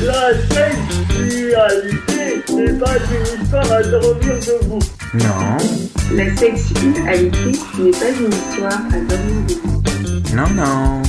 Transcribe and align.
La 0.00 0.30
sexualité 0.32 2.44
n'est 2.54 2.78
pas 2.78 2.94
une 3.10 3.26
histoire 3.42 3.72
à 3.72 3.82
dormir 3.82 4.34
debout. 4.46 4.78
Non. 5.14 5.56
La 6.14 6.26
sexualité 6.36 7.00
n'est 7.00 7.30
pas 7.90 8.08
une 8.10 8.32
histoire 8.32 8.80
à 8.92 9.00
dormir 9.00 9.40
debout. 9.48 9.82
Non, 10.36 10.48
non. 10.54 11.02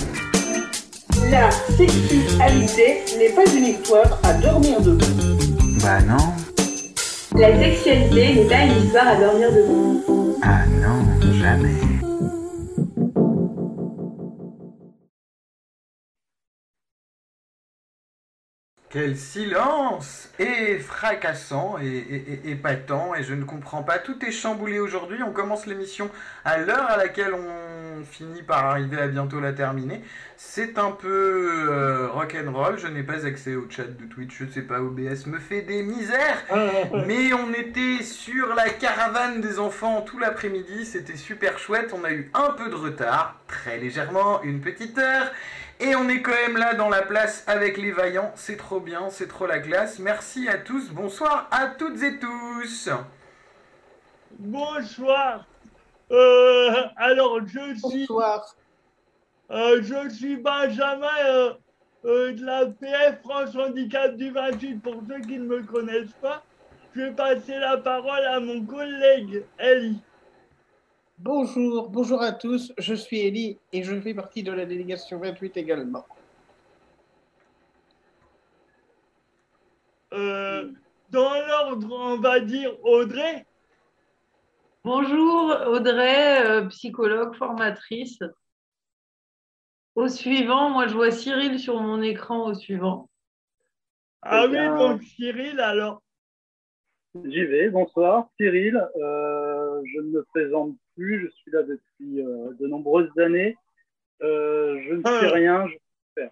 La 1.29 1.51
sexualité 1.51 2.87
n'est 3.19 3.29
pas 3.29 3.45
une 3.55 3.65
histoire 3.65 4.11
à 4.23 4.33
dormir 4.33 4.81
debout. 4.81 5.37
Bah 5.83 6.01
non. 6.01 6.33
La 7.35 7.59
sexualité 7.59 8.33
n'est 8.33 8.47
pas 8.49 8.63
une 8.63 8.85
histoire 8.85 9.07
à 9.07 9.15
dormir 9.17 9.51
debout. 9.51 10.35
Ah 10.41 10.65
non, 10.81 11.05
jamais. 11.39 11.98
Quel 18.91 19.15
silence 19.17 20.29
Et 20.39 20.79
fracassant 20.79 21.77
et, 21.79 21.85
et- 21.85 22.39
et- 22.47 22.51
épatant, 22.51 23.13
et 23.13 23.21
je 23.21 23.35
ne 23.35 23.43
comprends 23.43 23.83
pas. 23.83 23.99
Tout 23.99 24.17
est 24.25 24.31
chamboulé 24.31 24.79
aujourd'hui. 24.79 25.21
On 25.21 25.31
commence 25.31 25.67
l'émission 25.67 26.09
à 26.43 26.57
l'heure 26.57 26.89
à 26.89 26.97
laquelle 26.97 27.35
on 27.35 28.03
finit 28.03 28.41
par 28.41 28.65
arriver 28.65 28.99
à 28.99 29.07
bientôt 29.07 29.39
la 29.39 29.53
terminer. 29.53 30.01
C'est 30.37 30.79
un 30.79 30.89
peu 30.89 31.67
euh, 31.69 32.07
rock'n'roll. 32.07 32.79
Je 32.79 32.87
n'ai 32.87 33.03
pas 33.03 33.27
accès 33.27 33.53
au 33.55 33.67
chat 33.69 33.83
de 33.83 34.05
Twitch. 34.05 34.35
Je 34.39 34.45
sais 34.51 34.63
pas, 34.63 34.79
OBS 34.81 35.27
me 35.27 35.37
fait 35.37 35.61
des 35.61 35.83
misères. 35.83 36.43
Mais 37.05 37.31
on 37.33 37.53
était 37.53 38.01
sur 38.01 38.55
la 38.55 38.69
caravane 38.71 39.39
des 39.39 39.59
enfants 39.59 40.01
tout 40.01 40.17
l'après-midi, 40.17 40.85
c'était 40.85 41.15
super 41.17 41.59
chouette, 41.59 41.93
on 41.93 42.03
a 42.05 42.11
eu 42.11 42.31
un 42.33 42.51
peu 42.53 42.69
de 42.69 42.75
retard, 42.75 43.39
très 43.47 43.77
légèrement, 43.77 44.41
une 44.43 44.61
petite 44.61 44.97
heure, 44.97 45.31
et 45.79 45.95
on 45.95 46.09
est 46.09 46.21
quand 46.21 46.31
même 46.31 46.57
là 46.57 46.73
dans 46.75 46.89
la 46.89 47.01
place 47.01 47.43
avec 47.47 47.77
les 47.77 47.91
vaillants, 47.91 48.31
c'est 48.35 48.57
trop 48.57 48.79
bien, 48.79 49.09
c'est 49.09 49.27
trop 49.27 49.45
la 49.47 49.59
classe. 49.59 49.99
Merci 49.99 50.47
à 50.49 50.57
tous, 50.57 50.89
bonsoir 50.91 51.47
à 51.51 51.67
toutes 51.67 52.01
et 52.03 52.19
tous. 52.19 52.89
Bonsoir. 54.39 55.45
Euh, 56.11 56.71
alors, 56.97 57.39
je 57.47 57.75
suis, 57.75 58.07
Bonsoir. 58.07 58.55
euh, 59.51 59.81
je 59.81 60.09
suis 60.09 60.37
Benjamin 60.37 61.07
euh, 61.25 61.53
euh, 62.05 62.33
de 62.33 62.45
la 62.45 62.65
PF 62.67 63.21
France 63.21 63.55
Handicap 63.55 64.15
du 64.15 64.31
28. 64.31 64.77
Pour 64.81 65.01
ceux 65.07 65.19
qui 65.21 65.37
ne 65.39 65.45
me 65.45 65.63
connaissent 65.63 66.13
pas, 66.21 66.43
je 66.95 67.01
vais 67.01 67.11
passer 67.13 67.57
la 67.57 67.77
parole 67.77 68.25
à 68.25 68.39
mon 68.39 68.65
collègue 68.65 69.45
Ellie. 69.57 70.01
Bonjour, 71.21 71.89
bonjour 71.89 72.21
à 72.21 72.31
tous. 72.31 72.71
Je 72.77 72.93
suis 72.93 73.19
Ellie 73.19 73.59
et 73.73 73.83
je 73.83 73.99
fais 73.99 74.13
partie 74.13 74.41
de 74.41 74.53
la 74.53 74.65
délégation 74.65 75.19
28 75.19 75.57
également. 75.57 76.05
Euh, 80.13 80.71
dans 81.09 81.33
l'ordre, 81.45 81.91
on 81.91 82.19
va 82.19 82.39
dire 82.39 82.73
Audrey. 82.85 83.45
Bonjour 84.85 85.57
Audrey, 85.67 86.45
euh, 86.45 86.67
psychologue, 86.67 87.35
formatrice. 87.35 88.19
Au 89.95 90.07
suivant, 90.07 90.69
moi 90.69 90.87
je 90.87 90.93
vois 90.93 91.11
Cyril 91.11 91.59
sur 91.59 91.81
mon 91.81 92.01
écran 92.01 92.45
au 92.45 92.53
suivant. 92.53 93.09
Ah 94.21 94.43
Eh 94.43 94.45
oui, 94.45 94.51
bien, 94.53 94.77
donc 94.77 95.03
Cyril, 95.03 95.59
alors. 95.59 96.01
J'y 97.25 97.43
vais, 97.43 97.69
bonsoir, 97.69 98.29
Cyril. 98.37 98.77
Euh, 98.77 99.81
je 99.83 99.99
ne 99.99 100.11
me 100.11 100.23
présente 100.23 100.77
plus, 100.99 101.21
je 101.25 101.27
suis 101.29 101.51
là 101.51 101.63
depuis 101.63 102.21
euh, 102.21 102.51
de 102.59 102.67
nombreuses 102.67 103.09
années. 103.19 103.55
Euh, 104.21 104.81
je 104.85 104.93
ne 104.95 105.01
sais 105.01 105.03
Ah. 105.05 105.31
rien, 105.33 105.67
je 105.67 105.73
sais 105.73 105.79
faire. 106.15 106.31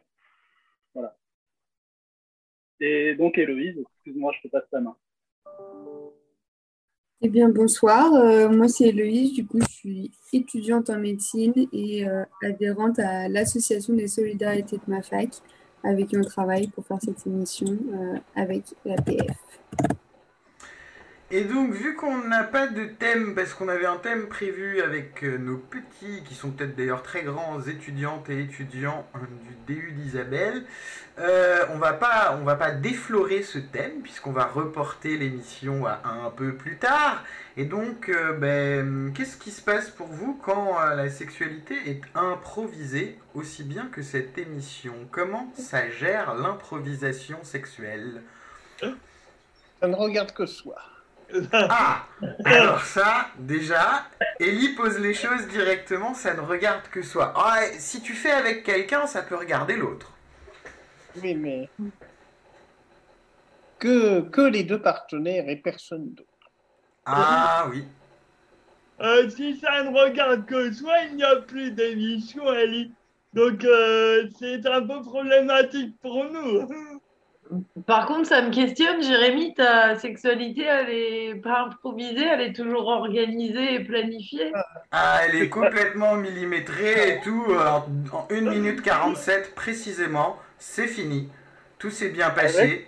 Voilà. 0.94 1.16
Et 2.82 3.16
donc 3.16 3.38
Héloïse, 3.38 3.78
excuse-moi, 3.80 4.34
je 4.38 4.48
te 4.48 4.52
passe 4.52 4.70
ta 4.70 4.82
main. 4.82 4.96
Eh 7.22 7.30
bien, 7.30 7.50
bonsoir. 7.50 8.14
Euh, 8.14 8.50
moi, 8.50 8.68
c'est 8.68 8.90
Héloïse. 8.90 9.34
Du 9.34 9.48
coup, 9.48 9.60
je 9.62 9.74
suis 9.74 10.12
étudiante 10.34 10.90
en 10.90 11.00
médecine 11.00 11.54
et 11.74 12.08
euh, 12.08 12.24
adhérente 12.44 13.00
à 13.00 13.28
l'association 13.30 13.96
des 13.96 14.08
solidarités 14.08 14.76
de 14.78 14.84
ma 14.88 15.02
fac, 15.02 15.30
avec 15.84 16.08
qui 16.08 16.18
on 16.18 16.22
travaille 16.22 16.68
pour 16.68 16.86
faire 16.86 17.02
cette 17.02 17.26
émission 17.26 17.68
euh, 17.94 18.18
avec 18.36 18.66
la 18.86 18.98
PF. 19.02 19.36
Et 21.30 21.44
donc, 21.44 21.74
vu 21.74 21.94
qu'on 21.96 22.20
n'a 22.20 22.44
pas 22.44 22.68
de 22.68 22.86
thème, 22.86 23.36
parce 23.36 23.54
qu'on 23.54 23.68
avait 23.68 23.86
un 23.86 23.98
thème 23.98 24.28
prévu 24.30 24.82
avec 24.82 25.26
euh, 25.26 25.38
nos 25.38 25.58
petits, 25.58 26.24
qui 26.24 26.34
sont 26.34 26.52
peut-être 26.52 26.78
d'ailleurs 26.78 27.04
très 27.04 27.24
grands 27.24 27.62
étudiantes 27.62 28.30
et 28.30 28.40
étudiants 28.44 29.06
euh, 29.16 29.20
du 29.68 29.76
DU 29.76 29.92
d'Isabelle, 29.92 30.64
euh, 31.20 31.66
on 31.74 31.80
va 31.80 31.92
pas, 31.92 32.38
on 32.40 32.46
va 32.46 32.56
pas 32.56 32.72
déflorer 32.72 33.44
ce 33.44 33.58
thème, 33.58 34.02
puisqu'on 34.04 34.32
va 34.32 34.46
reporter 34.46 35.18
l'émission 35.18 35.86
à 35.86 36.00
un 36.06 36.30
peu 36.30 36.56
plus 36.56 36.78
tard. 36.78 37.26
Et 37.58 37.66
donc, 37.66 38.08
euh, 38.08 38.32
ben, 38.32 39.12
qu'est-ce 39.14 39.36
qui 39.36 39.52
se 39.52 39.62
passe 39.62 39.90
pour 39.90 40.08
vous 40.08 40.40
quand 40.46 40.80
la 40.96 41.10
sexualité 41.10 41.76
est 41.88 42.02
improvisée 42.16 43.20
aussi 43.34 43.66
bien 43.66 43.88
que 43.88 44.02
cette 44.02 44.38
émission? 44.38 44.94
Comment 45.12 45.52
ça 45.58 45.90
gère 45.90 46.36
l'improvisation 46.36 47.44
sexuelle? 47.44 48.22
Ça 48.80 49.88
ne 49.90 49.96
regarde 49.96 50.32
que 50.32 50.46
soi. 50.46 50.78
Ah 51.52 52.06
Alors 52.46 52.82
ça, 52.82 53.28
déjà, 53.38 54.08
Ellie 54.40 54.76
pose 54.76 54.98
les 55.00 55.14
choses 55.14 55.48
directement, 55.48 56.14
ça 56.14 56.34
ne 56.34 56.42
regarde 56.42 56.88
que 56.90 57.02
soi. 57.02 57.34
Ah, 57.36 57.60
si 57.78 58.02
tu 58.02 58.14
fais 58.14 58.32
avec 58.32 58.64
quelqu'un, 58.64 59.08
ça 59.08 59.22
peut 59.22 59.36
regarder 59.36 59.76
l'autre. 59.76 60.12
Oui, 61.22 61.36
mais 61.36 61.70
que, 63.80 64.22
que 64.22 64.42
les 64.42 64.64
deux 64.64 64.82
partenaires 64.82 65.48
et 65.50 65.58
personne 65.58 66.14
d'autre. 66.14 66.30
Ah 67.06 67.68
oui. 67.70 67.86
Euh, 69.00 69.30
si 69.30 69.58
ça 69.60 69.84
ne 69.84 69.96
regarde 69.96 70.46
que 70.46 70.72
soi, 70.72 70.94
il 71.10 71.18
n'y 71.18 71.24
a 71.24 71.36
plus 71.38 71.72
d'émission, 71.72 72.52
Ellie. 72.52 72.92
Donc, 73.34 73.64
euh, 73.64 74.28
c'est 74.40 74.66
un 74.66 74.82
peu 74.82 75.02
problématique 75.02 76.00
pour 76.02 76.24
nous. 76.26 76.68
Par 77.86 78.06
contre, 78.06 78.28
ça 78.28 78.42
me 78.42 78.52
questionne, 78.52 79.02
Jérémy, 79.02 79.54
ta 79.54 79.98
sexualité, 79.98 80.64
elle 80.64 80.90
est 80.90 81.36
pas 81.36 81.66
improvisée, 81.66 82.26
elle 82.26 82.42
est 82.42 82.54
toujours 82.54 82.88
organisée 82.88 83.76
et 83.76 83.80
planifiée. 83.80 84.52
Ah, 84.92 85.20
elle 85.24 85.42
est 85.42 85.50
complètement 85.50 86.16
millimétrée 86.16 87.16
et 87.16 87.22
tout, 87.22 87.46
euh, 87.50 87.68
en, 87.68 87.86
en 88.12 88.28
1 88.32 88.42
minute 88.42 88.82
47 88.82 89.56
précisément, 89.56 90.38
c'est 90.58 90.88
fini. 90.88 91.30
Tout 91.80 91.90
s'est 91.90 92.10
bien 92.10 92.30
passé. 92.30 92.88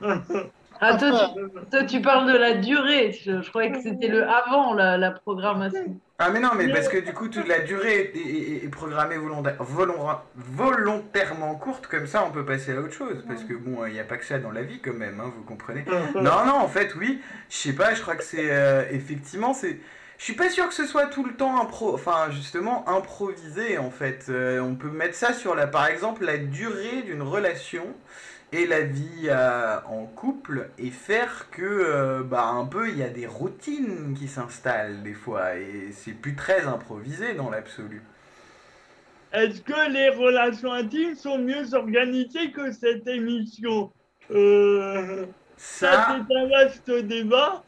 Ah, 0.80 0.96
toi, 0.96 1.10
tu, 1.34 1.70
toi, 1.70 1.84
tu 1.84 2.00
parles 2.02 2.32
de 2.32 2.38
la 2.38 2.54
durée. 2.54 3.12
Je, 3.12 3.42
je 3.42 3.48
croyais 3.50 3.70
que 3.72 3.80
c'était 3.80 4.08
le 4.08 4.26
avant, 4.28 4.72
la, 4.74 4.96
la 4.96 5.10
programmation. 5.10 6.00
Ah 6.18 6.30
mais 6.30 6.40
non, 6.40 6.50
mais 6.54 6.68
parce 6.68 6.88
que 6.88 6.98
du 6.98 7.12
coup, 7.14 7.28
toute 7.28 7.48
la 7.48 7.60
durée 7.60 8.12
est, 8.14 8.16
est- 8.16 8.64
est 8.64 8.68
programmée 8.68 9.16
volonta- 9.16 9.56
volon- 9.58 10.18
volontairement 10.36 11.54
courte, 11.54 11.86
comme 11.86 12.06
ça 12.06 12.24
on 12.26 12.30
peut 12.30 12.44
passer 12.44 12.72
à 12.76 12.80
autre 12.80 12.92
chose. 12.92 13.24
Parce 13.26 13.44
que 13.44 13.54
bon, 13.54 13.86
il 13.86 13.94
n'y 13.94 14.00
a 14.00 14.04
pas 14.04 14.16
que 14.18 14.24
ça 14.24 14.38
dans 14.38 14.50
la 14.50 14.62
vie 14.62 14.80
quand 14.80 14.92
même, 14.94 15.20
hein, 15.20 15.32
vous 15.34 15.42
comprenez. 15.44 15.84
Non, 16.14 16.44
non, 16.46 16.54
en 16.56 16.68
fait, 16.68 16.94
oui, 16.94 17.20
je 17.48 17.56
sais 17.56 17.72
pas, 17.72 17.94
je 17.94 18.02
crois 18.02 18.16
que 18.16 18.24
c'est 18.24 18.50
euh, 18.50 18.84
effectivement, 18.90 19.54
c'est. 19.54 19.78
Je 20.18 20.24
suis 20.24 20.34
pas 20.34 20.50
sûr 20.50 20.68
que 20.68 20.74
ce 20.74 20.84
soit 20.84 21.06
tout 21.06 21.24
le 21.24 21.32
temps 21.32 21.58
impro, 21.58 21.94
enfin 21.94 22.26
justement 22.30 22.86
improvisé 22.86 23.78
en 23.78 23.90
fait. 23.90 24.26
Euh, 24.28 24.60
on 24.60 24.74
peut 24.74 24.90
mettre 24.90 25.14
ça 25.14 25.32
sur 25.32 25.54
la, 25.54 25.66
par 25.66 25.86
exemple, 25.86 26.24
la 26.26 26.36
durée 26.36 27.00
d'une 27.06 27.22
relation 27.22 27.86
et 28.52 28.66
la 28.66 28.80
vie 28.80 29.28
euh, 29.28 29.76
en 29.86 30.06
couple 30.06 30.70
et 30.78 30.90
faire 30.90 31.46
que 31.50 31.62
euh, 31.62 32.22
bah 32.22 32.46
un 32.46 32.66
peu 32.66 32.88
il 32.88 32.98
y 32.98 33.02
a 33.02 33.08
des 33.08 33.26
routines 33.26 34.14
qui 34.18 34.28
s'installent 34.28 35.02
des 35.02 35.12
fois 35.12 35.56
et 35.56 35.90
c'est 35.92 36.12
plus 36.12 36.34
très 36.34 36.66
improvisé 36.66 37.34
dans 37.34 37.50
l'absolu. 37.50 38.02
Est-ce 39.32 39.60
que 39.62 39.90
les 39.92 40.08
relations 40.08 40.72
intimes 40.72 41.14
sont 41.14 41.38
mieux 41.38 41.74
organisées 41.74 42.50
que 42.50 42.72
cette 42.72 43.06
émission 43.06 43.92
euh, 44.32 45.26
Ça, 45.56 45.92
Ça, 45.92 46.26
c'est 46.28 46.36
un 46.36 46.48
vaste 46.48 46.90
débat. 47.06 47.62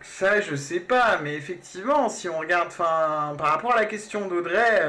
ça 0.00 0.40
je 0.40 0.54
sais 0.54 0.80
pas, 0.80 1.20
mais 1.22 1.34
effectivement, 1.34 2.08
si 2.08 2.30
on 2.30 2.38
regarde, 2.38 2.68
enfin, 2.68 3.34
par 3.36 3.48
rapport 3.48 3.74
à 3.74 3.80
la 3.80 3.84
question 3.84 4.26
d'Audrey, 4.28 4.80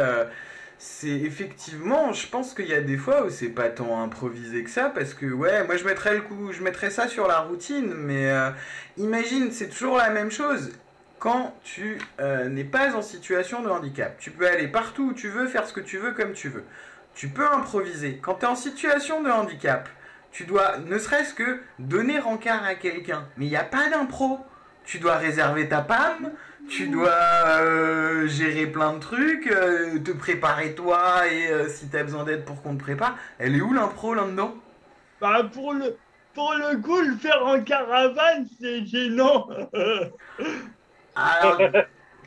c'est 0.82 1.10
effectivement, 1.10 2.14
je 2.14 2.26
pense 2.26 2.54
qu'il 2.54 2.68
y 2.68 2.74
a 2.74 2.80
des 2.80 2.96
fois 2.96 3.26
où 3.26 3.30
c'est 3.30 3.50
pas 3.50 3.68
tant 3.68 4.02
improvisé 4.02 4.64
que 4.64 4.70
ça, 4.70 4.90
parce 4.90 5.14
que 5.14 5.26
ouais, 5.26 5.66
moi 5.66 5.76
je 5.76 5.84
mettrais 5.84 6.16
le 6.16 6.22
coup, 6.22 6.54
je 6.54 6.64
mettrais 6.64 6.90
ça 6.90 7.10
sur 7.10 7.28
la 7.28 7.42
routine, 7.42 7.94
mais 7.94 8.32
euh, 8.32 8.50
imagine, 8.96 9.52
c'est 9.52 9.68
toujours 9.68 9.98
la 9.98 10.10
même 10.10 10.32
chose. 10.32 10.72
Quand 11.20 11.54
tu 11.66 11.98
euh, 12.22 12.48
n'es 12.48 12.64
pas 12.64 12.96
en 12.96 13.02
situation 13.02 13.62
de 13.62 13.68
handicap, 13.68 14.18
tu 14.20 14.32
peux 14.32 14.48
aller 14.48 14.70
partout 14.70 15.10
où 15.10 15.14
tu 15.14 15.28
veux, 15.28 15.48
faire 15.48 15.68
ce 15.68 15.74
que 15.74 15.82
tu 15.82 15.98
veux 15.98 16.14
comme 16.14 16.32
tu 16.32 16.48
veux. 16.48 16.64
Tu 17.14 17.28
peux 17.28 17.46
improviser. 17.46 18.18
Quand 18.22 18.36
tu 18.36 18.46
es 18.46 18.48
en 18.48 18.56
situation 18.56 19.22
de 19.22 19.30
handicap, 19.30 19.90
tu 20.32 20.46
dois 20.46 20.78
ne 20.78 20.98
serait-ce 20.98 21.34
que 21.34 21.60
donner 21.80 22.20
rencard 22.20 22.64
à 22.64 22.76
quelqu'un. 22.76 23.28
Mais 23.36 23.48
il 23.48 23.50
n'y 23.50 23.58
a 23.58 23.66
pas 23.66 23.90
d'impro. 23.90 24.40
Tu 24.86 25.00
dois 25.00 25.18
réserver 25.18 25.68
ta 25.68 25.82
PAM, 25.82 26.32
tu 26.70 26.88
dois 26.88 27.10
euh, 27.10 28.28
gérer 28.28 28.68
plein 28.68 28.94
de 28.94 29.00
trucs, 29.00 29.48
euh, 29.48 30.00
te 30.00 30.12
préparer 30.12 30.76
toi 30.76 31.28
et 31.28 31.48
euh, 31.48 31.68
si 31.68 31.90
tu 31.90 31.98
as 31.98 32.04
besoin 32.04 32.24
d'aide 32.24 32.46
pour 32.46 32.62
qu'on 32.62 32.76
te 32.76 32.82
prépare. 32.82 33.18
Elle 33.40 33.56
est 33.56 33.62
où 33.62 33.74
l'impro 33.74 34.14
là-dedans 34.14 34.54
Bah, 35.20 35.44
pour 35.52 35.74
le, 35.74 35.98
pour 36.34 36.54
le 36.54 36.78
coup, 36.82 37.02
le 37.02 37.16
faire 37.18 37.46
en 37.46 37.62
caravane, 37.62 38.48
c'est 38.60 38.86
gênant. 38.86 39.50
Alors, 41.16 41.60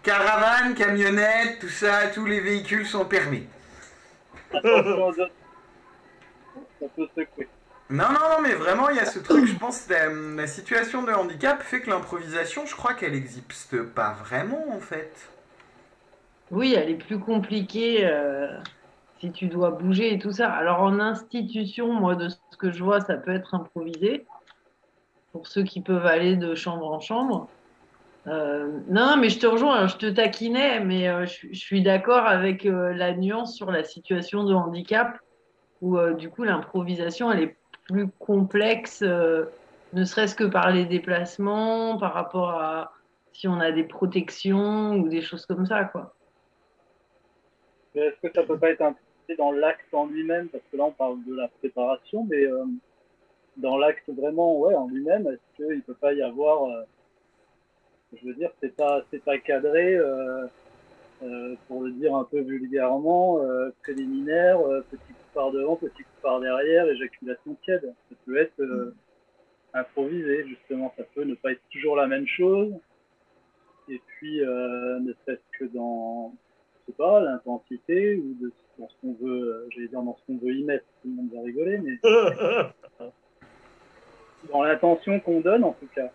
caravane, 0.03 0.75
camionnette, 0.75 1.61
tout 1.61 1.69
ça, 1.69 2.09
tous 2.12 2.27
les 2.27 2.41
véhicules 2.41 2.87
sont 2.87 3.05
permis. 3.05 3.47
Ça 4.53 4.61
peut 6.97 7.09
secouer. 7.17 7.49
Non, 7.93 8.09
non, 8.09 8.37
non, 8.37 8.41
mais 8.43 8.55
vraiment, 8.55 8.89
il 8.89 8.97
y 8.97 9.00
a 9.00 9.05
ce 9.05 9.19
truc, 9.19 9.44
je 9.44 9.55
pense, 9.55 9.87
la, 9.91 10.09
la 10.09 10.47
situation 10.47 11.03
de 11.03 11.12
handicap 11.12 11.61
fait 11.61 11.83
que 11.83 11.91
l'improvisation, 11.91 12.65
je 12.65 12.75
crois 12.75 12.94
qu'elle 12.94 13.12
n'existe 13.12 13.83
pas 13.83 14.15
vraiment, 14.15 14.65
en 14.71 14.81
fait. 14.81 15.29
Oui, 16.50 16.75
elle 16.75 16.89
est 16.89 16.94
plus 16.94 17.19
compliquée 17.19 18.06
euh, 18.06 18.49
si 19.21 19.31
tu 19.31 19.47
dois 19.47 19.73
bouger 19.73 20.15
et 20.15 20.19
tout 20.19 20.33
ça. 20.33 20.50
Alors 20.50 20.81
en 20.81 21.00
institution, 21.00 21.93
moi, 21.93 22.15
de 22.15 22.31
ce 22.31 22.56
que 22.59 22.71
je 22.71 22.83
vois, 22.83 23.03
ça 23.03 23.17
peut 23.17 23.35
être 23.35 23.55
improvisé 23.55 24.25
pour 25.33 25.47
ceux 25.47 25.62
qui 25.62 25.83
peuvent 25.83 26.06
aller 26.06 26.37
de 26.37 26.55
chambre 26.55 26.91
en 26.91 27.00
chambre. 27.00 27.47
Euh, 28.27 28.71
non, 28.89 29.19
mais 29.19 29.29
je 29.29 29.39
te 29.39 29.47
rejoins, 29.47 29.81
hein, 29.81 29.87
je 29.87 29.97
te 29.97 30.06
taquinais, 30.06 30.81
mais 30.81 31.09
euh, 31.09 31.27
je, 31.27 31.49
je 31.53 31.59
suis 31.59 31.83
d'accord 31.83 32.25
avec 32.25 32.65
la 32.65 33.12
nuance 33.12 33.55
sur 33.55 33.71
la 33.71 33.85
situation 33.85 34.44
de 34.44 34.55
handicap 34.55 35.19
où 35.83 35.99
du 36.12 36.31
coup 36.31 36.44
l'improvisation, 36.44 37.33
elle 37.33 37.41
est 37.41 37.56
plus 37.93 38.09
complexe, 38.19 39.03
euh, 39.03 39.44
ne 39.93 40.05
serait-ce 40.05 40.35
que 40.35 40.44
par 40.44 40.73
les 40.73 40.87
déplacements, 40.87 41.99
par 41.99 42.15
rapport 42.15 42.50
à 42.50 42.93
si 43.33 43.47
on 43.47 43.61
a 43.61 43.71
des 43.71 43.85
protections 43.85 44.94
ou 44.97 45.09
des 45.09 45.23
choses 45.23 45.47
comme 45.47 45.67
ça, 45.67 45.85
quoi. 45.85 46.15
Est-ce 47.94 48.27
que 48.27 48.33
ça 48.35 48.43
peut 48.43 48.59
pas 48.59 48.71
être 48.71 48.81
impliqué 48.81 49.37
dans 49.37 49.53
l'acte 49.53 49.93
en 49.93 50.06
lui-même? 50.06 50.49
Parce 50.49 50.65
que 50.71 50.77
là, 50.79 50.85
on 50.85 50.93
parle 50.93 51.23
de 51.25 51.35
la 51.35 51.49
préparation, 51.49 52.25
mais 52.25 52.44
euh, 52.44 52.65
dans 53.59 53.77
l'acte 53.77 54.09
vraiment, 54.09 54.59
ouais, 54.59 54.75
en 54.75 54.89
lui-même, 54.89 55.27
est-ce 55.27 55.65
qu'il 55.65 55.83
peut 55.83 55.94
pas 55.94 56.15
y 56.15 56.23
avoir. 56.23 56.65
euh, 56.65 56.83
je 58.15 58.27
veux 58.27 58.35
dire, 58.35 58.50
c'est 58.62 58.75
pas, 58.75 59.03
c'est 59.11 59.25
pas 59.25 59.39
cadré, 59.39 59.99
pour 61.67 61.83
le 61.83 61.93
dire 61.93 62.15
un 62.15 62.25
peu 62.25 62.41
vulgairement, 62.41 63.39
préliminaire, 63.83 64.61
euh, 64.61 64.85
petit 64.91 65.15
par 65.34 65.50
devant, 65.50 65.76
petit 65.76 66.02
coup 66.02 66.20
par 66.23 66.40
derrière, 66.40 66.87
éjaculation 66.88 67.56
tiède. 67.64 67.94
Ça 68.11 68.17
peut 68.25 68.37
être 68.37 68.61
euh, 68.61 68.94
improvisé, 69.75 70.46
justement. 70.46 70.93
Ça 70.96 71.05
peut 71.14 71.25
ne 71.25 71.34
pas 71.34 71.52
être 71.52 71.62
toujours 71.70 71.96
la 71.96 72.06
même 72.06 72.26
chose. 72.26 72.73
Et 73.88 74.00
puis, 74.06 74.40
euh, 74.40 75.00
ne 75.00 75.12
serait-ce 75.12 75.58
que 75.58 75.64
dans, 75.64 76.32
je 76.81 76.93
sais 76.93 76.96
pas, 76.96 77.20
l'intensité 77.20 78.17
ou 78.17 78.37
de, 78.40 78.52
dans 78.79 78.88
ce 78.88 78.94
qu'on 79.00 79.14
veut, 79.14 79.43
euh, 79.43 79.69
j'allais 79.70 79.88
dire 79.88 80.02
dans 80.02 80.17
ce 80.17 80.26
qu'on 80.26 80.38
veut 80.38 80.52
y 80.52 80.64
mettre, 80.64 80.84
tout 81.02 81.08
le 81.08 81.14
monde 81.14 81.31
va 81.34 81.43
rigoler, 81.43 81.79
mais 81.79 81.99
dans 84.52 84.62
l'intention 84.62 85.20
qu'on 85.20 85.40
donne 85.40 85.64
en 85.64 85.73
tout 85.73 85.88
cas. 85.94 86.11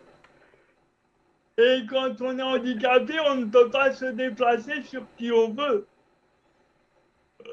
Et 1.57 1.85
quand 1.89 2.21
on 2.21 2.37
est 2.37 2.43
handicapé, 2.43 3.13
on 3.27 3.35
ne 3.35 3.45
peut 3.45 3.69
pas 3.69 3.91
se 3.91 4.05
déplacer 4.05 4.83
sur 4.83 5.03
qui 5.17 5.31
on 5.31 5.49
veut. 5.49 5.87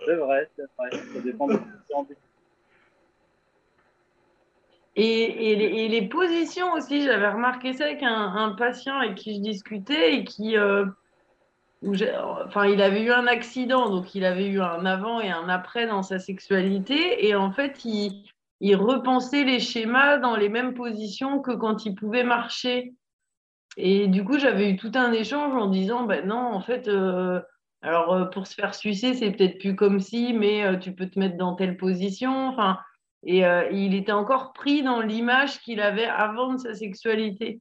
C'est 0.06 0.16
vrai, 0.16 0.48
c'est 0.56 0.66
vrai. 0.78 0.90
Ça 0.92 1.20
dépend 1.20 1.46
de. 1.46 1.58
Et, 4.96 5.52
et 5.52 5.56
les, 5.56 5.64
et 5.64 5.88
les 5.88 6.08
positions 6.08 6.72
aussi, 6.74 7.02
j'avais 7.02 7.28
remarqué 7.28 7.72
ça 7.72 7.84
avec 7.84 8.02
un, 8.02 8.54
patient 8.56 8.96
avec 8.98 9.16
qui 9.16 9.34
je 9.34 9.40
discutais 9.40 10.14
et 10.14 10.24
qui, 10.24 10.56
euh, 10.56 10.86
enfin, 12.46 12.66
il 12.66 12.80
avait 12.80 13.02
eu 13.02 13.10
un 13.10 13.26
accident, 13.26 13.90
donc 13.90 14.14
il 14.14 14.24
avait 14.24 14.46
eu 14.46 14.60
un 14.60 14.86
avant 14.86 15.20
et 15.20 15.30
un 15.30 15.48
après 15.48 15.88
dans 15.88 16.04
sa 16.04 16.20
sexualité, 16.20 17.26
et 17.26 17.34
en 17.34 17.50
fait, 17.50 17.84
il, 17.84 18.24
il 18.60 18.76
repensait 18.76 19.42
les 19.42 19.58
schémas 19.58 20.18
dans 20.18 20.36
les 20.36 20.48
mêmes 20.48 20.74
positions 20.74 21.40
que 21.40 21.52
quand 21.52 21.84
il 21.86 21.96
pouvait 21.96 22.24
marcher. 22.24 22.94
Et 23.76 24.06
du 24.06 24.24
coup, 24.24 24.38
j'avais 24.38 24.70
eu 24.70 24.76
tout 24.76 24.92
un 24.94 25.12
échange 25.12 25.54
en 25.56 25.66
disant, 25.66 26.04
ben 26.04 26.24
non, 26.24 26.36
en 26.36 26.60
fait, 26.60 26.86
euh, 26.86 27.40
alors 27.84 28.14
euh, 28.14 28.24
pour 28.24 28.46
se 28.46 28.54
faire 28.54 28.74
sucer, 28.74 29.12
c'est 29.14 29.30
peut-être 29.30 29.58
plus 29.58 29.76
comme 29.76 30.00
si, 30.00 30.32
mais 30.32 30.64
euh, 30.64 30.76
tu 30.78 30.94
peux 30.94 31.06
te 31.08 31.18
mettre 31.18 31.36
dans 31.36 31.54
telle 31.54 31.76
position. 31.76 32.48
Enfin, 32.48 32.78
et 33.22 33.44
euh, 33.44 33.68
il 33.70 33.94
était 33.94 34.12
encore 34.12 34.54
pris 34.54 34.82
dans 34.82 35.00
l'image 35.02 35.60
qu'il 35.60 35.80
avait 35.80 36.06
avant 36.06 36.54
de 36.54 36.58
sa 36.58 36.74
sexualité. 36.74 37.60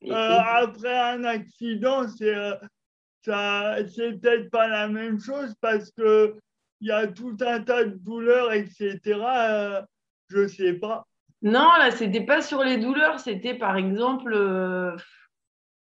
Et- 0.00 0.10
Euh, 0.10 0.30
et- 0.30 0.62
après 0.62 0.98
un 0.98 1.24
accident, 1.24 2.08
c'est 2.08 2.34
euh, 2.34 2.54
peut-être 3.26 4.50
pas 4.50 4.68
la 4.68 4.88
même 4.88 5.20
chose 5.20 5.54
parce 5.60 5.90
que 5.92 6.36
il 6.80 6.88
y 6.88 6.92
a 6.92 7.06
tout 7.06 7.36
un 7.40 7.60
tas 7.60 7.84
de 7.84 7.90
douleurs, 7.96 8.52
etc. 8.52 9.84
je 10.28 10.46
sais 10.48 10.74
pas. 10.74 11.04
Non, 11.42 11.68
là, 11.78 11.90
c'était 11.90 12.24
pas 12.24 12.40
sur 12.40 12.62
les 12.62 12.78
douleurs, 12.78 13.20
c'était 13.20 13.54
par 13.54 13.76
exemple 13.76 14.34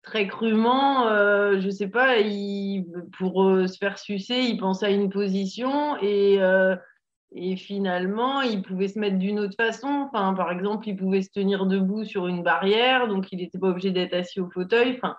très 0.04 0.28
crûment, 0.28 1.08
euh, 1.08 1.60
je 1.60 1.70
sais 1.70 1.88
pas, 1.88 2.20
il, 2.20 2.86
pour 3.18 3.44
euh, 3.44 3.68
se 3.68 3.78
faire 3.78 3.98
sucer, 3.98 4.42
il 4.42 4.58
pensait 4.58 4.88
à 4.88 4.90
une 4.90 5.10
position 5.10 5.98
et, 6.02 6.42
euh, 6.42 6.76
et 7.32 7.56
finalement, 7.56 8.42
il 8.42 8.62
pouvait 8.62 8.90
se 8.90 9.00
mettre 9.00 9.18
d'une 9.18 9.40
autre 9.40 9.56
façon. 9.56 9.88
Enfin, 9.88 10.34
par 10.34 10.52
exemple, 10.52 10.88
il 10.90 10.98
pouvait 10.98 11.22
se 11.22 11.32
tenir 11.32 11.66
debout 11.66 12.04
sur 12.04 12.28
une 12.28 12.44
barrière, 12.44 13.08
donc 13.08 13.32
il 13.32 13.40
n'était 13.40 13.58
pas 13.58 13.70
obligé 13.70 13.92
d'être 13.92 14.14
assis 14.14 14.42
au 14.42 14.50
fauteuil. 14.50 14.96
Enfin, 14.98 15.16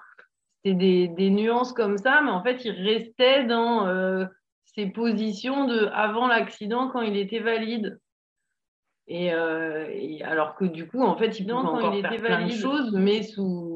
c'était 0.63 0.77
des, 0.77 1.09
des 1.09 1.31
nuances 1.31 1.73
comme 1.73 1.97
ça, 1.97 2.21
mais 2.23 2.31
en 2.31 2.43
fait, 2.43 2.65
il 2.65 2.73
restait 2.73 3.45
dans 3.45 3.87
euh, 3.87 4.27
ses 4.67 4.87
positions 4.87 5.67
de 5.67 5.87
avant 5.95 6.27
l'accident 6.29 6.89
quand 6.89 7.01
il 7.01 7.17
était 7.17 7.41
valide. 7.41 7.99
Et, 9.07 9.27
et 9.27 10.25
alors 10.25 10.55
que 10.55 10.65
du 10.65 10.87
coup, 10.87 11.03
en 11.03 11.17
fait, 11.17 11.39
il 11.39 11.47
pouvait 11.47 11.69
encore 11.69 11.95
il 11.95 12.01
faire 12.01 12.13
était 12.13 12.23
plein 12.23 12.41
de 12.41 12.45
valide. 12.45 12.59
choses, 12.59 12.93
mais 12.93 13.23
sous, 13.23 13.74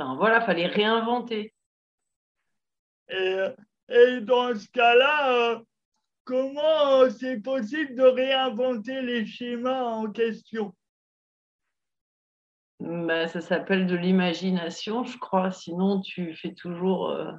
enfin 0.00 0.16
voilà, 0.16 0.40
fallait 0.40 0.66
réinventer. 0.66 1.54
Et, 3.08 3.46
et 3.88 4.20
dans 4.20 4.56
ce 4.56 4.68
cas-là, 4.68 5.32
euh, 5.52 5.58
comment 6.24 7.02
euh, 7.02 7.10
c'est 7.10 7.40
possible 7.40 7.94
de 7.94 8.04
réinventer 8.04 9.02
les 9.02 9.26
schémas 9.26 9.82
en 9.82 10.10
question? 10.10 10.74
Bah, 12.80 13.28
ça 13.28 13.42
s'appelle 13.42 13.86
de 13.86 13.94
l'imagination, 13.94 15.04
je 15.04 15.18
crois. 15.18 15.50
Sinon, 15.50 16.00
tu 16.00 16.34
fais 16.34 16.54
toujours. 16.54 17.10
euh, 17.10 17.32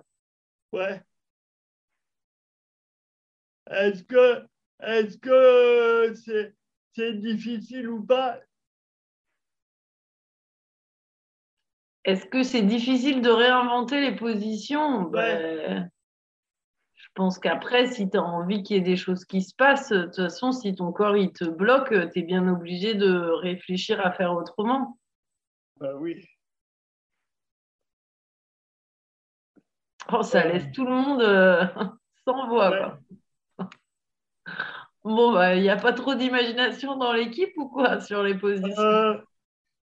Ouais. 0.71 1.01
Est-ce 3.69 4.03
que 4.03 4.45
est-ce 4.81 5.17
que 5.17 6.13
c'est 6.15 6.53
c'est 6.93 7.13
difficile 7.13 7.89
ou 7.89 8.05
pas? 8.05 8.39
Est-ce 12.05 12.25
que 12.25 12.43
c'est 12.43 12.63
difficile 12.63 13.21
de 13.21 13.29
réinventer 13.29 14.01
les 14.01 14.15
positions? 14.15 15.03
Ouais. 15.09 15.61
Ben, 15.67 15.89
Je 16.95 17.07
pense 17.15 17.39
qu'après, 17.39 17.87
si 17.87 18.09
tu 18.09 18.17
as 18.17 18.23
envie 18.23 18.63
qu'il 18.63 18.77
y 18.77 18.79
ait 18.79 18.83
des 18.83 18.95
choses 18.95 19.25
qui 19.25 19.41
se 19.41 19.53
passent, 19.53 19.91
de 19.91 20.03
toute 20.05 20.15
façon, 20.15 20.51
si 20.51 20.73
ton 20.73 20.91
corps 20.91 21.17
il 21.17 21.31
te 21.33 21.43
bloque, 21.45 21.93
tu 22.13 22.19
es 22.19 22.21
bien 22.23 22.47
obligé 22.47 22.93
de 22.95 23.11
réfléchir 23.41 23.99
à 24.05 24.11
faire 24.11 24.33
autrement. 24.33 24.97
Bah 25.79 25.93
oui. 25.95 26.25
Oh, 30.11 30.23
ça 30.23 30.45
Ouais. 30.45 30.53
laisse 30.53 30.71
tout 30.73 30.85
le 30.85 30.91
monde 30.91 31.21
euh, 31.21 31.65
sans 32.25 32.47
voix. 32.47 32.69
Ouais. 32.71 32.77
quoi. 32.77 32.99
Bon, 35.03 35.33
bah, 35.33 35.55
il 35.55 35.63
n'y 35.63 35.69
a 35.69 35.77
pas 35.77 35.93
trop 35.93 36.13
d'imagination 36.15 36.95
dans 36.95 37.11
l'équipe 37.13 37.53
ou 37.57 37.67
quoi 37.67 37.99
sur 38.01 38.21
les 38.23 38.35
positions? 38.35 38.81
Euh, 38.83 39.17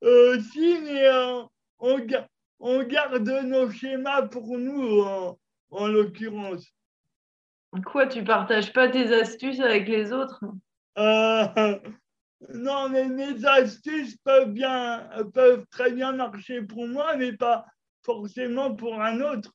euh, 0.05 0.41
si, 0.41 0.79
mais 0.83 1.07
euh, 1.09 1.43
on, 1.79 1.99
ga- 1.99 2.29
on 2.61 2.83
garde 2.83 3.29
nos 3.29 3.71
schémas 3.71 4.23
pour 4.23 4.59
nous, 4.59 5.01
en, 5.01 5.39
en 5.71 5.87
l'occurrence. 5.89 6.67
Quoi, 7.85 8.07
tu 8.07 8.23
partages 8.23 8.73
pas 8.73 8.89
tes 8.89 9.13
astuces 9.13 9.61
avec 9.61 9.89
les 9.89 10.13
autres? 10.13 10.41
Euh, 10.97 11.79
non, 12.53 12.89
mais 12.89 13.09
mes 13.09 13.45
astuces 13.45 14.17
peuvent, 14.19 14.53
bien, 14.53 15.09
peuvent 15.33 15.67
très 15.71 15.93
bien 15.93 16.13
marcher 16.13 16.63
pour 16.63 16.87
moi, 16.87 17.17
mais 17.17 17.33
pas 17.33 17.67
forcément 18.05 18.75
pour 18.77 19.01
un 19.01 19.21
autre. 19.21 19.51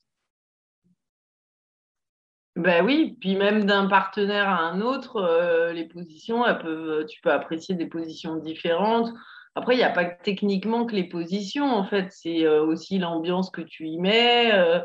Ben 2.56 2.84
oui, 2.84 3.16
puis 3.22 3.38
même 3.38 3.64
d'un 3.64 3.88
partenaire 3.88 4.50
à 4.50 4.60
un 4.60 4.82
autre, 4.82 5.16
euh, 5.18 5.72
les 5.72 5.88
positions, 5.88 6.46
elles 6.46 6.60
peuvent, 6.60 7.06
tu 7.06 7.22
peux 7.22 7.32
apprécier 7.32 7.76
des 7.76 7.86
positions 7.86 8.36
différentes. 8.36 9.14
Après, 9.56 9.74
il 9.76 9.78
n'y 9.78 9.84
a 9.84 9.90
pas 9.92 10.06
que 10.06 10.24
techniquement 10.24 10.86
que 10.86 10.96
les 10.96 11.08
positions, 11.10 11.66
en 11.66 11.86
fait, 11.86 12.12
c'est 12.12 12.46
euh, 12.46 12.64
aussi 12.64 12.98
l'ambiance 13.00 13.50
que 13.50 13.62
tu 13.62 13.88
y 13.88 13.98
mets. 14.00 14.54
euh, 14.54 14.80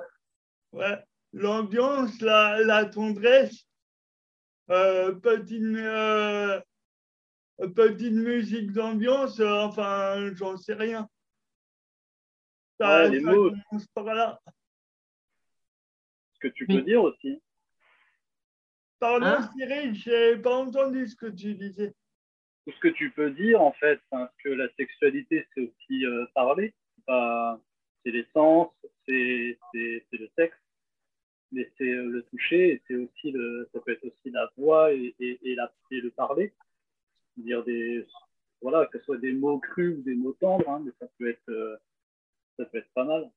Ouais. 0.72 0.98
L'ambiance, 1.32 2.20
la, 2.20 2.60
la 2.64 2.84
tendresse, 2.86 3.66
euh, 4.70 5.12
petite, 5.14 5.62
euh, 5.62 6.60
petite 7.74 8.12
musique 8.12 8.72
d'ambiance, 8.72 9.38
euh, 9.40 9.60
enfin, 9.62 10.32
j'en 10.34 10.56
sais 10.56 10.74
rien. 10.74 11.08
Ça, 12.80 13.04
Ouais, 13.04 13.10
les 13.10 13.20
ça 13.20 13.30
mots. 13.32 13.50
commence 13.50 13.86
par 13.94 14.04
là. 14.14 14.40
Ce 16.34 16.38
que 16.40 16.48
tu 16.48 16.66
Oui. 16.68 16.76
peux 16.78 16.82
dire 16.82 17.02
aussi. 17.02 17.40
Pardon, 18.98 19.26
Hein? 19.26 19.50
Cyril, 19.56 19.94
j'ai 19.94 20.36
pas 20.38 20.56
entendu 20.56 21.06
ce 21.06 21.14
que 21.16 21.26
tu 21.26 21.54
disais. 21.54 21.94
Tout 22.64 22.72
ce 22.72 22.80
que 22.80 22.88
tu 22.88 23.10
peux 23.10 23.30
dire, 23.30 23.60
en 23.60 23.72
fait, 23.72 24.00
parce 24.10 24.34
que 24.42 24.48
la 24.48 24.68
sexualité, 24.74 25.46
c'est 25.54 25.60
aussi 25.62 26.06
euh, 26.06 26.26
parler. 26.34 26.74
Pas- 27.06 27.60
C'est 28.04 28.10
l'essence, 28.10 28.70
c'est 29.06 29.58
c'est- 29.72 30.04
c'est 30.10 30.18
le 30.18 30.28
sexe, 30.36 30.56
mais 31.52 31.70
c'est 31.78 31.88
euh, 31.90 32.08
le 32.10 32.22
toucher, 32.24 32.72
et 32.72 32.82
c'est 32.86 32.96
aussi 32.96 33.32
le, 33.32 33.68
ça 33.72 33.80
peut 33.80 33.92
être 33.92 34.04
aussi 34.04 34.30
la 34.30 34.50
voix 34.58 34.92
et, 34.92 35.14
et, 35.20 35.38
et, 35.42 35.54
la, 35.54 35.72
et 35.90 36.00
le 36.00 36.10
parler. 36.10 36.52
Dire 37.36 37.64
des, 37.64 38.06
voilà, 38.60 38.86
que 38.86 38.98
ce 38.98 39.04
soit 39.04 39.18
des 39.18 39.32
mots 39.32 39.58
crus 39.58 39.98
ou 39.98 40.02
des 40.02 40.14
mots 40.14 40.34
tendres, 40.34 40.68
hein, 40.68 40.82
mais 40.84 40.92
ça 41.00 41.06
peut 41.18 41.28
être, 41.28 41.48
euh, 41.48 41.76
ça 42.58 42.64
peut 42.66 42.78
être 42.78 42.92
pas 42.94 43.04
mal. 43.04 43.30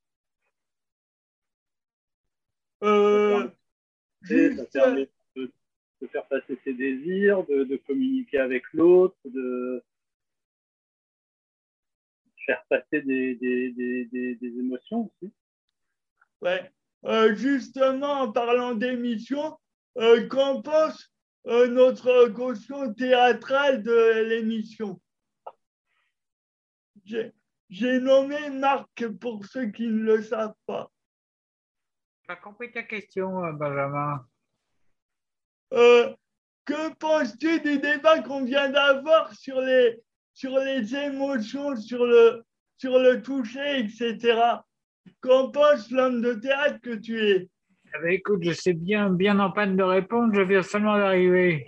Euh, 2.84 3.48
ça 4.56 4.66
permet 4.66 5.10
de, 6.02 6.08
faire 6.08 6.28
passer 6.28 6.58
ses 6.64 6.74
désirs, 6.74 7.46
de, 7.46 7.64
de 7.64 7.78
communiquer 7.78 8.40
avec 8.40 8.64
l'autre, 8.74 9.18
de 9.26 9.84
faire 12.46 12.64
passer 12.70 13.02
des, 13.02 13.36
des, 13.36 13.72
des, 13.72 14.06
des, 14.06 14.36
des 14.36 14.60
émotions 14.60 15.12
aussi. 15.22 15.32
ouais. 16.42 16.72
Euh, 17.06 17.36
justement, 17.36 18.22
en 18.22 18.32
parlant 18.32 18.74
d'émission, 18.74 19.58
euh, 19.98 20.28
qu'en 20.28 20.62
pense 20.62 21.14
euh, 21.46 21.68
notre 21.68 22.28
caution 22.30 22.94
théâtrale 22.94 23.84
de 23.84 24.24
l'émission? 24.28 25.00
J'ai 27.70 28.00
nommé 28.00 28.50
Marc 28.50 29.08
pour 29.20 29.46
ceux 29.46 29.68
qui 29.68 29.88
ne 29.88 30.04
le 30.04 30.22
savent 30.22 30.56
pas. 30.66 30.92
J'ai 32.22 32.28
pas 32.28 32.36
compris 32.36 32.72
ta 32.72 32.84
question, 32.84 33.54
Benjamin. 33.54 34.26
Euh, 35.74 36.14
que 36.66 36.94
penses-tu 36.96 37.62
du 37.62 37.80
débat 37.80 38.22
qu'on 38.22 38.44
vient 38.44 38.70
d'avoir 38.70 39.34
sur 39.34 39.62
les, 39.62 40.00
sur 40.34 40.58
les 40.60 40.96
émotions, 40.96 41.76
sur 41.76 42.06
le, 42.06 42.44
sur 42.78 43.00
le 43.00 43.22
toucher, 43.22 43.80
etc. 43.80 44.40
Qu'en 45.22 45.50
pense 45.50 45.90
l'homme 45.92 46.22
de 46.22 46.34
théâtre 46.34 46.80
que 46.82 46.96
tu 46.96 47.20
es? 47.20 47.48
Eh 47.86 48.02
ben, 48.04 48.12
écoute, 48.12 48.44
je 48.44 48.52
sais 48.52 48.74
bien, 48.74 49.10
bien 49.10 49.40
en 49.40 49.52
panne 49.52 49.78
de 49.78 49.84
répondre, 49.84 50.34
je 50.36 50.42
viens 50.42 50.62
seulement 50.62 50.98
d'arriver. 50.98 51.68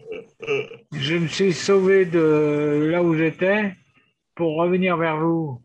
Je 0.92 1.16
me 1.16 1.28
suis 1.28 1.54
sauvé 1.54 2.06
de 2.06 2.90
là 2.92 3.02
où 3.02 3.16
j'étais 3.16 3.74
pour 4.36 4.58
revenir 4.58 4.98
vers 4.98 5.18
vous. 5.18 5.62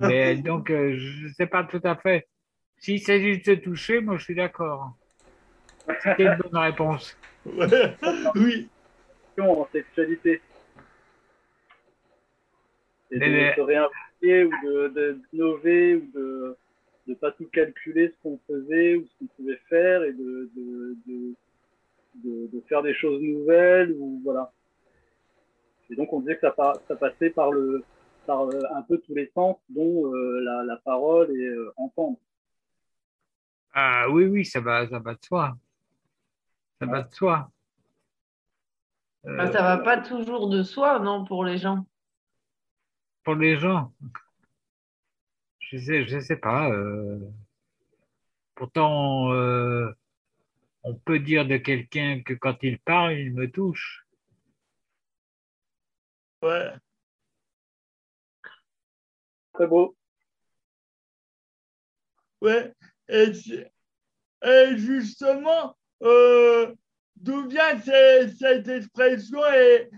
Mais 0.00 0.36
donc, 0.42 0.70
euh, 0.70 0.96
je 0.98 1.28
ne 1.28 1.32
sais 1.32 1.46
pas 1.46 1.64
tout 1.64 1.80
à 1.84 1.96
fait. 1.96 2.26
S'il 2.78 3.00
s'agit 3.00 3.38
de 3.38 3.44
se 3.44 3.50
toucher, 3.52 4.00
moi 4.00 4.16
je 4.16 4.24
suis 4.24 4.34
d'accord. 4.34 4.96
C'était 6.02 6.24
une 6.24 6.36
bonne 6.38 6.60
réponse. 6.62 7.16
Oui, 8.34 8.68
En 9.38 9.66
sexualité. 9.72 10.40
Et 13.10 13.14
de 13.16 13.20
Mais- 13.20 13.28
mais- 13.30 13.54
se 13.54 13.60
réinventer 13.60 14.44
ou 14.44 14.50
de- 14.64 14.88
de- 14.88 15.18
d'innover 15.32 15.96
ou 15.96 16.10
de 16.14 16.56
ne 17.08 17.14
pas 17.14 17.32
tout 17.32 17.46
calculer 17.52 18.08
ce 18.08 18.14
qu'on 18.22 18.38
faisait 18.46 18.94
ou 18.96 19.04
ce 19.06 19.12
qu'on 19.18 19.26
pouvait 19.36 19.60
faire 19.68 20.02
et 20.04 20.12
de, 20.12 20.50
de, 20.56 20.96
de, 21.06 21.34
de, 22.24 22.46
de 22.52 22.60
faire 22.68 22.82
des 22.82 22.94
choses 22.94 23.20
nouvelles 23.20 23.92
ou 23.98 24.20
voilà. 24.24 24.50
Et 25.90 25.96
donc 25.96 26.12
on 26.12 26.20
disait 26.20 26.36
que 26.36 26.40
ça 26.40 26.96
passait 26.96 27.30
par 27.30 27.50
le 27.52 27.84
par 28.26 28.48
euh, 28.48 28.62
un 28.74 28.80
peu 28.82 28.96
tous 28.98 29.14
les 29.14 29.30
sens 29.34 29.58
dont 29.68 30.14
euh, 30.14 30.40
la, 30.40 30.62
la 30.64 30.76
parole 30.78 31.30
et 31.36 31.44
euh, 31.44 31.72
entendre. 31.76 32.16
Ah 33.74 34.06
oui, 34.08 34.24
oui, 34.24 34.44
ça 34.46 34.60
va, 34.60 34.88
ça 34.88 34.98
va 34.98 35.12
de 35.14 35.22
soi. 35.22 35.54
Ça 36.84 36.90
va 36.90 37.02
de 37.02 37.14
soi. 37.14 37.50
Euh, 39.26 39.36
Ah, 39.40 39.50
ça 39.50 39.62
va 39.62 39.78
pas 39.78 39.98
toujours 40.02 40.48
de 40.50 40.62
soi, 40.62 40.98
non, 40.98 41.24
pour 41.24 41.44
les 41.44 41.56
gens. 41.58 41.86
pour 43.22 43.36
les 43.36 43.56
gens, 43.58 43.90
je 45.60 45.78
sais, 45.78 46.06
je 46.06 46.20
sais 46.20 46.36
pas. 46.36 46.68
euh, 46.70 47.18
pourtant, 48.54 49.32
euh, 49.32 49.90
on 50.82 50.94
peut 50.94 51.18
dire 51.20 51.46
de 51.46 51.56
quelqu'un 51.56 52.20
que 52.22 52.34
quand 52.34 52.62
il 52.62 52.78
parle, 52.80 53.14
il 53.14 53.32
me 53.32 53.50
touche. 53.50 54.06
ouais. 56.42 56.70
Très 59.54 59.66
beau. 59.68 59.96
Ouais. 62.42 62.74
Et 63.08 63.32
justement, 64.76 65.76
euh, 66.02 66.74
d'où 67.16 67.48
vient 67.48 67.78
ce- 67.80 68.28
cette 68.38 68.68
expression 68.68 69.40
et, 69.54 69.90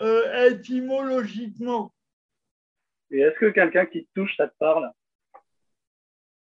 euh, 0.00 0.48
étymologiquement? 0.50 1.92
Et 3.10 3.20
est-ce 3.20 3.38
que 3.38 3.50
quelqu'un 3.50 3.86
qui 3.86 4.04
te 4.04 4.10
touche, 4.14 4.36
ça 4.36 4.48
te 4.48 4.54
parle? 4.58 4.90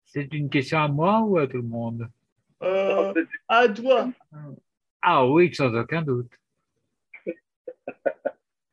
C'est 0.06 0.32
une 0.34 0.50
question 0.50 0.78
à 0.80 0.88
moi 0.88 1.22
ou 1.22 1.38
à 1.40 1.48
tout 1.48 1.58
le 1.58 1.64
monde? 1.64 2.08
Euh, 2.62 3.14
À 3.48 3.68
toi. 3.68 4.10
Ah 5.02 5.26
oui, 5.28 5.54
sans 5.54 5.74
aucun 5.74 6.02
doute. 6.04 6.32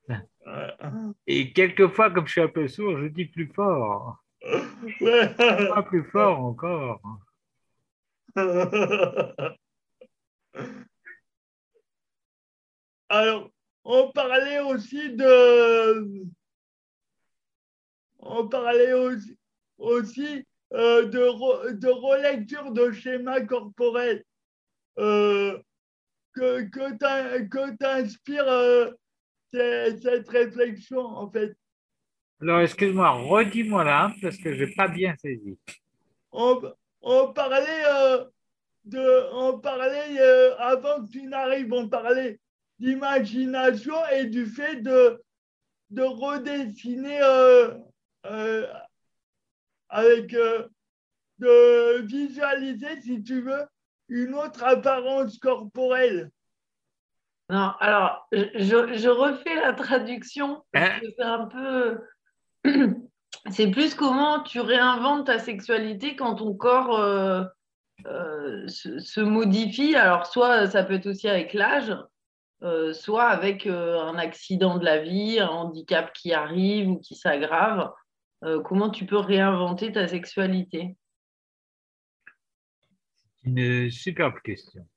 Et 1.27 1.53
quelquefois, 1.53 2.11
comme 2.11 2.27
je 2.27 2.33
suis 2.33 2.41
un 2.41 2.49
peu 2.49 2.69
sourd, 2.69 2.99
je 3.01 3.07
dis 3.07 3.25
plus 3.27 3.47
fort. 3.55 4.23
ouais. 5.01 5.35
Pas 5.35 5.83
plus 5.83 6.05
fort 6.05 6.39
encore. 6.41 7.01
Alors, 13.09 13.51
on 13.85 14.11
parlait 14.13 14.61
aussi 14.61 15.15
de. 15.15 16.25
On 18.19 18.49
parlait 18.49 18.93
aussi, 18.93 19.37
aussi 19.79 20.47
euh, 20.73 21.07
de, 21.07 21.19
re- 21.19 21.73
de 21.73 21.89
relecture 21.89 22.71
de 22.73 22.93
schémas 22.93 23.41
corporels. 23.43 24.25
Euh, 24.99 25.59
que 26.35 26.63
que 26.69 26.97
t'in- 26.97 27.49
que 27.49 27.77
t'inspire 27.77 28.47
euh, 28.47 28.91
cette 29.51 30.29
réflexion, 30.29 31.01
en 31.01 31.31
fait. 31.31 31.57
Alors, 32.41 32.61
excuse-moi, 32.61 33.11
redis-moi 33.11 33.85
là, 33.85 34.15
parce 34.23 34.37
que 34.37 34.55
je 34.55 34.65
n'ai 34.65 34.75
pas 34.75 34.89
bien 34.89 35.15
saisi. 35.17 35.59
on, 36.33 36.61
on 37.03 37.33
parlait 37.33 37.85
euh, 37.87 38.25
de, 38.91 39.33
on 39.33 39.59
parlait 39.59 40.21
euh, 40.21 40.55
avant 40.59 41.05
que 41.05 41.11
tu 41.11 41.23
n'arrives, 41.23 41.73
on 41.73 41.89
parlait 41.89 42.39
d'imagination 42.79 43.95
et 44.13 44.27
du 44.27 44.47
fait 44.47 44.77
de, 44.77 45.23
de 45.91 46.03
redessiner 46.03 47.21
euh, 47.23 47.75
euh, 48.27 48.67
avec 49.89 50.35
de 51.39 52.01
visualiser, 52.03 53.01
si 53.01 53.23
tu 53.23 53.41
veux, 53.41 53.65
une 54.09 54.35
autre 54.35 54.65
apparence 54.65 55.39
corporelle. 55.39 56.31
Non, 57.49 57.73
alors, 57.81 58.29
je, 58.33 58.45
je- 58.55 59.09
refais 59.09 59.57
la 59.57 59.73
traduction 59.73 60.63
parce 60.73 61.01
que 61.01 61.07
c'est 61.17 61.23
un 61.25 61.47
peu. 61.47 62.01
C'est 63.51 63.71
plus 63.71 63.95
comment 63.95 64.43
tu 64.43 64.61
réinventes 64.61 65.27
ta 65.27 65.39
sexualité 65.39 66.15
quand 66.15 66.35
ton 66.35 66.53
corps 66.53 67.49
euh, 68.07 68.67
se, 68.69 68.99
se 68.99 69.21
modifie. 69.21 69.95
Alors, 69.95 70.27
soit 70.27 70.67
ça 70.69 70.85
peut 70.85 70.95
être 70.95 71.07
aussi 71.07 71.29
avec 71.29 71.53
l'âge, 71.55 71.97
euh, 72.63 72.93
soit 72.93 73.27
avec 73.27 73.67
euh, 73.67 74.01
un 74.01 74.17
accident 74.17 74.79
de 74.79 74.85
la 74.85 75.03
vie, 75.03 75.39
un 75.41 75.49
handicap 75.49 76.13
qui 76.13 76.33
arrive 76.33 76.89
ou 76.89 76.99
qui 76.99 77.15
s'aggrave. 77.15 77.93
Comment 78.65 78.89
tu 78.89 79.05
peux 79.05 79.19
réinventer 79.19 79.93
ta 79.93 80.09
sexualité? 80.09 80.97
Une 83.45 83.91
superbe 83.91 84.41
question. 84.43 84.89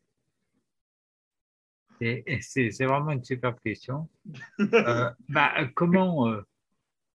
C'est 2.00 2.24
c'est 2.39 2.86
vraiment 2.86 3.12
une 3.12 3.24
superbe 3.25 3.60
question. 3.60 4.10
Bah, 5.27 5.53
comment, 5.75 6.33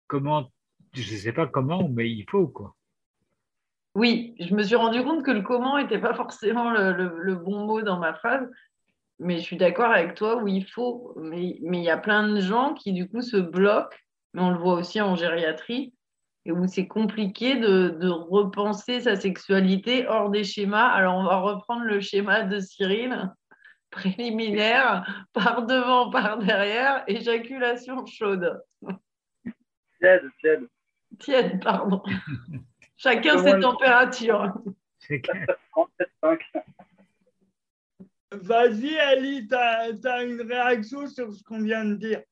comment, 0.06 0.52
je 0.92 1.14
ne 1.14 1.18
sais 1.18 1.32
pas 1.32 1.46
comment, 1.46 1.88
mais 1.88 2.10
il 2.10 2.26
faut 2.28 2.48
quoi. 2.48 2.76
Oui, 3.98 4.36
je 4.38 4.54
me 4.54 4.62
suis 4.62 4.76
rendu 4.76 5.02
compte 5.02 5.24
que 5.24 5.32
le 5.32 5.42
comment 5.42 5.76
n'était 5.76 5.98
pas 5.98 6.14
forcément 6.14 6.70
le, 6.70 6.92
le- 6.92 7.18
le 7.18 7.34
bon 7.34 7.66
mot 7.66 7.82
dans 7.82 7.98
ma 7.98 8.14
phrase, 8.14 8.48
mais 9.18 9.38
je 9.38 9.42
suis 9.42 9.56
d'accord 9.56 9.90
avec 9.90 10.14
toi 10.14 10.36
où 10.40 10.46
il 10.46 10.64
faut. 10.64 11.14
Mais 11.16 11.58
mais 11.62 11.78
il 11.78 11.84
y 11.84 11.90
a 11.90 11.98
plein 11.98 12.28
de 12.28 12.38
gens 12.40 12.74
qui 12.74 12.92
du 12.92 13.08
coup 13.08 13.22
se 13.22 13.36
bloquent, 13.36 13.96
mais 14.34 14.42
on 14.42 14.50
le 14.50 14.58
voit 14.58 14.74
aussi 14.74 15.00
en 15.00 15.16
gériatrie, 15.16 15.92
et 16.44 16.52
où 16.52 16.68
c'est 16.68 16.86
compliqué 16.86 17.56
de, 17.56 17.88
de 17.88 18.08
repenser 18.08 19.00
sa 19.00 19.16
sexualité 19.16 20.06
hors 20.06 20.30
des 20.30 20.44
schémas. 20.44 20.86
Alors 20.86 21.16
on 21.16 21.24
va 21.24 21.38
reprendre 21.40 21.82
le 21.82 22.00
schéma 22.00 22.42
de 22.42 22.60
Cyril, 22.60 23.32
préliminaire, 23.90 25.26
par 25.32 25.66
devant, 25.66 26.10
par 26.10 26.38
derrière, 26.38 27.02
éjaculation 27.08 28.06
chaude. 28.06 28.62
Tiède, 29.98 30.22
tiède. 30.40 30.68
Tiède, 31.18 31.64
pardon. 31.64 32.00
Chacun 32.98 33.36
Comment 33.36 33.54
ses 33.54 33.60
températures. 33.60 34.54
C'est 34.98 35.20
que- 35.20 35.30
37,5. 35.72 36.40
Vas-y, 38.32 38.98
Ali, 38.98 39.48
tu 39.48 39.54
as, 39.54 40.22
une 40.22 40.42
réaction 40.42 41.06
sur 41.06 41.32
ce 41.32 41.42
qu'on 41.44 41.62
vient 41.62 41.84
de 41.84 41.94
dire? 41.94 42.22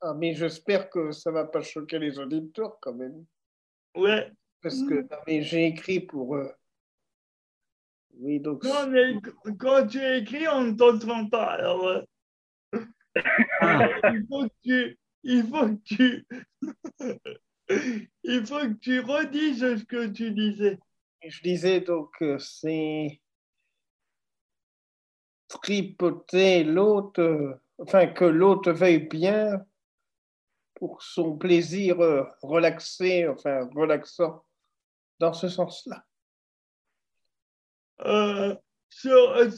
Ah, 0.00 0.14
mais 0.14 0.34
j'espère 0.34 0.88
que 0.88 1.12
ça 1.12 1.30
ne 1.30 1.34
va 1.34 1.44
pas 1.44 1.60
choquer 1.60 1.98
les 1.98 2.18
auditeurs 2.18 2.78
quand 2.80 2.94
même. 2.94 3.24
Ouais. 3.94 4.32
Parce 4.62 4.82
que 4.84 5.06
j'ai 5.26 5.66
écrit 5.66 6.00
pour. 6.00 6.36
eux. 6.36 6.52
Oui, 8.14 8.40
donc. 8.40 8.64
Non, 8.64 8.86
mais 8.88 9.14
quand 9.58 9.86
tu 9.86 9.98
écris, 9.98 10.48
on 10.48 10.62
ne 10.62 10.72
t'entend 10.72 11.28
pas. 11.28 11.52
Alors, 11.52 11.86
euh, 11.86 12.02
il 14.12 14.26
faut 14.28 14.46
que 14.46 14.54
tu. 14.62 14.98
Il 15.24 15.46
faut 15.46 15.68
que 15.68 15.80
tu. 15.84 16.26
il 18.24 18.46
faut 18.46 18.60
que 18.60 18.78
tu 18.80 19.00
redises 19.00 19.78
ce 19.78 19.84
que 19.84 20.06
tu 20.08 20.32
disais. 20.32 20.78
Je 21.26 21.40
disais 21.42 21.80
donc 21.80 22.10
que 22.18 22.38
c'est 22.38 23.20
tripoter 25.48 26.64
l'autre, 26.64 27.60
enfin 27.78 28.06
que 28.06 28.24
l'autre 28.24 28.72
veuille 28.72 29.06
bien 29.06 29.64
pour 30.74 31.02
son 31.02 31.36
plaisir 31.36 32.00
euh, 32.00 32.24
relaxé, 32.42 33.28
enfin 33.28 33.68
relaxant, 33.74 34.44
dans 35.20 35.32
ce 35.32 35.48
sens-là. 35.48 36.04
Euh, 38.04 38.56
se, 38.88 39.08
euh, 39.08 39.50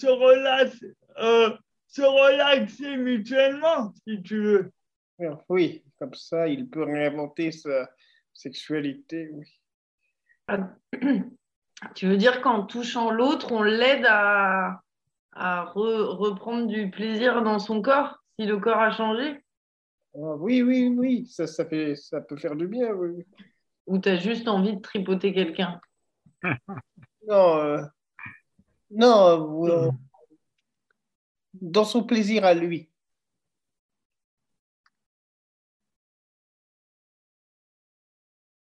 se 1.86 2.02
relaxer 2.02 2.96
mutuellement, 2.98 3.94
si 4.06 4.22
tu 4.22 4.42
veux. 4.42 4.73
Oui, 5.48 5.84
comme 5.98 6.14
ça, 6.14 6.48
il 6.48 6.68
peut 6.68 6.82
réinventer 6.82 7.52
sa 7.52 7.88
sexualité, 8.32 9.30
oui. 9.32 9.46
Ah, 10.48 10.70
tu 11.94 12.06
veux 12.06 12.16
dire 12.16 12.42
qu'en 12.42 12.64
touchant 12.64 13.10
l'autre, 13.10 13.52
on 13.52 13.62
l'aide 13.62 14.04
à, 14.08 14.82
à 15.32 15.64
reprendre 15.64 16.66
du 16.66 16.90
plaisir 16.90 17.42
dans 17.42 17.58
son 17.58 17.80
corps, 17.80 18.18
si 18.38 18.46
le 18.46 18.58
corps 18.58 18.80
a 18.80 18.90
changé? 18.90 19.44
Ah, 20.14 20.36
Oui, 20.38 20.62
oui, 20.62 20.88
oui, 20.88 21.26
ça, 21.26 21.46
ça, 21.46 21.64
fait, 21.64 21.96
ça 21.96 22.20
peut 22.20 22.36
faire 22.36 22.56
du 22.56 22.66
bien, 22.66 22.92
oui. 22.92 23.24
Ou 23.86 23.98
tu 23.98 24.08
as 24.08 24.16
juste 24.16 24.48
envie 24.48 24.76
de 24.76 24.80
tripoter 24.80 25.32
quelqu'un? 25.32 25.80
Non, 27.26 27.56
euh, 27.56 27.82
non, 28.90 29.66
euh, 29.66 29.90
dans 31.54 31.84
son 31.86 32.04
plaisir 32.04 32.44
à 32.44 32.52
lui. 32.52 32.90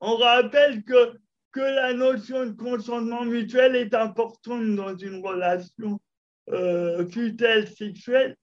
On 0.06 0.18
rappelle 0.18 0.84
que, 0.84 1.18
que 1.54 1.62
la 1.62 1.94
notion 1.94 2.46
de 2.46 2.52
consentement 2.52 3.24
mutuel 3.24 3.78
est 3.78 3.94
importante 3.94 4.76
dans 4.76 4.98
une 4.98 5.26
relation 5.26 5.98
euh, 6.50 7.08
sexuelle. 7.68 8.36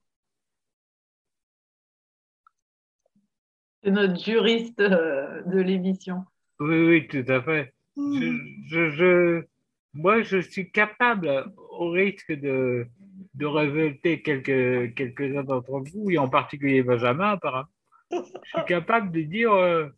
C'est 3.82 3.90
notre 3.90 4.18
juriste 4.18 4.80
euh, 4.80 5.42
de 5.42 5.60
l'émission. 5.60 6.24
Oui, 6.60 6.86
oui, 6.86 7.08
tout 7.08 7.30
à 7.30 7.42
fait. 7.42 7.74
Je, 7.94 8.90
je, 8.92 9.44
moi, 9.92 10.22
je 10.22 10.38
suis 10.38 10.70
capable, 10.70 11.52
au 11.56 11.90
risque 11.90 12.32
de, 12.32 12.86
de 13.34 13.46
révolter 13.46 14.22
quelques, 14.22 14.94
quelques-uns 14.94 15.44
d'entre 15.44 15.82
vous, 15.92 16.10
et 16.10 16.16
en 16.16 16.30
particulier 16.30 16.82
Benjamin, 16.82 17.32
apparemment, 17.32 17.68
je 18.10 18.16
suis 18.48 18.64
capable 18.66 19.12
de 19.12 19.20
dire 19.20 19.52
euh, 19.52 19.88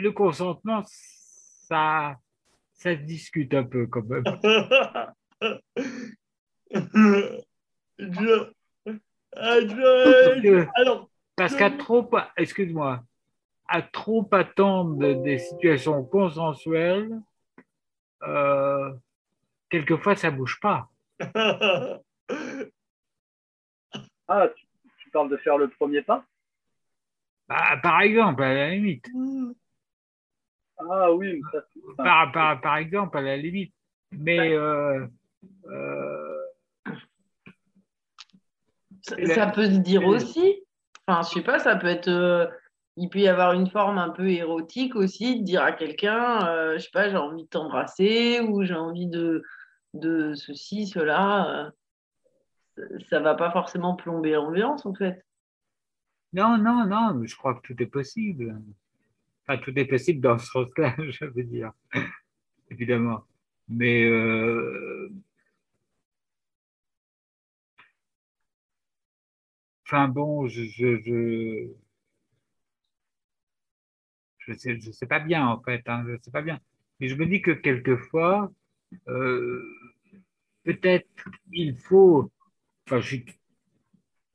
le 0.00 0.12
consentement, 0.12 0.82
ça, 0.86 2.16
ça 2.72 2.96
se 2.96 3.02
discute 3.02 3.52
un 3.54 3.64
peu 3.64 3.86
quand 3.86 4.04
même. 4.04 4.24
parce 11.36 11.54
qu'à 11.54 11.70
trop, 11.70 12.10
excuse-moi, 12.36 13.02
à 13.68 13.82
trop 13.82 14.28
attendre 14.32 15.22
des 15.22 15.38
situations 15.38 16.02
consensuelles, 16.04 17.20
euh, 18.22 18.92
quelquefois 19.68 20.16
ça 20.16 20.30
bouge 20.30 20.58
pas. 20.60 20.88
ah, 24.28 24.48
tu, 24.98 25.10
parles 25.12 25.30
de 25.30 25.36
faire 25.36 25.58
le 25.58 25.68
premier 25.68 26.02
pas? 26.02 26.24
Bah, 27.48 27.76
Par 27.82 28.00
exemple, 28.02 28.42
à 28.42 28.54
la 28.54 28.70
limite. 28.70 29.06
Ah 30.88 31.12
oui, 31.12 31.40
par, 31.96 32.32
par, 32.32 32.60
par, 32.60 32.76
exemple, 32.76 33.18
à 33.18 33.22
la 33.22 33.36
limite. 33.36 33.74
Mais. 34.12 34.52
Euh, 34.52 35.06
euh, 35.66 36.36
ça, 39.26 39.46
peut 39.48 39.66
se 39.66 39.78
dire 39.78 40.06
aussi. 40.06 40.62
Enfin, 41.06 41.22
je 41.22 41.34
sais 41.34 41.42
pas, 41.42 41.58
ça 41.58 41.76
peut 41.76 41.88
être. 41.88 42.08
Euh, 42.08 42.46
il 42.96 43.08
peut 43.08 43.20
y 43.20 43.28
avoir 43.28 43.52
une 43.52 43.68
forme 43.68 43.98
un 43.98 44.10
peu 44.10 44.28
érotique 44.30 44.94
aussi, 44.96 45.40
de 45.40 45.44
dire 45.44 45.62
à 45.62 45.72
quelqu'un, 45.72 46.74
je 46.74 46.78
sais 46.78 46.90
pas, 46.92 47.08
j'ai 47.08 47.16
envie 47.16 47.44
de 47.44 47.48
t'embrasser 47.48 48.40
ou 48.40 48.62
j'ai 48.64 48.74
envie 48.74 49.06
de, 49.06 49.42
de 49.94 50.34
ceci, 50.34 50.86
cela. 50.86 51.72
ça 53.08 53.20
va 53.20 53.36
pas 53.36 53.52
forcément 53.52 53.94
plomber 53.94 54.32
l'ambiance, 54.32 54.84
en 54.84 54.92
fait. 54.92 55.24
Non, 56.32 56.58
non, 56.58 56.84
non, 56.84 57.22
je 57.24 57.36
crois 57.36 57.54
que 57.54 57.72
tout 57.72 57.82
est 57.82 57.86
possible 57.86 58.60
tout 59.58 59.76
est 59.78 59.84
possible 59.86 60.20
dans 60.20 60.38
ce 60.38 60.46
sens-là, 60.46 60.94
je 61.10 61.24
veux 61.26 61.44
dire, 61.44 61.72
évidemment. 62.70 63.24
Mais 63.68 64.04
euh, 64.04 65.10
enfin 69.86 70.08
bon, 70.08 70.46
je 70.48 70.62
je, 70.64 70.96
je, 74.38 74.52
sais, 74.54 74.78
je 74.80 74.90
sais 74.90 75.06
pas 75.06 75.20
bien 75.20 75.46
en 75.46 75.60
fait, 75.62 75.82
hein, 75.86 76.04
je 76.08 76.16
sais 76.22 76.30
pas 76.30 76.42
bien. 76.42 76.58
Mais 77.00 77.08
je 77.08 77.14
me 77.16 77.26
dis 77.26 77.42
que 77.42 77.52
quelquefois, 77.52 78.50
euh, 79.08 79.62
peut-être 80.64 81.08
il 81.52 81.76
faut, 81.76 82.30
enfin, 82.86 83.00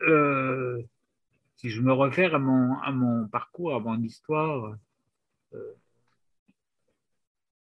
euh, 0.01 0.81
si 1.57 1.69
je 1.69 1.81
me 1.81 1.93
réfère 1.93 2.35
à 2.35 2.39
mon, 2.39 2.77
à 2.79 2.91
mon 2.91 3.27
parcours, 3.27 3.75
à 3.75 3.79
mon 3.79 4.01
histoire, 4.01 4.75
je 5.51 5.57
ne 5.57 5.63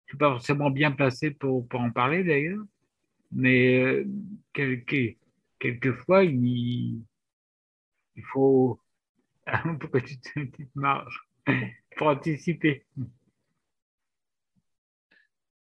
suis 0.07 0.17
pas 0.17 0.31
forcément 0.31 0.69
bien 0.69 0.91
placé 0.91 1.31
pour, 1.31 1.67
pour 1.67 1.81
en 1.81 1.91
parler 1.91 2.23
d'ailleurs, 2.23 2.63
mais 3.31 3.79
euh, 3.83 4.05
quelquefois, 5.59 6.23
il, 6.23 7.03
il 8.15 8.23
faut 8.31 8.79
une 9.65 9.79
petite, 9.79 10.33
marge 10.75 11.27
pour 11.97 12.07
anticiper? 12.07 12.85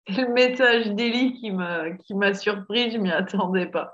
C'est 0.09 0.21
le 0.21 0.33
message 0.33 0.91
d'Eli 0.91 1.33
qui 1.33 1.51
m'a, 1.51 1.91
qui 1.91 2.15
m'a 2.15 2.33
surpris, 2.33 2.91
je 2.91 2.97
ne 2.97 3.03
m'y 3.03 3.11
attendais 3.11 3.65
pas. 3.65 3.93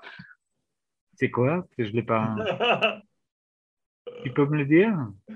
C'est 1.16 1.32
quoi? 1.32 1.68
Je 1.78 1.86
l'ai 1.86 2.04
pas. 2.04 2.36
Tu 4.24 4.32
peux 4.32 4.46
me 4.46 4.58
le 4.58 4.66
dire? 4.66 4.94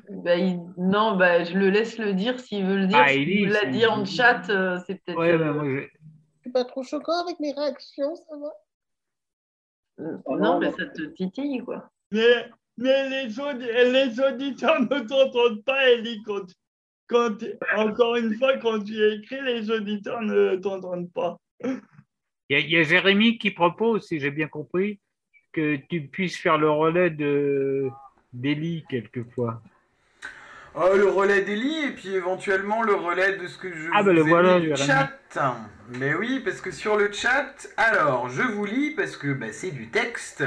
Bah, 0.10 0.36
Non, 0.78 1.16
bah, 1.18 1.44
je 1.44 1.58
le 1.58 1.70
laisse 1.70 1.98
le 1.98 2.14
dire 2.14 2.40
s'il 2.40 2.66
veut 2.66 2.78
le 2.78 2.88
dire. 2.88 2.98
Ah, 3.00 3.14
il 3.14 3.50
l'a 3.50 3.66
dit 3.66 3.86
en 3.86 4.04
chat, 4.06 4.50
euh, 4.50 4.80
c'est 4.86 4.96
peut-être. 4.96 5.18
Ouais, 5.18 5.38
bah, 5.38 5.54
moi, 5.54 5.66
je... 5.66 5.88
C'est 6.44 6.52
pas 6.52 6.66
trop 6.66 6.84
choquant 6.84 7.24
avec 7.24 7.40
mes 7.40 7.54
réactions, 7.54 8.16
ça 8.16 8.36
va? 8.38 8.52
Euh, 10.00 10.18
Non, 10.38 10.60
mais 10.60 10.72
ça 10.72 10.86
te 10.86 11.02
titille, 11.14 11.60
quoi. 11.60 11.90
Mais, 12.12 12.50
mais 12.78 13.10
les, 13.10 13.26
les 13.26 14.20
auditeurs 14.20 14.82
ne 14.82 15.00
t'entendent 15.00 15.64
pas, 15.64 15.90
Ellie, 15.90 16.22
quand, 16.26 16.46
quand, 17.08 17.38
encore 17.76 18.16
une 18.18 18.34
fois, 18.36 18.58
quand 18.58 18.84
tu 18.84 19.02
écris, 19.14 19.42
les 19.44 19.72
auditeurs 19.72 20.22
ne 20.22 20.56
t'entendent 20.58 21.12
pas. 21.12 21.38
Il 21.64 22.60
y, 22.60 22.72
y, 22.72 22.78
a 22.78 22.84
Jérémy 22.84 23.38
qui 23.38 23.52
propose, 23.52 24.06
si 24.08 24.20
j'ai 24.20 24.32
bien 24.32 24.48
compris, 24.48 25.00
que 25.52 25.76
tu 25.90 26.08
puisses 26.08 26.38
faire 26.38 26.58
le 26.58 26.70
relais 26.70 27.10
de 27.10 27.90
d'Eli 28.34 28.86
quelquefois. 28.90 29.62
Oh, 30.76 30.96
le 30.96 31.08
relais 31.08 31.42
d'Eli 31.42 31.86
et 31.86 31.92
puis 31.92 32.14
éventuellement 32.14 32.84
le 32.84 32.94
relais 32.94 33.38
de 33.38 33.48
ce 33.48 33.58
que 33.58 33.74
je 33.74 33.90
ah, 33.96 34.04
bah, 34.04 34.14
le 34.14 34.22
voilà, 34.22 34.60
chat. 34.76 35.12
Mais 35.90 36.14
oui, 36.14 36.40
parce 36.44 36.62
que 36.62 36.70
sur 36.70 36.98
le 36.98 37.12
chat, 37.12 37.68
alors 37.78 38.30
je 38.30 38.44
vous 38.44 38.66
lis 38.66 38.92
parce 38.92 39.18
que 39.18 39.34
bah, 39.34 39.48
c'est 39.52 39.72
du 39.72 39.88
texte. 39.88 40.44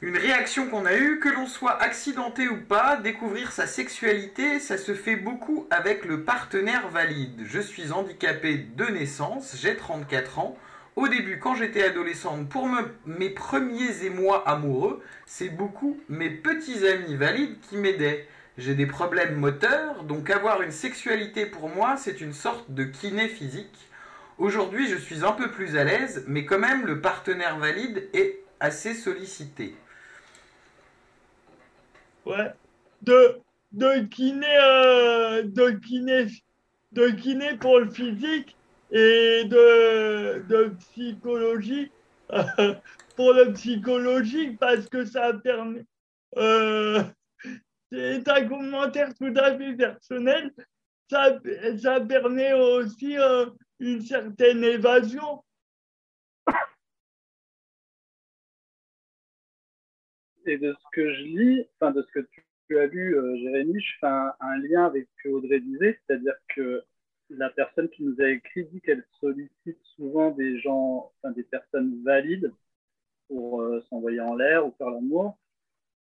Une 0.00 0.16
réaction 0.16 0.68
qu'on 0.68 0.86
a 0.86 0.94
eue, 0.94 1.18
que 1.18 1.28
l'on 1.28 1.46
soit 1.46 1.80
accidenté 1.80 2.48
ou 2.48 2.56
pas, 2.56 2.96
découvrir 2.96 3.52
sa 3.52 3.66
sexualité, 3.66 4.60
ça 4.60 4.76
se 4.76 4.94
fait 4.94 5.16
beaucoup 5.16 5.66
avec 5.70 6.04
le 6.04 6.24
partenaire 6.24 6.88
valide. 6.88 7.42
Je 7.46 7.60
suis 7.60 7.92
handicapé 7.92 8.56
de 8.56 8.84
naissance, 8.86 9.56
j'ai 9.58 9.76
34 9.76 10.38
ans. 10.38 10.58
Au 10.96 11.08
début, 11.08 11.40
quand 11.40 11.56
j'étais 11.56 11.82
adolescente, 11.82 12.48
pour 12.48 12.68
mes 13.04 13.30
premiers 13.30 14.04
émois 14.04 14.48
amoureux, 14.48 15.02
c'est 15.26 15.48
beaucoup 15.48 15.98
mes 16.08 16.30
petits 16.30 16.86
amis 16.86 17.16
valides 17.16 17.58
qui 17.68 17.76
m'aidaient. 17.76 18.28
J'ai 18.58 18.74
des 18.74 18.86
problèmes 18.86 19.34
moteurs, 19.34 20.04
donc 20.04 20.30
avoir 20.30 20.62
une 20.62 20.70
sexualité 20.70 21.46
pour 21.46 21.68
moi, 21.68 21.96
c'est 21.96 22.20
une 22.20 22.32
sorte 22.32 22.70
de 22.70 22.84
kiné 22.84 23.26
physique. 23.26 23.76
Aujourd'hui, 24.38 24.88
je 24.88 24.96
suis 24.96 25.24
un 25.24 25.32
peu 25.32 25.50
plus 25.50 25.76
à 25.76 25.82
l'aise, 25.82 26.24
mais 26.28 26.44
quand 26.44 26.60
même, 26.60 26.86
le 26.86 27.00
partenaire 27.00 27.58
valide 27.58 28.08
est 28.12 28.38
assez 28.60 28.94
sollicité. 28.94 29.74
Ouais. 32.24 32.52
De, 33.02 33.40
de 33.72 34.04
kiné, 34.06 34.46
euh, 34.46 35.42
de 35.42 35.70
kiné, 35.70 36.26
de 36.92 37.08
kiné 37.08 37.56
pour 37.56 37.80
le 37.80 37.90
physique 37.90 38.56
et 38.90 39.44
de, 39.44 40.42
de 40.48 40.74
psychologie 40.78 41.90
pour 43.16 43.32
le 43.32 43.52
psychologique 43.52 44.58
parce 44.58 44.88
que 44.88 45.04
ça 45.04 45.34
permet. 45.34 45.84
Euh, 46.36 47.02
c'est 47.92 48.28
un 48.28 48.48
commentaire 48.48 49.14
tout 49.14 49.32
à 49.36 49.56
fait 49.56 49.74
personnel. 49.74 50.52
Ça, 51.10 51.38
ça 51.78 52.00
permet 52.00 52.52
aussi 52.54 53.18
euh, 53.18 53.46
une 53.78 54.00
certaine 54.00 54.64
évasion. 54.64 55.42
Et 60.46 60.58
de 60.58 60.74
ce 60.74 60.84
que 60.92 61.14
je 61.14 61.22
lis, 61.22 61.66
enfin 61.74 61.90
de 61.90 62.02
ce 62.02 62.20
que 62.20 62.28
tu, 62.68 62.78
as 62.78 62.86
lu, 62.86 63.16
euh, 63.16 63.36
Jérémy, 63.36 63.80
je 63.80 63.92
fais 64.00 64.06
un, 64.06 64.32
un, 64.40 64.58
lien 64.58 64.84
avec 64.86 65.08
ce 65.08 65.22
que 65.22 65.28
Audrey 65.34 65.60
disait, 65.60 65.98
c'est-à-dire 66.06 66.34
que 66.54 66.84
la 67.38 67.50
personne 67.50 67.88
qui 67.90 68.02
nous 68.02 68.20
a 68.20 68.28
écrit 68.28 68.64
dit 68.66 68.80
qu'elle 68.80 69.04
sollicite 69.20 69.78
souvent 69.96 70.30
des 70.30 70.58
gens, 70.60 71.12
enfin 71.22 71.32
des 71.32 71.42
personnes 71.42 72.02
valides 72.02 72.52
pour 73.28 73.60
euh, 73.60 73.80
s'envoyer 73.88 74.20
en 74.20 74.34
l'air 74.34 74.66
ou 74.66 74.72
faire 74.78 74.90
l'amour. 74.90 75.38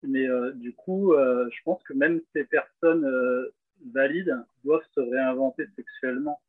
Mais 0.03 0.29
euh, 0.29 0.53
du 0.53 0.75
coup, 0.75 1.15
euh, 1.15 1.49
je 1.51 1.63
pense 1.65 1.83
que 1.85 1.95
même 1.95 2.21
ces 2.33 2.45
personnes 2.45 3.09
valides 3.93 4.37
doivent 4.65 4.87
se 4.95 5.01
réinventer 5.01 5.67
sexuellement 5.77 6.41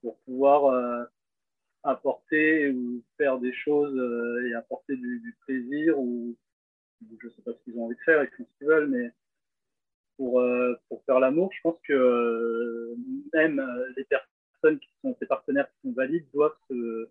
pour 0.00 0.18
pouvoir 0.20 1.08
apporter 1.82 2.70
ou 2.70 3.02
faire 3.16 3.38
des 3.38 3.52
choses 3.52 3.96
et 4.46 4.54
apporter 4.54 4.96
du, 4.96 5.36
plaisir 5.46 5.98
ou, 5.98 6.36
je 7.20 7.28
sais 7.28 7.42
pas 7.42 7.52
ce 7.52 7.64
qu'ils 7.64 7.78
ont 7.78 7.86
envie 7.86 7.96
de 7.96 8.00
faire, 8.00 8.22
ils 8.22 8.30
font 8.36 8.44
ce 8.44 8.58
qu'ils 8.58 8.68
veulent, 8.68 8.88
mais 8.88 9.12
pour, 10.18 10.40
euh, 10.40 10.74
pour 10.88 11.02
faire 11.04 11.20
l'amour, 11.20 11.50
je 11.54 11.60
pense 11.62 11.78
que 11.86 11.94
euh, 11.94 12.94
même 13.32 13.60
euh, 13.60 13.92
les 13.96 14.04
personnes 14.04 14.78
qui 14.78 14.90
sont, 15.00 15.16
ces 15.18 15.26
partenaires 15.26 15.68
qui 15.70 15.88
sont 15.88 15.94
valides 15.94 16.26
doivent 16.34 16.56
se, 16.68 17.08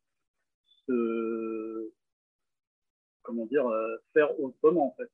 se 0.85 1.91
comment 3.23 3.45
dire, 3.47 3.65
faire 4.13 4.39
autrement 4.39 4.87
en 4.87 4.95
fait. 4.95 5.09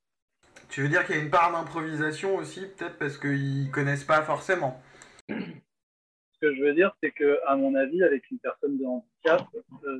Tu 0.70 0.82
veux 0.82 0.90
dire 0.90 1.06
qu'il 1.06 1.16
y 1.16 1.20
a 1.20 1.22
une 1.22 1.30
part 1.30 1.52
d'improvisation 1.52 2.36
aussi, 2.36 2.62
peut-être 2.62 2.98
parce 2.98 3.18
qu'ils 3.18 3.70
connaissent 3.72 4.04
pas 4.04 4.24
forcément 4.24 4.82
Ce 5.30 6.40
que 6.42 6.56
je 6.56 6.64
veux 6.64 6.74
dire, 6.74 6.96
c'est 7.02 7.12
que, 7.12 7.40
à 7.46 7.56
mon 7.56 7.76
avis, 7.76 8.04
avec 8.04 8.30
une 8.32 8.40
personne 8.40 8.78
de 8.78 8.86
handicap, 8.86 9.48
euh, 9.86 10.00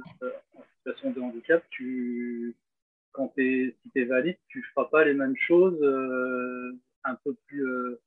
en 0.56 0.64
situation 0.78 1.12
de 1.12 1.22
handicap, 1.22 1.64
tu, 1.70 2.56
quand 3.12 3.32
es, 3.38 3.76
si 3.82 3.92
tu 3.92 4.02
es 4.02 4.06
valide, 4.06 4.38
tu 4.48 4.64
feras 4.74 4.88
pas 4.90 5.06
les 5.06 5.14
mêmes 5.14 5.38
choses 5.38 5.80
euh, 5.82 6.76
un 7.04 7.16
peu 7.16 7.36
plus 7.48 7.66
euh, 7.68 8.02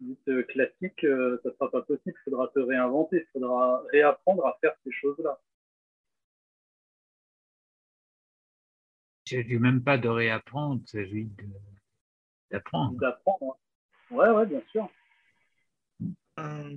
dites 0.00 0.46
classiques. 0.48 1.04
Euh, 1.04 1.38
ça 1.42 1.50
sera 1.52 1.70
pas 1.70 1.82
possible. 1.82 2.16
Il 2.26 2.30
faudra 2.30 2.48
te 2.48 2.58
réinventer. 2.58 3.18
Il 3.18 3.26
faudra 3.32 3.82
réapprendre 3.92 4.46
à 4.46 4.56
faire 4.60 4.74
ces 4.84 4.92
choses-là. 4.92 5.40
Je 9.26 9.40
dis 9.40 9.58
même 9.58 9.82
pas 9.82 9.96
de 9.96 10.08
réapprendre, 10.08 10.82
il 10.84 10.88
s'agit 10.88 11.24
de- 11.24 11.44
d'apprendre. 12.50 12.98
D'apprendre. 13.00 13.56
hein. 14.10 14.14
Ouais, 14.14 14.28
ouais, 14.28 14.46
bien 14.46 14.62
sûr. 14.70 14.88
Euh, 16.38 16.76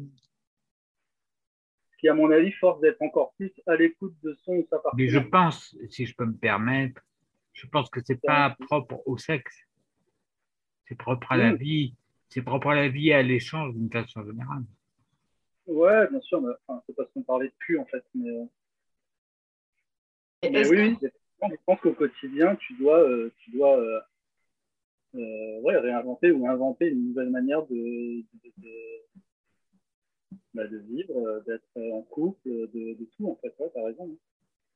Ce 1.92 1.98
qui, 1.98 2.08
à 2.08 2.14
mon 2.14 2.32
avis, 2.32 2.52
force 2.54 2.80
d'être 2.80 3.02
encore 3.02 3.34
plus 3.34 3.52
à 3.66 3.76
l'écoute 3.76 4.16
de 4.24 4.34
son 4.46 4.54
ou 4.54 4.68
sa 4.70 4.82
Mais 4.96 5.10
je 5.10 5.20
pense, 5.20 5.76
si 5.90 6.06
je 6.06 6.16
peux 6.16 6.26
me 6.26 6.38
permettre, 6.38 7.02
je 7.54 7.68
pense 7.68 7.90
que 7.90 8.00
c'est 8.06 8.22
pas 8.22 8.56
propre 8.68 9.02
au 9.06 9.18
sexe. 9.18 9.58
C'est 10.88 10.96
propre 10.98 11.32
à 11.32 11.38
la 11.38 11.52
Oui. 11.54 11.58
vie. 11.58 11.94
C'est 12.30 12.42
propre 12.42 12.68
à 12.70 12.76
la 12.76 12.90
vie 12.90 13.10
et 13.10 13.14
à 13.14 13.22
l'échange 13.24 13.74
d'une 13.74 13.92
façon 13.92 14.24
générale. 14.26 14.64
Ouais, 15.66 16.08
bien 16.10 16.22
sûr. 16.22 16.42
Mais, 16.42 16.54
enfin, 16.68 16.82
c'est 16.88 16.96
parce 16.96 17.10
qu'on 17.12 17.24
parlait 17.24 17.48
de 17.48 17.54
cul, 17.60 17.78
en 17.78 17.86
fait. 17.86 18.04
Mais, 18.16 18.30
euh, 18.30 18.46
mais 20.52 20.70
oui, 20.70 20.98
que- 21.00 21.08
je 21.08 21.56
pense 21.66 21.80
qu'au 21.82 21.94
quotidien, 21.94 22.56
tu 22.56 22.74
dois, 22.78 23.00
euh, 23.00 23.32
tu 23.38 23.52
dois 23.52 23.78
euh, 23.80 24.00
euh, 25.16 25.62
ouais, 25.62 25.78
réinventer 25.78 26.32
ou 26.32 26.48
inventer 26.48 26.88
une 26.90 27.10
nouvelle 27.10 27.30
manière 27.30 27.66
de, 27.68 27.76
de, 27.76 28.52
de- 28.58 29.22
bah, 30.54 30.68
de 30.68 30.78
vivre, 30.78 31.44
d'être 31.46 31.92
en 31.94 32.02
couple, 32.02 32.50
de, 32.50 32.98
de 33.00 33.08
tout, 33.18 33.30
en 33.30 33.36
fait. 33.36 33.54
Ouais, 33.60 33.70
t'as 33.74 33.84
raison. 33.86 34.10
hein. 34.12 34.18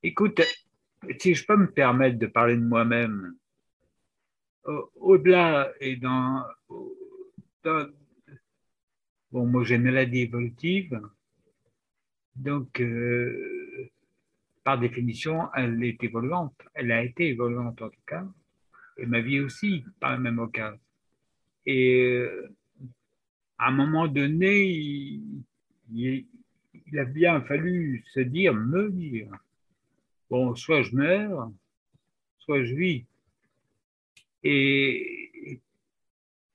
Écoute, 0.04 0.42
si 1.20 1.36
je 1.36 1.46
peux 1.46 1.58
me 1.58 1.72
permettre 1.72 2.18
de 2.18 2.28
parler 2.28 2.56
de 2.56 2.64
moi-même, 2.64 3.36
au-delà 4.96 5.72
et 5.80 5.96
dans, 5.96 6.44
bon, 9.32 9.46
moi 9.48 9.64
j'ai 9.64 9.76
une 9.76 9.84
maladie 9.84 10.22
évolutive, 10.22 11.02
donc 12.36 12.80
euh, 12.80 13.90
par 14.64 14.80
définition, 14.80 15.52
elle 15.56 15.84
est 15.84 16.04
évoluante, 16.04 16.56
elle 16.74 16.92
a 16.92 17.04
été 17.04 17.30
évoluante 17.30 17.82
en 17.82 17.90
tout 17.90 18.06
cas, 18.06 18.26
et 18.98 19.06
ma 19.06 19.22
vie 19.22 19.40
aussi, 19.40 19.84
par 20.00 20.12
la 20.12 20.18
même 20.18 20.40
occasion. 20.40 20.80
Et 21.66 22.04
euh, 22.04 22.54
à 23.58 23.68
un 23.68 23.72
moment 23.72 24.08
donné, 24.08 25.20
il 25.92 26.26
a 26.98 27.06
bien 27.06 27.42
fallu 27.42 28.04
se 28.14 28.20
dire, 28.20 28.54
me 28.54 28.90
dire, 28.90 29.32
bon, 30.30 30.56
soit 30.56 30.82
je 30.82 30.96
meurs, 30.96 31.52
soit 32.40 32.64
je 32.64 32.76
vis. 32.76 33.06
Et, 34.44 35.60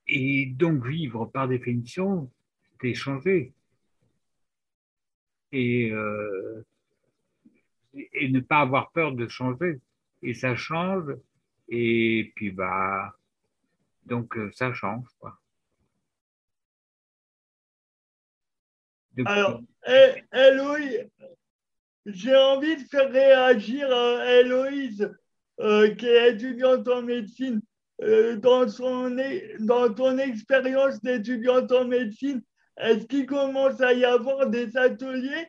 et 0.09 0.47
donc 0.47 0.87
vivre, 0.87 1.27
par 1.27 1.49
définition, 1.49 2.31
c'est 2.81 2.95
changer. 2.95 3.53
Et, 5.53 5.91
euh, 5.93 6.65
et 7.95 8.29
ne 8.29 8.41
pas 8.41 8.61
avoir 8.61 8.91
peur 8.91 9.13
de 9.13 9.29
changer. 9.29 9.81
Et 10.23 10.35
ça 10.35 10.57
change. 10.57 11.15
Et 11.69 12.33
puis, 12.37 12.51
bah, 12.51 13.17
donc 14.07 14.37
euh, 14.37 14.51
ça 14.53 14.73
change, 14.73 15.07
quoi. 15.19 15.39
Depuis- 19.17 19.33
Alors, 19.33 19.63
Eh, 19.89 20.23
Héloïse, 20.33 21.09
j'ai 22.07 22.37
envie 22.37 22.77
de 22.77 22.89
faire 22.89 23.11
réagir 23.11 23.89
euh, 23.89 24.41
Héloïse, 24.41 25.11
euh, 25.61 25.95
qui 25.95 26.07
est 26.07 26.35
étudiante 26.35 26.87
en 26.89 27.03
médecine. 27.03 27.61
Euh, 28.03 28.37
dans, 28.37 28.67
ton 29.95 30.19
expérience 30.19 31.01
d'étudiante 31.01 31.73
en 31.73 31.87
médecine, 31.87 32.43
est-ce 32.77 33.07
qu'il 33.07 33.25
commence 33.25 33.81
à 33.81 33.95
y 33.95 34.05
avoir 34.05 34.51
des 34.51 34.77
ateliers 34.77 35.49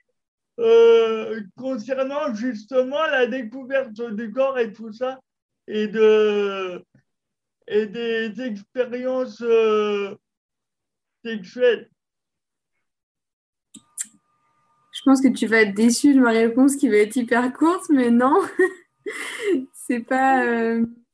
euh, 0.60 1.42
concernant 1.58 2.34
justement 2.34 3.06
la 3.08 3.28
découverte 3.28 4.00
du 4.14 4.32
corps 4.32 4.58
et 4.58 4.72
tout 4.72 4.94
ça, 4.94 5.20
et, 5.68 5.88
de, 5.88 6.82
et 7.68 7.86
des 7.86 8.42
expériences 8.42 9.42
euh, 9.42 10.16
sexuelles? 11.26 11.90
Je 14.94 15.02
pense 15.04 15.22
que 15.22 15.28
tu 15.28 15.48
vas 15.48 15.64
être 15.64 15.76
déçu 15.76 16.14
de 16.16 16.22
ma 16.22 16.32
réponse 16.32 16.78
qui 16.78 16.88
va 16.88 16.96
être 16.96 17.18
hyper 17.18 17.52
courte, 17.52 17.90
mais 17.90 18.10
non, 18.10 18.42
c'est 19.74 20.00
pas, 20.00 20.44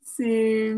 c'est, 0.02 0.76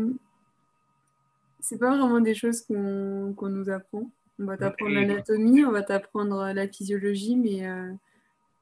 c'est 1.68 1.78
pas 1.78 1.90
vraiment 1.96 2.20
des 2.20 2.34
choses 2.34 2.62
qu'on 2.62 3.34
qu'on 3.36 3.48
nous 3.48 3.68
apprend. 3.70 4.08
On 4.38 4.44
va 4.44 4.56
t'apprendre 4.56 4.92
l'anatomie, 4.94 5.64
on 5.64 5.72
va 5.72 5.82
t'apprendre 5.82 6.52
la 6.52 6.68
physiologie, 6.68 7.36
mais 7.36 7.66
euh, 7.66 7.92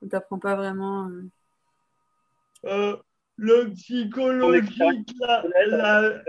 on 0.03 0.09
t'apprend 0.09 0.39
pas 0.39 0.57
vraiment. 0.57 1.09
euh, 1.11 1.29
Euh, 2.65 2.97
le 3.37 3.71
psychologique, 3.75 5.11
la- 5.21 5.45
la- 5.67 6.23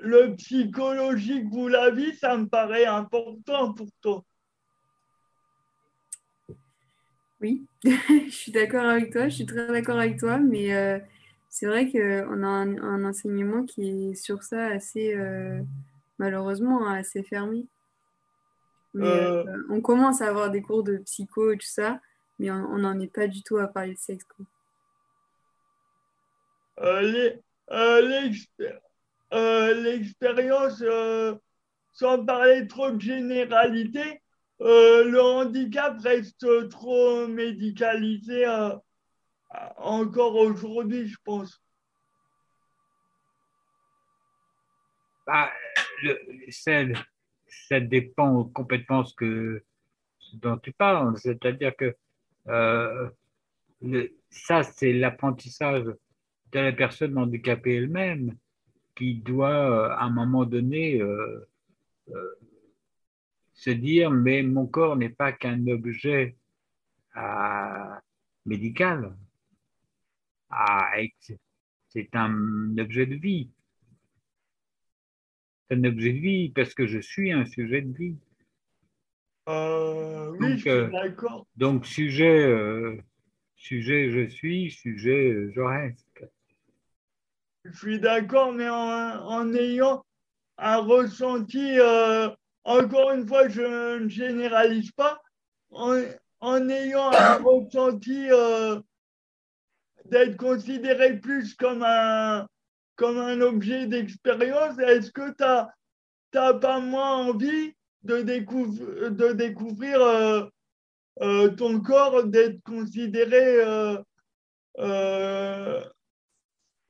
le 0.00 0.34
psychologique 0.36 1.52
ou 1.52 1.68
la 1.68 1.90
vie, 1.90 2.14
ça 2.14 2.38
me 2.38 2.46
paraît 2.46 2.86
important 2.86 3.74
pour 3.74 3.88
toi. 4.00 4.24
Oui, 7.40 7.66
je 7.84 8.30
suis 8.30 8.52
d'accord 8.52 8.86
avec 8.86 9.12
toi, 9.12 9.28
je 9.28 9.34
suis 9.34 9.46
très 9.46 9.66
d'accord 9.66 9.98
avec 9.98 10.18
toi, 10.18 10.38
mais 10.38 10.74
euh, 10.74 10.98
c'est 11.54 11.66
vrai 11.66 11.88
qu'on 11.88 12.42
a 12.42 12.48
un, 12.48 12.78
un 12.82 13.04
enseignement 13.04 13.62
qui 13.64 14.10
est 14.10 14.14
sur 14.16 14.42
ça 14.42 14.66
assez, 14.66 15.14
euh, 15.14 15.62
malheureusement, 16.18 16.88
assez 16.88 17.22
fermé. 17.22 17.68
Mais 18.92 19.06
Euh. 19.06 19.44
euh, 19.44 19.62
on 19.70 19.80
commence 19.80 20.20
à 20.20 20.26
avoir 20.26 20.50
des 20.50 20.62
cours 20.62 20.82
de 20.82 20.96
psycho 20.96 21.52
et 21.52 21.56
tout 21.56 21.68
ça, 21.68 22.00
mais 22.40 22.50
on 22.50 22.78
n'en 22.78 22.98
est 22.98 23.06
pas 23.06 23.28
du 23.28 23.44
tout 23.44 23.58
à 23.58 23.68
parler 23.68 23.94
de 23.94 23.98
sexe. 24.00 24.26
L'expérience 29.30 30.82
sans 31.92 32.24
parler 32.24 32.66
trop 32.66 32.90
de 32.90 33.00
généralité, 33.00 34.20
le 34.58 35.20
handicap 35.20 36.00
reste 36.00 36.68
trop 36.68 37.28
médicalisé 37.28 38.44
encore 39.76 40.36
aujourd'hui, 40.36 41.06
je 41.08 41.18
pense. 41.24 41.62
Bah, 45.26 45.50
ça, 46.50 47.80
dépend 47.80 48.44
complètement 48.44 49.04
ce 49.04 49.14
que, 49.14 49.64
dont 50.34 50.58
tu 50.58 50.72
parles. 50.72 51.16
C'est-à-dire 51.18 51.74
que 51.76 51.96
euh, 52.48 53.08
ça, 54.30 54.62
c'est 54.62 54.92
l'apprentissage 54.92 55.84
de 55.84 56.58
la 56.58 56.72
personne 56.72 57.16
handicapée 57.18 57.76
elle-même 57.76 58.36
qui 58.94 59.16
doit, 59.16 59.94
à 59.94 60.04
un 60.04 60.10
moment 60.10 60.44
donné, 60.44 61.00
euh, 61.00 61.48
euh, 62.10 62.34
se 63.54 63.70
dire 63.70 64.10
mais 64.10 64.42
mon 64.42 64.66
corps 64.66 64.96
n'est 64.96 65.08
pas 65.08 65.32
qu'un 65.32 65.66
objet 65.68 66.36
euh, 67.16 67.94
médical, 68.44 69.16
ah, 70.54 70.90
c'est 71.88 72.14
un 72.14 72.76
objet 72.78 73.06
de 73.06 73.16
vie. 73.16 73.50
C'est 75.68 75.76
un 75.76 75.84
objet 75.84 76.12
de 76.12 76.18
vie 76.18 76.50
parce 76.50 76.74
que 76.74 76.86
je 76.86 76.98
suis 76.98 77.32
un 77.32 77.44
sujet 77.44 77.82
de 77.82 77.96
vie. 77.96 78.16
Euh, 79.48 80.30
oui, 80.38 80.50
donc, 80.50 80.58
je 80.58 80.82
suis 80.82 80.92
d'accord. 80.92 81.46
Donc, 81.56 81.86
sujet, 81.86 83.02
sujet 83.56 84.10
je 84.10 84.28
suis, 84.28 84.70
sujet 84.70 85.50
je 85.54 85.60
reste. 85.60 86.24
Je 87.64 87.76
suis 87.76 88.00
d'accord, 88.00 88.52
mais 88.52 88.68
en, 88.68 88.74
en, 88.74 89.54
ayant 89.54 90.04
un 90.58 90.76
ressenti 90.78 91.78
encore 92.64 93.12
une 93.12 93.26
fois, 93.26 93.48
je 93.48 93.98
ne 93.98 94.08
généralise 94.08 94.90
pas, 94.92 95.20
en, 95.70 96.02
en 96.40 96.68
ayant 96.68 97.10
un 97.12 97.36
ressenti 97.36 98.26
euh, 98.30 98.80
d'être 100.04 100.36
considéré 100.36 101.18
plus 101.18 101.54
comme 101.54 101.82
un, 101.82 102.46
comme 102.96 103.18
un 103.18 103.40
objet 103.40 103.86
d'expérience, 103.86 104.78
est-ce 104.78 105.10
que 105.10 105.30
tu 105.30 106.38
n'as 106.38 106.54
pas 106.54 106.80
moins 106.80 107.28
envie 107.28 107.74
de, 108.02 108.20
de 108.20 109.32
découvrir 109.32 110.00
euh, 110.00 110.44
euh, 111.22 111.48
ton 111.50 111.80
corps, 111.80 112.24
d'être 112.24 112.62
considéré, 112.62 113.64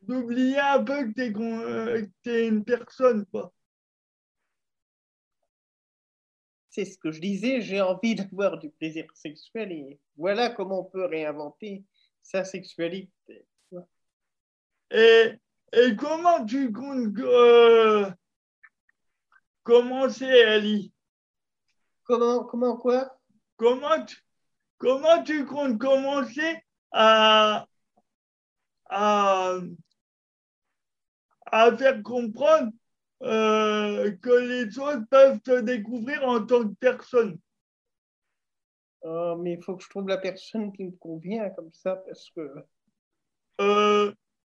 d'oublier 0.02 0.58
un 0.58 0.82
peu 0.82 1.12
que 1.12 2.08
tu 2.22 2.30
es, 2.30 2.48
une 2.48 2.64
personne 2.64 3.24
quoi? 3.26 3.52
c'est 6.74 6.84
ce 6.84 6.98
que 6.98 7.12
je 7.12 7.20
disais, 7.20 7.60
j'ai 7.60 7.80
envie 7.80 8.14
d'avoir 8.16 8.58
du 8.58 8.68
plaisir 8.68 9.06
sexuel 9.14 9.70
et 9.70 10.00
voilà 10.16 10.50
comment 10.50 10.80
on 10.80 10.90
peut 10.90 11.04
réinventer 11.04 11.84
sa 12.24 12.44
sexualité. 12.44 13.46
Et, 14.90 15.32
et 15.72 15.96
comment 15.96 16.44
tu 16.44 16.72
comptes 16.72 17.16
euh, 17.18 18.10
commencer, 19.62 20.42
Ali 20.42 20.92
Comment, 22.04 22.44
comment 22.44 22.76
quoi? 22.76 23.18
Comment 23.56 24.04
tu, 24.04 24.16
comment 24.78 25.22
tu 25.22 25.44
comptes 25.46 25.78
commencer 25.78 26.62
à, 26.92 27.66
à, 28.90 29.58
à 31.46 31.76
faire 31.76 32.02
comprendre 32.02 32.72
euh, 33.22 34.12
que 34.16 34.30
les 34.30 34.78
autres 34.78 35.06
peuvent 35.10 35.40
te 35.40 35.60
découvrir 35.60 36.26
en 36.28 36.44
tant 36.44 36.68
que 36.68 36.74
personne? 36.74 37.38
Oh, 39.04 39.36
mais 39.38 39.52
il 39.52 39.62
faut 39.62 39.76
que 39.76 39.84
je 39.84 39.90
trouve 39.90 40.08
la 40.08 40.16
personne 40.16 40.72
qui 40.72 40.84
me 40.84 40.92
convient 40.92 41.50
comme 41.50 41.70
ça 41.72 41.96
parce 41.96 42.30
que. 42.30 42.50
Euh, 43.60 44.12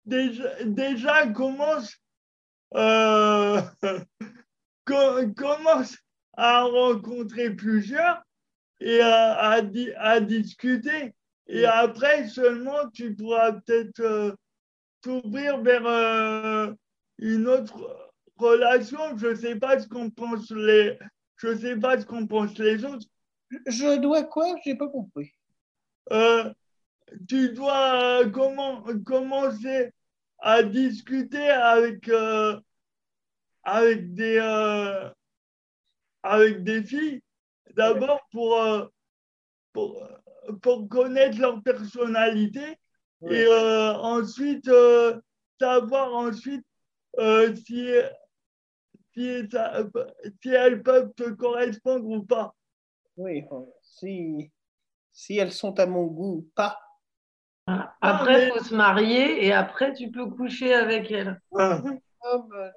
déjà, 0.07 0.65
déjà, 0.65 1.27
commence, 1.29 1.95
euh, 2.75 3.61
commence 5.37 5.99
à 6.35 6.63
rencontrer 6.63 7.51
plusieurs 7.55 8.23
et 8.81 9.01
à, 9.01 9.35
à, 9.35 9.61
à 9.99 10.21
discuter. 10.21 11.15
Et 11.47 11.67
après 11.67 12.29
seulement, 12.29 12.89
tu 12.91 13.15
pourras 13.15 13.53
peut-être 13.53 14.01
euh, 14.01 14.33
t'ouvrir 15.03 15.61
vers 15.61 16.75
une 17.19 17.49
autre 17.49 18.13
relation, 18.37 19.17
je 19.19 19.35
sais 19.35 19.57
pas 19.57 19.79
ce 19.79 19.89
qu'on 19.89 20.11
pense 20.11 20.51
les, 20.51 20.99
je 21.37 21.55
sais 21.55 21.77
pas 21.77 22.01
ce 22.01 22.07
qu'on 22.07 22.27
pense 22.27 22.57
les 22.59 22.85
autres. 22.85 23.07
Je 23.67 23.99
dois 23.99 24.25
quoi? 24.25 24.55
J'ai 24.65 24.75
pas 24.75 24.89
compris. 24.89 25.33
Euh, 26.13 26.53
tu 27.29 27.51
dois 27.51 28.21
euh, 28.21 28.31
comment, 28.31 28.83
commencer 29.05 29.93
à 30.39 30.63
discuter 30.63 31.49
avec 31.49 32.09
euh, 32.09 32.59
avec 33.63 34.15
des 34.15 34.39
avec 36.23 36.65
des 36.65 36.83
filles? 36.83 37.23
D'abord 37.75 38.21
pour, 38.33 38.59
pour, 39.73 40.03
pour 40.63 40.89
connaître 40.89 41.39
leur 41.39 41.63
personnalité 41.63 42.79
et 43.23 43.47
ensuite 43.47 44.71
savoir 45.61 46.15
ensuite 46.15 46.65
si 47.67 47.91
si, 49.13 49.49
elles 50.51 50.83
peuvent 50.83 51.13
te 51.15 51.31
correspondre 51.31 52.09
ou 52.09 52.23
pas. 52.23 52.55
Oui, 53.19 53.45
si, 53.83 54.51
si 55.13 55.37
elles 55.37 55.53
sont 55.53 55.79
à 55.81 55.87
mon 55.87 56.05
goût 56.05 56.39
ou 56.39 56.51
pas. 56.55 56.81
Ah, 57.67 57.95
après, 58.01 58.47
il 58.47 58.53
faut 58.53 58.65
se 58.65 58.75
marier 58.75 59.45
et 59.45 59.53
après, 59.53 59.93
tu 59.93 60.11
peux 60.11 60.31
coucher 60.31 60.73
avec 60.73 61.11
elles. 61.11 61.39
Ah. 61.59 61.83
Oh, 62.23 62.49
bah, 62.49 62.73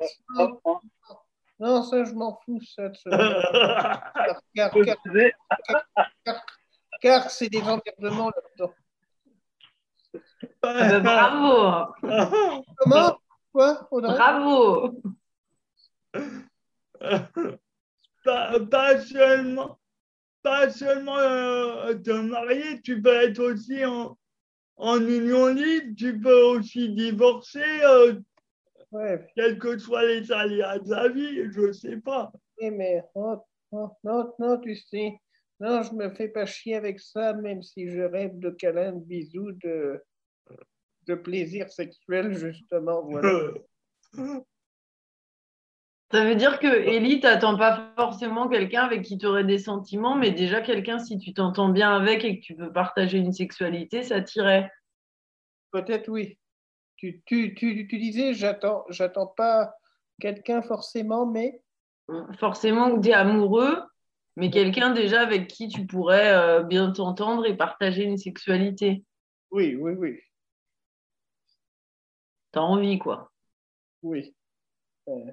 non, 1.60 1.84
ça, 1.84 2.04
je 2.04 2.14
m'en 2.14 2.40
fous. 2.44 2.60
Ça, 2.62 2.90
car, 4.56 4.72
car, 7.02 7.30
c'est 7.30 7.50
des 7.50 7.62
emmerdements 7.62 8.32
là-dedans. 8.32 8.74
Ah, 10.64 11.00
bah, 11.00 11.00
bravo 11.00 11.94
Comment? 12.78 13.20
Quoi 13.54 13.88
Bravo 13.92 15.02
pas, 18.24 18.60
pas, 18.70 19.02
seulement, 19.02 19.81
pas 20.44 20.70
seulement 20.70 21.18
euh, 21.18 21.94
te 21.96 22.12
marier, 22.12 22.82
tu 22.82 23.02
peux 23.02 23.14
être 23.14 23.40
aussi 23.40 23.84
en, 23.86 24.18
en 24.78 25.00
union 25.00 25.48
libre, 25.48 25.94
tu 25.98 26.20
peux 26.20 26.44
aussi 26.44 26.90
divorcer, 26.90 27.82
euh, 27.84 28.16
ouais. 28.92 29.28
quels 29.36 29.60
que 29.60 29.78
soient 29.78 30.06
les 30.06 30.32
aléas 30.32 30.80
de 30.80 30.90
la 30.90 31.10
vie, 31.10 31.52
je 31.52 31.72
sais 31.72 31.98
pas. 31.98 32.32
Oui, 32.60 32.72
mais 32.72 33.04
oh, 33.16 33.38
oh, 33.72 33.90
non, 34.04 34.34
non, 34.40 34.60
tu 34.60 34.76
sais, 34.76 35.20
non, 35.60 35.84
je 35.84 35.94
me 35.94 36.10
fais 36.10 36.28
pas 36.28 36.46
chier 36.46 36.76
avec 36.76 37.00
ça, 37.00 37.34
même 37.34 37.62
si 37.62 37.90
je 37.90 38.02
rêve 38.02 38.40
de 38.40 38.50
câlins, 38.50 38.94
de 38.94 39.04
bisous, 39.04 39.52
de, 39.64 40.02
de 41.08 41.16
plaisir 41.16 41.70
sexuel, 41.70 42.34
justement, 42.34 43.04
voilà. 43.04 43.54
Ça 46.12 46.26
veut 46.26 46.36
dire 46.36 46.60
que 46.60 46.68
Ellie, 46.68 47.22
t'attends 47.22 47.58
pas 47.58 47.94
forcément 47.96 48.50
quelqu'un 48.50 48.84
avec 48.84 49.02
qui 49.04 49.18
tu 49.18 49.26
aurais 49.26 49.46
des 49.46 49.58
sentiments, 49.58 50.16
mais 50.16 50.32
déjà 50.32 50.60
quelqu'un, 50.60 51.00
si 51.00 51.18
tu 51.18 51.34
t'entends 51.34 51.70
bien 51.70 51.96
avec 51.96 52.26
et 52.26 52.40
que 52.40 52.46
tu 52.46 52.54
peux 52.54 52.72
partager 52.72 53.18
une 53.18 53.32
sexualité, 53.32 54.04
ça 54.04 54.22
t'irait. 54.22 54.70
Peut-être 55.72 56.10
oui. 56.10 56.38
Tu, 56.98 57.24
tu, 57.26 57.56
tu, 57.56 57.88
tu 57.88 57.98
disais, 57.98 58.34
j'attends, 58.34 58.84
j'attends 58.90 59.28
pas 59.28 59.74
quelqu'un 60.20 60.62
forcément, 60.62 61.26
mais. 61.26 61.62
Forcément, 62.40 63.00
tu 63.00 63.08
es 63.08 63.14
amoureux, 63.14 63.82
mais 64.36 64.52
quelqu'un 64.52 64.92
déjà 64.92 65.22
avec 65.22 65.48
qui 65.48 65.70
tu 65.70 65.86
pourrais 65.86 66.34
euh, 66.34 66.62
bien 66.62 66.92
t'entendre 66.92 67.46
et 67.46 67.56
partager 67.56 68.04
une 68.04 68.18
sexualité. 68.18 69.06
Oui, 69.50 69.76
oui, 69.76 69.94
oui. 69.94 70.20
T'as 72.52 72.60
envie, 72.60 73.00
quoi. 73.00 73.32
Oui. 74.04 74.36
Euh, 75.08 75.32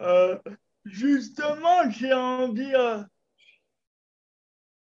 euh, 0.00 0.38
justement, 0.84 1.90
j'ai 1.90 2.12
envie, 2.12 2.74
euh, 2.74 3.02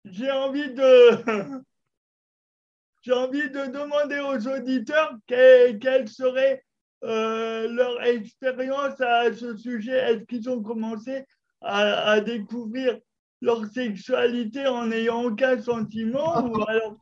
j'ai 0.05 0.31
envie 0.31 0.73
de, 0.73 1.11
j'ai 3.03 3.13
envie 3.13 3.51
de 3.51 3.67
demander 3.67 4.21
aux 4.21 4.49
auditeurs 4.49 5.17
quelle, 5.27 6.09
serait 6.09 6.65
euh, 7.05 7.69
leur 7.69 8.03
expérience 8.03 9.01
à 9.01 9.33
ce 9.33 9.57
sujet. 9.57 10.13
Est-ce 10.13 10.25
qu'ils 10.25 10.49
ont 10.49 10.63
commencé 10.63 11.25
à, 11.61 12.11
à, 12.11 12.21
découvrir 12.21 12.99
leur 13.41 13.67
sexualité 13.67 14.67
en 14.67 14.87
n'ayant 14.87 15.25
aucun 15.25 15.61
sentiment 15.61 16.47
ou 16.47 16.63
alors, 16.69 16.97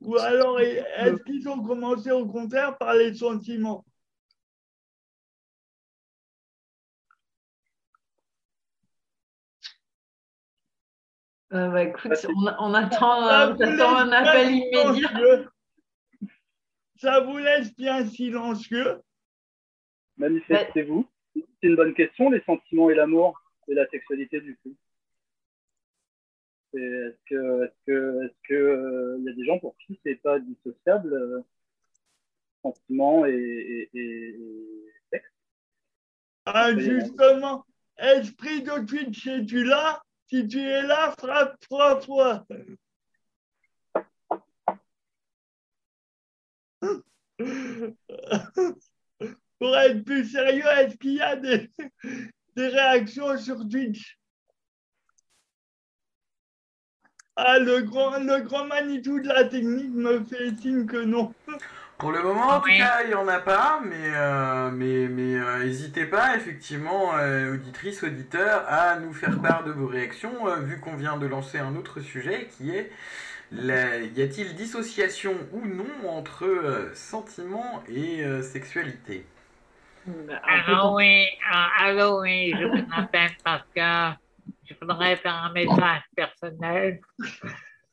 ou 0.00 0.16
alors 0.16 0.60
est-ce 0.60 1.22
qu'ils 1.24 1.48
ont 1.48 1.62
commencé 1.62 2.10
au 2.10 2.26
contraire 2.26 2.78
par 2.78 2.94
les 2.94 3.14
sentiments? 3.14 3.84
Euh, 11.52 11.68
bah, 11.70 11.82
écoute, 11.84 12.12
on, 12.36 12.46
on 12.58 12.74
attend, 12.74 13.26
euh, 13.26 13.54
un 13.54 14.12
appel 14.12 14.54
immédiat. 14.54 15.44
Ça 16.96 17.20
vous 17.20 17.38
laisse 17.38 17.74
bien 17.76 18.04
silencieux. 18.06 19.00
Manifestez-vous. 20.16 21.06
C'est 21.34 21.68
une 21.68 21.76
bonne 21.76 21.94
question, 21.94 22.28
les 22.30 22.42
sentiments 22.42 22.90
et 22.90 22.94
l'amour 22.94 23.40
et 23.68 23.74
la 23.74 23.88
sexualité 23.88 24.40
du 24.40 24.56
coup. 24.56 24.74
Est-ce 26.74 27.16
que, 27.28 27.64
est-ce 27.64 27.74
que, 27.86 28.24
est-ce 28.24 28.48
que, 28.48 28.54
euh, 28.54 29.16
il 29.18 29.24
y 29.24 29.28
a 29.30 29.32
des 29.32 29.44
gens 29.44 29.58
pour 29.58 29.76
qui 29.78 29.98
c'est 30.04 30.16
pas 30.16 30.38
dissociable, 30.38 31.14
euh, 31.14 31.40
sentiments 32.62 33.24
et, 33.24 33.32
et, 33.32 33.90
et- 33.98 34.28
et 34.28 34.92
sexe? 35.10 35.30
Ah, 36.46 36.76
justement, 36.76 37.64
esprit 37.96 38.62
de 38.62 38.84
Twitch, 38.84 39.26
es-tu 39.26 39.64
là 39.64 40.02
Si 40.28 40.46
tu 40.46 40.60
es 40.60 40.82
là, 40.82 41.14
frappe 41.18 41.58
trois 41.60 42.00
fois. 42.00 42.46
Pour 49.58 49.76
être 49.76 50.04
plus 50.04 50.30
sérieux, 50.30 50.66
est-ce 50.66 50.96
qu'il 50.96 51.14
y 51.14 51.20
a 51.22 51.34
des, 51.36 51.70
des 52.56 52.68
réactions 52.68 53.38
sur 53.38 53.66
Twitch 53.68 54.18
Ah, 57.36 57.58
le 57.58 57.82
grand, 57.82 58.18
le 58.18 58.40
grand 58.40 58.66
Manitou 58.66 59.20
de 59.20 59.28
la 59.28 59.44
technique 59.44 59.92
me 59.92 60.24
fait 60.24 60.54
signe 60.56 60.86
que 60.86 61.04
non. 61.04 61.32
Pour 61.98 62.12
le 62.12 62.22
moment, 62.22 62.46
en 62.46 62.60
tout 62.60 62.66
Oui. 62.66 62.76
cas, 62.76 63.02
il 63.02 63.08
n'y 63.08 63.14
en 63.14 63.26
a 63.26 63.40
pas, 63.40 63.80
mais 63.84 63.96
euh, 64.14 64.70
mais 64.70 65.08
mais 65.08 65.34
euh, 65.36 65.64
n'hésitez 65.64 66.06
pas, 66.06 66.36
effectivement, 66.36 67.16
euh, 67.18 67.54
auditrices, 67.54 68.04
auditeurs, 68.04 68.64
à 68.68 68.96
nous 69.00 69.12
faire 69.12 69.40
part 69.40 69.64
de 69.64 69.72
vos 69.72 69.86
réactions, 69.88 70.46
euh, 70.48 70.56
vu 70.60 70.78
qu'on 70.78 70.94
vient 70.96 71.16
de 71.18 71.26
lancer 71.26 71.58
un 71.58 71.74
autre 71.74 72.00
sujet 72.00 72.48
qui 72.56 72.70
est 72.70 72.90
la- 73.52 73.98
y 74.00 74.22
a-t-il 74.22 74.54
dissociation 74.56 75.36
ou 75.52 75.66
non 75.66 75.86
entre 76.08 76.46
euh, 76.46 76.94
sentiments 76.94 77.82
et 77.88 78.24
euh, 78.24 78.42
sexualité? 78.42 79.26
Bah, 80.04 80.40
Allô, 80.44 80.96
oui, 80.96 81.26
ah, 81.50 81.70
allô, 81.80 82.22
oui, 82.22 82.56
je 82.58 82.64
vous 82.64 82.84
appelle 82.90 83.32
parce 83.44 83.64
que 83.74 83.80
je 84.64 84.74
voudrais 84.80 85.16
faire 85.16 85.34
un 85.34 85.52
message 85.52 86.02
personnel. 86.16 87.00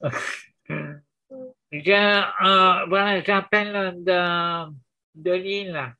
Euh, 1.73 2.21
voilà, 2.87 3.21
j'appelle 3.21 4.03
de, 4.03 4.71
de 5.15 5.31
Lille. 5.31 5.95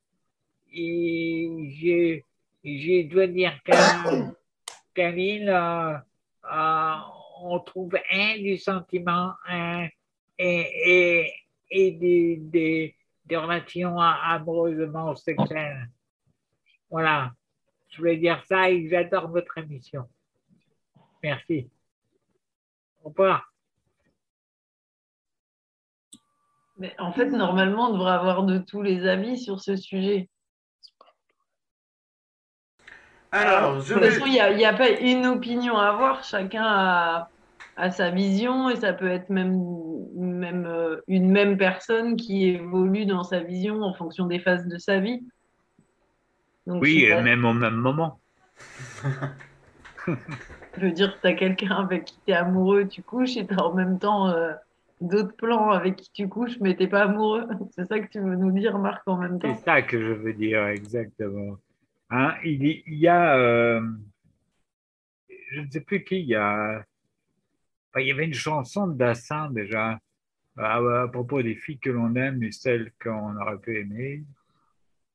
Et 0.72 1.50
je, 1.80 2.22
je 2.64 3.08
dois 3.08 3.28
dire 3.28 3.62
qu'à 3.64 5.12
Lille, 5.12 5.50
euh, 5.50 5.98
euh, 6.52 6.94
on 7.42 7.60
trouve 7.60 7.98
un 8.12 8.38
du 8.38 8.58
sentiment 8.58 9.34
un, 9.48 9.88
et, 10.38 10.68
et, 10.86 11.34
et 11.70 11.92
des, 11.92 12.38
des, 12.38 12.96
des 13.26 13.38
relations 13.38 14.00
amoureusement 14.00 15.16
sexuelles. 15.16 15.90
Voilà. 16.90 17.32
Je 17.90 17.98
voulais 17.98 18.18
dire 18.18 18.44
ça 18.46 18.70
et 18.70 18.88
j'adore 18.90 19.30
votre 19.30 19.58
émission. 19.58 20.08
Merci. 21.24 21.70
Au 23.04 23.10
revoir. 23.10 23.55
Mais 26.78 26.94
en 27.00 27.12
fait, 27.14 27.28
normalement, 27.28 27.90
on 27.90 27.94
devrait 27.94 28.12
avoir 28.12 28.44
de 28.44 28.58
tous 28.58 28.82
les 28.82 29.08
avis 29.08 29.38
sur 29.38 29.62
ce 29.62 29.76
sujet. 29.76 30.30
Alors, 33.32 33.78
De 33.78 33.82
toute 33.82 34.04
façon, 34.04 34.26
il 34.26 34.56
n'y 34.56 34.66
a, 34.66 34.74
pas 34.74 34.90
une 34.90 35.26
opinion 35.26 35.78
à 35.78 35.88
avoir. 35.88 36.24
Chacun 36.24 36.64
a, 36.64 37.30
a 37.78 37.92
sa 37.92 38.10
vision 38.10 38.70
et 38.70 38.76
ça 38.78 38.94
peut 38.94 39.10
être 39.10 39.30
même, 39.30 39.62
même 40.16 40.66
euh, 40.66 41.02
une 41.08 41.30
même 41.30 41.58
personne 41.58 42.16
qui 42.16 42.48
évolue 42.48 43.06
dans 43.06 43.24
sa 43.24 43.40
vision 43.40 43.82
en 43.82 43.94
fonction 43.94 44.26
des 44.26 44.40
phases 44.40 44.68
de 44.68 44.78
sa 44.78 45.00
vie. 45.00 45.26
Donc, 46.66 46.82
Oui, 46.82 47.10
pas, 47.10 47.22
même 47.22 47.46
au 47.46 47.54
même 47.54 47.76
moment. 47.76 48.20
je 50.06 50.82
veux 50.82 50.92
dire, 50.92 51.18
tu 51.20 51.28
as 51.28 51.34
quelqu'un 51.34 51.76
avec 51.76 52.06
qui 52.06 52.20
tu 52.26 52.32
es 52.32 52.36
amoureux, 52.36 52.88
tu 52.88 53.02
couches 53.02 53.38
et 53.38 53.46
tu 53.46 53.54
as 53.54 53.64
en 53.64 53.74
même 53.74 54.00
temps 54.00 54.30
euh, 54.30 54.54
d'autres 55.02 55.36
plans 55.36 55.70
avec 55.72 55.96
qui 55.98 56.12
tu 56.12 56.30
couches, 56.30 56.60
mais 56.62 56.76
tu 56.76 56.88
pas 56.90 57.04
amoureux. 57.04 57.48
C'est 57.76 57.86
ça 57.86 58.00
que 58.00 58.08
tu 58.10 58.20
veux 58.20 58.36
nous 58.36 58.52
dire, 58.52 58.78
Marc, 58.80 59.08
en 59.08 59.18
même 59.18 59.40
C'est 59.42 59.56
temps. 59.56 59.62
ça 59.64 59.82
que 59.82 60.00
je 60.00 60.14
veux 60.14 60.34
dire 60.34 60.66
exactement. 60.68 61.58
Hein, 62.10 62.36
il, 62.44 62.84
y- 62.88 63.08
a, 63.08 63.38
euh, 63.38 63.82
je 65.52 65.62
ne 65.62 65.70
sais 65.70 65.82
plus 65.82 66.04
qui, 66.04 66.20
il 66.20 66.28
y 66.28 66.36
a, 66.36 66.84
enfin, 67.92 68.02
il 68.02 68.08
y 68.08 68.12
avait 68.12 68.26
une 68.26 68.34
chanson 68.34 68.88
de 68.88 68.98
Dassin 68.98 69.50
déjà 69.52 70.00
à, 70.58 70.78
à 70.78 71.08
propos 71.08 71.42
des 71.42 71.56
filles 71.56 71.80
que 71.80 71.90
l'on 71.90 72.16
aime 72.16 72.44
et 72.44 72.52
celles 72.52 72.92
qu'on 73.02 73.36
aurait 73.38 73.60
pu 73.60 73.80
aimer. 73.80 74.24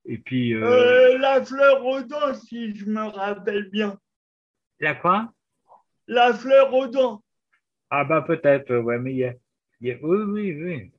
Et 0.06 0.18
puis, 0.18 0.54
euh, 0.54 0.64
Euh, 0.66 1.18
la 1.18 1.44
fleur 1.44 1.84
aux 1.84 2.02
dents, 2.02 2.34
si 2.34 2.74
je 2.74 2.86
me 2.86 3.02
rappelle 3.02 3.70
bien. 3.70 3.98
la 4.80 4.94
quoi? 4.94 5.32
La 6.08 6.32
fleur 6.34 6.72
aux 6.74 6.86
dents. 6.88 7.22
Ah 7.90 8.04
bah 8.04 8.22
peut-être, 8.22 8.76
ouais, 8.78 8.98
mais 8.98 9.12
il 9.12 9.18
y 9.18 9.24
a, 9.24 9.34
oui, 9.80 9.94
oui, 10.02 10.62
oui. 10.62 10.90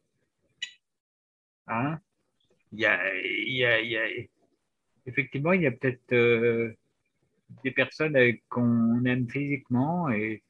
Hein? 1.68 2.00
Il 2.72 2.80
y 2.80 2.86
a, 2.86 3.16
il 3.16 3.54
y 3.56 3.66
a, 3.66 3.82
il 3.82 3.92
y 3.92 3.98
a, 3.98 4.08
effectivement, 5.06 5.54
il 5.54 5.62
y 5.62 5.68
a 5.68 5.72
peut-être 5.72 6.14
euh, 6.14 6.74
des 7.64 7.72
personnes 7.72 8.18
qu'on 8.50 9.04
aime 9.06 9.30
physiquement 9.30 10.10
et, 10.10 10.42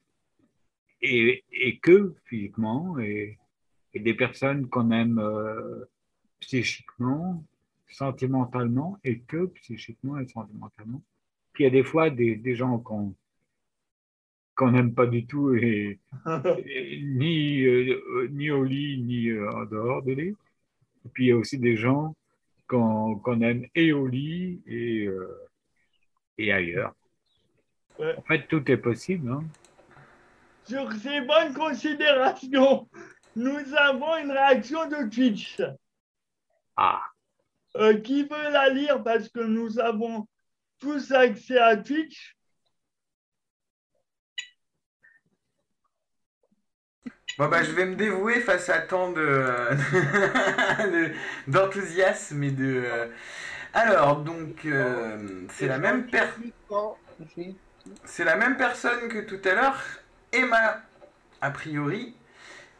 et, 1.00 1.44
et 1.52 1.78
que 1.78 2.14
physiquement, 2.24 2.98
et, 2.98 3.38
et 3.92 4.00
des 4.00 4.14
personnes 4.14 4.68
qu'on 4.68 4.90
aime 4.92 5.18
euh, 5.18 5.84
psychiquement, 6.40 7.44
sentimentalement, 7.88 8.98
et 9.04 9.20
que 9.20 9.46
psychiquement 9.46 10.18
et 10.18 10.26
sentimentalement. 10.28 11.02
Puis 11.52 11.64
il 11.64 11.66
y 11.66 11.70
a 11.70 11.70
des 11.70 11.84
fois 11.84 12.08
des, 12.08 12.36
des 12.36 12.54
gens 12.54 12.78
qu'on 12.78 13.14
qu'on 14.54 14.72
n'aime 14.72 14.94
pas 14.94 15.06
du 15.06 15.26
tout 15.26 15.54
et, 15.54 15.98
et 16.66 17.00
ni, 17.02 17.64
euh, 17.64 18.28
ni 18.30 18.50
au 18.50 18.64
lit, 18.64 18.98
ni 19.02 19.28
euh, 19.28 19.50
en 19.50 19.64
dehors 19.64 20.02
du 20.02 20.14
lit. 20.14 20.36
Et 21.04 21.08
puis 21.12 21.24
il 21.24 21.28
y 21.28 21.32
a 21.32 21.36
aussi 21.36 21.58
des 21.58 21.76
gens 21.76 22.14
qu'on 22.68 23.40
aime 23.42 23.66
et 23.74 23.92
au 23.92 24.06
lit 24.06 24.62
et, 24.66 25.06
euh, 25.06 25.48
et 26.38 26.52
ailleurs. 26.52 26.94
Ouais. 27.98 28.14
En 28.16 28.22
fait, 28.22 28.46
tout 28.48 28.70
est 28.70 28.78
possible. 28.78 29.30
Hein? 29.30 29.44
Sur 30.64 30.90
ces 30.92 31.20
bonnes 31.20 31.52
considérations, 31.52 32.88
nous 33.36 33.74
avons 33.76 34.16
une 34.16 34.30
réaction 34.30 34.88
de 34.88 35.10
Twitch. 35.10 35.60
Ah, 36.76 37.02
qui 38.02 38.22
veut 38.22 38.50
la 38.52 38.70
lire 38.70 39.02
parce 39.02 39.28
que 39.28 39.40
nous 39.40 39.78
avons 39.78 40.26
tous 40.78 41.12
accès 41.12 41.58
à 41.58 41.76
Twitch? 41.76 42.36
Bon 47.38 47.48
bah 47.48 47.62
je 47.62 47.72
vais 47.72 47.86
me 47.86 47.94
dévouer 47.94 48.40
face 48.40 48.68
à 48.68 48.78
tant 48.78 49.10
de 49.10 49.20
de- 50.92 51.12
d'enthousiasme 51.48 52.42
et 52.44 52.50
de... 52.50 52.82
euh, 52.84 53.06
Alors 53.74 54.18
donc 54.18 54.64
euh, 54.66 55.16
c'est 55.48 55.68
la 58.24 58.36
même 58.36 58.56
personne 58.56 59.08
que 59.08 59.20
tout 59.20 59.40
à 59.48 59.54
l'heure, 59.54 59.82
Emma 60.32 60.82
a 61.40 61.50
priori. 61.50 62.14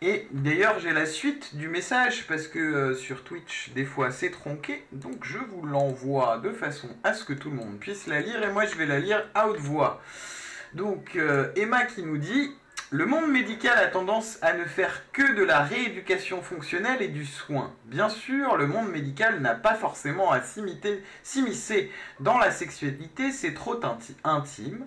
Et 0.03 0.29
d'ailleurs 0.33 0.79
j'ai 0.81 0.93
la 0.93 1.07
suite 1.07 1.57
du 1.57 1.69
message 1.69 2.27
parce 2.27 2.49
que 2.49 2.59
euh, 2.59 2.95
sur 2.95 3.25
Twitch 3.25 3.71
des 3.75 3.85
fois 3.85 4.11
c'est 4.11 4.31
tronqué, 4.31 4.85
donc 4.93 5.25
je 5.25 5.39
vous 5.39 5.65
l'envoie 5.67 6.39
de 6.39 6.51
façon 6.53 6.89
à 7.05 7.15
ce 7.15 7.25
que 7.25 7.33
tout 7.33 7.51
le 7.51 7.57
monde 7.57 7.79
puisse 7.79 8.07
la 8.07 8.21
lire 8.21 8.43
et 8.43 8.53
moi 8.53 8.67
je 8.67 8.77
vais 8.77 8.87
la 8.87 9.01
lire 9.01 9.25
à 9.35 9.49
haute 9.49 9.59
voix. 9.61 10.03
Donc 10.75 11.19
Emma 11.57 11.85
qui 11.87 12.03
nous 12.03 12.19
dit 12.19 12.53
le 12.93 13.07
monde 13.07 13.31
médical 13.31 13.79
a 13.79 13.87
tendance 13.87 14.39
à 14.43 14.53
ne 14.53 14.67
faire 14.67 15.11
que 15.13 15.33
de 15.35 15.43
la 15.43 15.61
rééducation 15.61 16.43
fonctionnelle 16.43 17.01
et 17.01 17.09
du 17.09 17.25
soin. 17.25 17.75
Bien 17.87 18.11
sûr, 18.11 18.59
le 18.59 18.67
monde 18.67 18.91
médical 18.91 19.41
n'a 19.41 19.55
pas 19.55 19.75
forcément 19.75 20.31
à 20.31 20.43
s'immiscer 20.43 21.91
dans 22.21 22.37
la 22.37 22.51
sexualité, 22.51 23.33
c'est 23.33 23.55
trop 23.55 23.81
inti- 23.81 24.15
intime. 24.25 24.87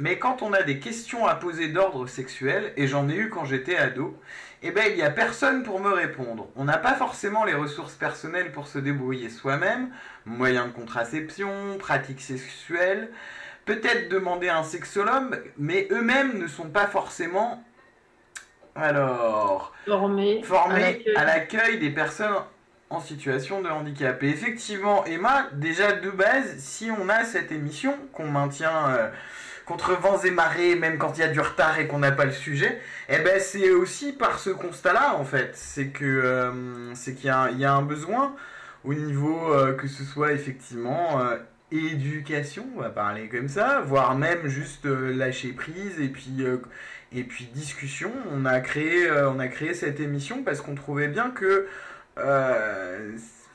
Mais 0.00 0.18
quand 0.18 0.42
on 0.42 0.52
a 0.52 0.64
des 0.64 0.80
questions 0.80 1.28
à 1.28 1.36
poser 1.36 1.68
d'ordre 1.68 2.08
sexuel, 2.08 2.72
et 2.76 2.88
j'en 2.88 3.08
ai 3.08 3.14
eu 3.14 3.30
quand 3.30 3.44
j'étais 3.44 3.76
ado, 3.76 4.18
eh 4.64 4.72
ben 4.72 4.86
il 4.90 4.96
n'y 4.96 5.02
a 5.02 5.10
personne 5.10 5.62
pour 5.62 5.78
me 5.78 5.90
répondre. 5.90 6.48
On 6.56 6.64
n'a 6.64 6.78
pas 6.78 6.94
forcément 6.94 7.44
les 7.44 7.54
ressources 7.54 7.94
personnelles 7.94 8.50
pour 8.50 8.66
se 8.66 8.80
débrouiller 8.80 9.30
soi-même, 9.30 9.90
moyens 10.26 10.66
de 10.66 10.72
contraception, 10.72 11.78
pratiques 11.78 12.20
sexuelles, 12.20 13.10
peut-être 13.68 14.08
demander 14.08 14.48
un 14.48 14.64
sexologue, 14.64 15.40
mais 15.58 15.86
eux-mêmes 15.92 16.38
ne 16.38 16.46
sont 16.48 16.68
pas 16.70 16.86
forcément 16.86 17.62
alors 18.74 19.72
Formé. 19.86 20.42
formés 20.42 21.04
à 21.16 21.24
l'accueil. 21.24 21.78
des 21.78 21.90
personnes 21.90 22.34
en 22.90 23.00
situation 23.00 23.60
de 23.60 23.68
handicap. 23.68 24.22
Et 24.22 24.28
effectivement, 24.30 25.04
Emma, 25.04 25.46
déjà 25.52 25.92
de 25.92 26.10
base, 26.10 26.56
si 26.58 26.90
on 26.90 27.08
a 27.10 27.24
cette 27.24 27.52
émission 27.52 27.94
qu'on 28.12 28.28
maintient, 28.30 28.88
euh, 28.88 29.10
contre 29.66 29.92
vents 29.92 30.18
et 30.22 30.30
marées, 30.30 30.74
même 30.74 30.96
quand 30.96 31.18
il 31.18 31.20
y 31.20 31.24
a 31.24 31.28
du 31.28 31.40
retard 31.40 31.78
et 31.78 31.86
qu'on 31.86 31.98
n'a 31.98 32.12
pas 32.12 32.24
le 32.24 32.32
sujet, 32.32 32.80
eh 33.10 33.18
ben 33.18 33.38
c'est 33.40 33.70
aussi 33.70 34.12
par 34.12 34.38
ce 34.38 34.48
constat-là 34.50 35.16
en 35.16 35.24
fait, 35.24 35.50
c'est 35.54 35.88
que 35.88 36.04
euh, 36.06 36.94
c'est 36.94 37.14
qu'il 37.14 37.26
y, 37.26 37.30
a- 37.30 37.50
il 37.50 37.58
y 37.58 37.66
a 37.66 37.74
un 37.74 37.82
besoin 37.82 38.34
au 38.84 38.94
niveau 38.94 39.52
euh, 39.52 39.74
que 39.74 39.86
ce 39.86 40.04
soit 40.04 40.32
effectivement 40.32 41.20
éducation, 41.72 42.66
on 42.76 42.80
va 42.80 42.90
parler 42.90 43.28
comme 43.28 43.48
ça, 43.48 43.80
voire 43.80 44.16
même 44.16 44.46
juste 44.46 44.86
euh, 44.86 45.14
lâcher 45.14 45.52
prise 45.52 46.00
et 46.00 46.08
puis 46.08 46.36
euh, 46.40 46.58
et 47.12 47.24
puis 47.24 47.44
discussion. 47.46 48.12
On 48.32 48.44
a 48.44 48.60
créé 48.60 49.06
euh, 49.08 49.30
on 49.30 49.38
a 49.38 49.48
créé 49.48 49.74
cette 49.74 50.00
émission 50.00 50.42
parce 50.42 50.60
qu'on 50.60 50.74
trouvait 50.74 51.08
bien 51.08 51.30
que 51.30 51.66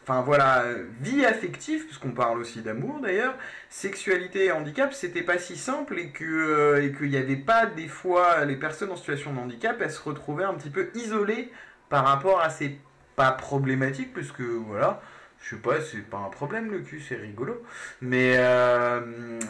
Enfin 0.06 0.22
voilà, 0.22 0.66
vie 1.00 1.26
affective, 1.26 1.86
puisqu'on 1.86 2.12
parle 2.12 2.40
aussi 2.42 2.62
d'amour 2.62 3.00
d'ailleurs, 3.02 3.36
sexualité 3.70 4.46
et 4.46 4.52
handicap, 4.52 4.94
c'était 4.94 5.22
pas 5.22 5.38
si 5.38 5.56
simple 5.56 5.98
et 5.98 6.10
que 6.10 6.82
et 6.82 6.92
qu'il 6.92 7.10
n'y 7.10 7.16
avait 7.16 7.38
pas 7.38 7.66
des 7.68 7.88
fois 7.88 8.44
les 8.44 8.58
personnes 8.58 8.92
en 8.92 8.98
situation 8.98 9.34
de 9.34 9.40
handicap, 9.40 9.78
elles 9.82 9.92
se 9.92 10.02
retrouvaient 10.02 10.44
un 10.44 10.56
petit 10.56 10.70
peu 10.70 10.90
isolées 10.94 11.52
par 11.88 12.06
rapport 12.06 12.42
à 12.42 12.50
ces 12.50 12.78
pas 13.16 13.32
problématiques, 13.32 14.14
puisque 14.14 14.42
voilà, 14.42 15.02
je 15.44 15.56
sais 15.56 15.62
pas, 15.62 15.82
c'est 15.82 16.10
pas 16.10 16.20
un 16.20 16.30
problème 16.30 16.72
le 16.72 16.80
cul, 16.80 17.02
c'est 17.02 17.18
rigolo, 17.18 17.62
mais 18.02 18.36
euh, 18.38 19.02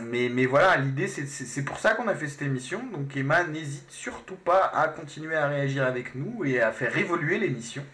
mais 0.05 0.27
mais 0.29 0.47
voilà, 0.47 0.77
l'idée 0.77 1.07
c'est 1.07 1.63
pour 1.63 1.77
ça 1.77 1.93
qu'on 1.93 2.07
a 2.07 2.15
fait 2.15 2.27
cette 2.27 2.41
émission, 2.41 2.81
donc 2.91 3.15
Emma 3.15 3.43
n'hésite 3.43 3.91
surtout 3.91 4.35
pas 4.35 4.71
à 4.73 4.87
continuer 4.87 5.35
à 5.35 5.47
réagir 5.47 5.85
avec 5.85 6.15
nous 6.15 6.45
et 6.45 6.61
à 6.61 6.71
faire 6.71 6.97
évoluer 6.97 7.37
l'émission, 7.37 7.85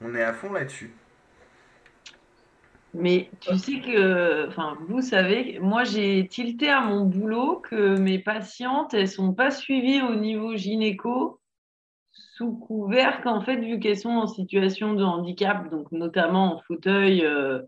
on 0.00 0.14
est 0.14 0.22
à 0.22 0.32
fond 0.32 0.52
là-dessus. 0.52 0.92
Mais 2.94 3.30
tu 3.40 3.56
sais 3.58 3.80
que, 3.80 4.48
enfin, 4.48 4.76
vous 4.88 5.00
savez, 5.02 5.58
moi 5.60 5.84
j'ai 5.84 6.26
tilté 6.28 6.70
à 6.70 6.80
mon 6.80 7.04
boulot 7.04 7.56
que 7.56 7.98
mes 7.98 8.18
patientes, 8.18 8.94
elles 8.94 9.08
sont 9.08 9.32
pas 9.34 9.50
suivies 9.50 10.02
au 10.02 10.14
niveau 10.14 10.56
gynéco 10.56 11.41
sous 12.36 12.52
couvert 12.52 13.22
qu'en 13.22 13.42
fait, 13.42 13.56
vu 13.56 13.78
qu'elles 13.78 13.98
sont 13.98 14.10
en 14.10 14.26
situation 14.26 14.94
de 14.94 15.04
handicap, 15.04 15.70
donc 15.70 15.92
notamment 15.92 16.56
en 16.56 16.58
fauteuil, 16.62 17.24
euh, 17.24 17.60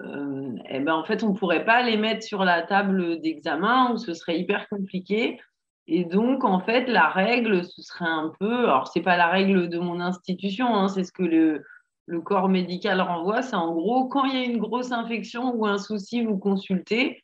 euh, 0.00 0.56
eh 0.68 0.80
ben 0.80 0.94
en 0.94 1.04
fait, 1.04 1.22
on 1.22 1.34
pourrait 1.34 1.64
pas 1.64 1.82
les 1.82 1.96
mettre 1.96 2.22
sur 2.22 2.44
la 2.44 2.62
table 2.62 3.20
d'examen 3.20 3.92
ou 3.92 3.98
ce 3.98 4.14
serait 4.14 4.38
hyper 4.38 4.68
compliqué. 4.68 5.40
Et 5.86 6.04
donc, 6.04 6.44
en 6.44 6.60
fait, 6.60 6.86
la 6.86 7.08
règle, 7.08 7.64
ce 7.64 7.82
serait 7.82 8.06
un 8.08 8.32
peu, 8.38 8.64
alors 8.64 8.88
c'est 8.88 9.02
pas 9.02 9.16
la 9.16 9.28
règle 9.28 9.68
de 9.68 9.78
mon 9.78 10.00
institution, 10.00 10.74
hein, 10.74 10.88
c'est 10.88 11.04
ce 11.04 11.12
que 11.12 11.22
le 11.22 11.62
le 12.10 12.20
corps 12.20 12.48
médical 12.48 13.00
renvoie, 13.00 13.40
c'est 13.40 13.54
en 13.54 13.72
gros 13.72 14.08
quand 14.08 14.24
il 14.24 14.34
y 14.34 14.38
a 14.38 14.44
une 14.44 14.58
grosse 14.58 14.90
infection 14.90 15.54
ou 15.54 15.64
un 15.64 15.78
souci, 15.78 16.24
vous 16.24 16.38
consultez, 16.38 17.22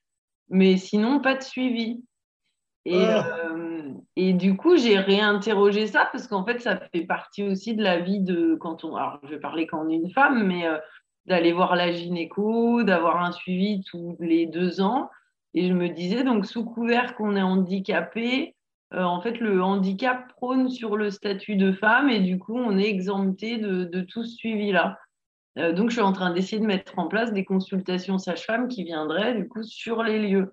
mais 0.49 0.77
sinon 0.77 1.21
pas 1.21 1.35
de 1.35 1.43
suivi. 1.43 2.05
Et, 2.87 3.05
Ah. 3.05 3.37
euh, 3.45 3.91
et 4.15 4.33
du 4.33 4.57
coup, 4.57 4.77
j'ai 4.77 4.97
réinterrogé 4.99 5.89
ça 5.89 6.09
parce 6.13 6.29
qu'en 6.29 6.45
fait, 6.45 6.61
ça 6.61 6.77
fait 6.93 7.03
partie 7.05 7.43
aussi 7.43 7.75
de 7.75 7.83
la 7.83 7.99
vie 7.99 8.21
de 8.21 8.55
quand 8.61 8.85
on. 8.85 8.95
Alors, 8.95 9.19
je 9.25 9.31
vais 9.31 9.41
parler 9.41 9.67
quand 9.67 9.85
on 9.85 9.89
est 9.91 9.97
une 9.97 10.11
femme, 10.11 10.47
mais 10.47 10.67
euh, 10.69 10.79
d'aller 11.27 11.53
voir 11.53 11.75
la 11.75 11.91
gynéco, 11.91 12.85
d'avoir 12.85 13.23
un 13.25 13.33
suivi 13.33 13.83
tous 13.83 14.17
les 14.21 14.47
deux 14.47 14.81
ans. 14.81 15.11
Et 15.53 15.67
je 15.67 15.73
me 15.73 15.89
disais, 15.89 16.23
donc, 16.23 16.47
sous 16.47 16.65
couvert 16.65 17.17
qu'on 17.17 17.35
est 17.35 17.43
handicapé, 17.43 18.55
euh, 18.95 19.03
en 19.03 19.21
fait, 19.21 19.41
le 19.41 19.61
handicap 19.63 20.29
prône 20.35 20.69
sur 20.69 20.97
le 20.97 21.11
statut 21.11 21.57
de 21.57 21.73
femme 21.73 22.09
et 22.09 22.21
du 22.21 22.39
coup, 22.39 22.57
on 22.57 22.79
est 22.79 22.89
exempté 22.89 23.59
de, 23.59 23.83
de 23.85 24.01
tout 24.03 24.23
ce 24.23 24.37
suivi-là. 24.37 24.99
Donc, 25.57 25.89
je 25.89 25.95
suis 25.95 26.03
en 26.03 26.13
train 26.13 26.35
d'essayer 26.35 26.61
de 26.61 26.67
mettre 26.67 26.99
en 26.99 27.09
place 27.09 27.33
des 27.33 27.47
consultations 27.47 28.19
sage-femme 28.19 28.69
qui 28.69 28.85
viendraient 28.85 29.35
du 29.35 29.49
coup 29.49 29.63
sur 29.63 30.03
les 30.03 30.19
lieux. 30.19 30.53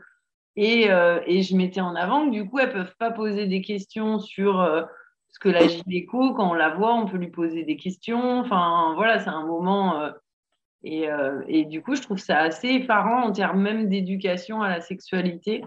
Et, 0.55 0.91
euh, 0.91 1.19
et 1.25 1.41
je 1.41 1.55
mettais 1.55 1.81
en 1.81 1.95
avant 1.95 2.25
que 2.25 2.31
du 2.31 2.47
coup, 2.47 2.59
elles 2.59 2.67
ne 2.69 2.73
peuvent 2.73 2.95
pas 2.99 3.11
poser 3.11 3.47
des 3.47 3.61
questions 3.61 4.19
sur 4.19 4.61
euh, 4.61 4.83
ce 5.29 5.39
que 5.39 5.49
la 5.49 5.67
gynéco, 5.67 6.33
quand 6.33 6.51
on 6.51 6.53
la 6.53 6.69
voit, 6.69 6.93
on 6.93 7.07
peut 7.07 7.17
lui 7.17 7.31
poser 7.31 7.63
des 7.63 7.75
questions. 7.75 8.39
Enfin, 8.39 8.93
voilà, 8.95 9.19
c'est 9.19 9.29
un 9.29 9.45
moment. 9.45 9.99
euh, 10.01 10.11
et, 10.85 11.07
et 11.47 11.63
du 11.63 11.81
coup, 11.81 11.95
je 11.95 12.01
trouve 12.01 12.17
ça 12.17 12.39
assez 12.39 12.67
effarant 12.67 13.23
en 13.23 13.31
termes 13.31 13.61
même 13.61 13.87
d'éducation 13.87 14.61
à 14.61 14.67
la 14.67 14.81
sexualité. 14.81 15.63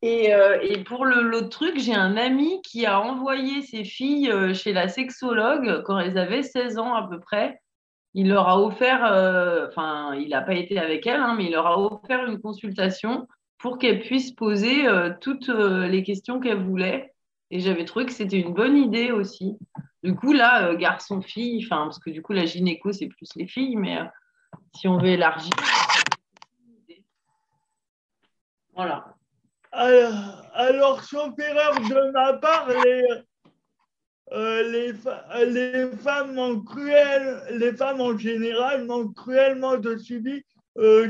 Et, 0.00 0.30
et 0.62 0.82
pour 0.82 1.04
l'autre 1.04 1.50
truc, 1.50 1.78
j'ai 1.78 1.94
un 1.94 2.16
ami 2.16 2.62
qui 2.62 2.86
a 2.86 3.02
envoyé 3.02 3.60
ses 3.60 3.84
filles 3.84 4.32
chez 4.54 4.72
la 4.72 4.88
sexologue 4.88 5.82
quand 5.84 5.98
elles 5.98 6.16
avaient 6.16 6.42
16 6.42 6.78
ans 6.78 6.94
à 6.94 7.06
peu 7.06 7.20
près. 7.20 7.60
Il 8.14 8.28
leur 8.28 8.48
a 8.48 8.60
offert, 8.60 9.04
euh, 9.04 9.68
enfin, 9.68 10.14
il 10.14 10.30
n'a 10.30 10.42
pas 10.42 10.54
été 10.54 10.78
avec 10.78 11.06
elles, 11.06 11.20
hein, 11.20 11.34
mais 11.36 11.44
il 11.44 11.52
leur 11.52 11.66
a 11.66 11.78
offert 11.78 12.26
une 12.26 12.40
consultation 12.40 13.28
pour 13.58 13.78
qu'elles 13.78 14.00
puissent 14.00 14.32
poser 14.32 14.86
euh, 14.88 15.12
toutes 15.20 15.48
euh, 15.48 15.86
les 15.86 16.02
questions 16.02 16.40
qu'elles 16.40 16.64
voulaient. 16.64 17.12
Et 17.50 17.60
j'avais 17.60 17.84
trouvé 17.84 18.06
que 18.06 18.12
c'était 18.12 18.40
une 18.40 18.54
bonne 18.54 18.76
idée 18.76 19.12
aussi. 19.12 19.58
Du 20.02 20.14
coup, 20.14 20.32
là, 20.32 20.74
garçon-fille, 20.74 21.64
enfin, 21.64 21.84
parce 21.84 21.98
que 21.98 22.10
du 22.10 22.22
coup, 22.22 22.32
la 22.32 22.46
gynéco, 22.46 22.92
c'est 22.92 23.08
plus 23.08 23.28
les 23.36 23.46
filles, 23.46 23.76
mais 23.76 23.98
si 24.74 24.88
on 24.88 24.98
veut 24.98 25.08
élargir. 25.08 25.52
Voilà. 28.74 29.14
Alors, 29.72 30.42
alors, 30.54 31.00
erreur 31.38 31.74
de 31.80 32.12
ma 32.12 32.32
part, 32.34 32.68
les, 32.68 33.02
euh, 34.32 34.62
les, 34.70 34.94
fa- 34.94 35.26
les 35.44 35.90
femmes 35.96 36.38
les 37.52 37.72
femmes 37.76 38.00
en 38.00 38.16
général 38.16 38.86
manquent 38.86 39.14
cruellement 39.16 39.76
de 39.76 39.96
suivi 39.96 40.42
euh, 40.78 41.08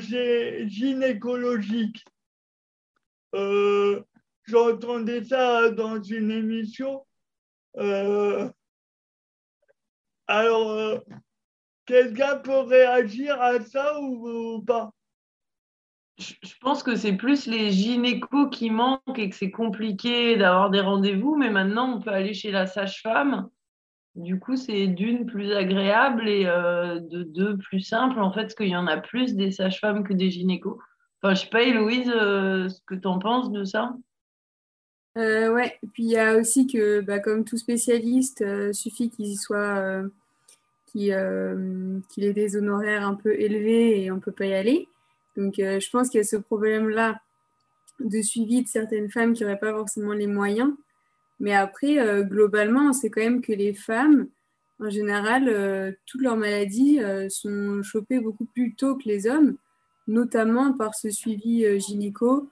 gynécologique. 0.66 2.04
Euh, 3.34 4.02
J'entendais 4.44 5.22
ça 5.22 5.70
dans 5.70 6.02
une 6.02 6.30
émission. 6.30 7.06
Euh, 7.76 8.50
alors, 10.26 10.70
euh, 10.70 10.98
quelqu'un 11.86 12.36
peut 12.38 12.60
réagir 12.60 13.40
à 13.40 13.60
ça 13.60 14.00
ou 14.00 14.62
pas? 14.62 14.90
Je 16.20 16.54
pense 16.60 16.82
que 16.82 16.96
c'est 16.96 17.14
plus 17.14 17.46
les 17.46 17.70
gynécos 17.70 18.50
qui 18.50 18.70
manquent 18.70 19.18
et 19.18 19.30
que 19.30 19.36
c'est 19.36 19.50
compliqué 19.50 20.36
d'avoir 20.36 20.70
des 20.70 20.80
rendez-vous, 20.80 21.34
mais 21.36 21.50
maintenant 21.50 21.96
on 21.96 22.00
peut 22.00 22.10
aller 22.10 22.34
chez 22.34 22.50
la 22.50 22.66
sage-femme. 22.66 23.48
Du 24.16 24.38
coup, 24.38 24.56
c'est 24.56 24.88
d'une 24.88 25.24
plus 25.24 25.52
agréable 25.52 26.28
et 26.28 26.44
euh, 26.44 26.98
de 26.98 27.22
deux 27.22 27.56
plus 27.56 27.80
simple 27.80 28.20
en 28.20 28.32
fait, 28.32 28.42
parce 28.42 28.54
qu'il 28.54 28.68
y 28.68 28.76
en 28.76 28.86
a 28.86 28.98
plus 28.98 29.34
des 29.34 29.50
sages-femmes 29.50 30.04
que 30.04 30.12
des 30.12 30.30
gynécos. 30.30 30.78
Enfin, 31.22 31.34
je 31.34 31.42
sais 31.42 31.50
pas, 31.50 31.62
Héloïse, 31.62 32.10
euh, 32.14 32.68
ce 32.68 32.80
que 32.86 32.94
tu 32.94 33.06
en 33.06 33.18
penses 33.18 33.50
de 33.50 33.64
ça? 33.64 33.94
Euh, 35.16 35.52
ouais, 35.52 35.78
et 35.82 35.86
puis 35.86 36.04
il 36.04 36.10
y 36.10 36.18
a 36.18 36.36
aussi 36.36 36.66
que, 36.66 37.00
bah, 37.00 37.18
comme 37.18 37.44
tout 37.44 37.56
spécialiste, 37.56 38.42
euh, 38.42 38.72
suffit 38.72 39.10
qu'il 39.10 39.36
qu'il 40.86 42.02
qu'il 42.08 42.24
ait 42.24 42.32
des 42.32 42.56
honoraires 42.56 43.06
un 43.06 43.14
peu 43.14 43.32
élevés 43.38 44.02
et 44.02 44.10
on 44.10 44.18
peut 44.18 44.32
pas 44.32 44.46
y 44.46 44.54
aller. 44.54 44.88
Donc, 45.40 45.58
euh, 45.58 45.80
je 45.80 45.90
pense 45.90 46.10
qu'il 46.10 46.18
y 46.18 46.20
a 46.20 46.26
ce 46.26 46.36
problème-là 46.36 47.20
de 47.98 48.20
suivi 48.20 48.62
de 48.62 48.68
certaines 48.68 49.10
femmes 49.10 49.32
qui 49.32 49.42
n'auraient 49.42 49.58
pas 49.58 49.72
forcément 49.72 50.12
les 50.12 50.26
moyens. 50.26 50.72
Mais 51.38 51.54
après, 51.54 51.98
euh, 51.98 52.22
globalement, 52.22 52.90
on 52.90 52.92
sait 52.92 53.08
quand 53.08 53.22
même 53.22 53.40
que 53.40 53.52
les 53.52 53.72
femmes, 53.72 54.28
en 54.80 54.90
général, 54.90 55.48
euh, 55.48 55.92
toutes 56.06 56.20
leurs 56.20 56.36
maladies 56.36 57.00
sont 57.28 57.82
chopées 57.82 58.20
beaucoup 58.20 58.44
plus 58.44 58.74
tôt 58.74 58.96
que 58.96 59.08
les 59.08 59.26
hommes, 59.26 59.56
notamment 60.06 60.74
par 60.74 60.94
ce 60.94 61.10
suivi 61.10 61.80
gynéco 61.80 62.50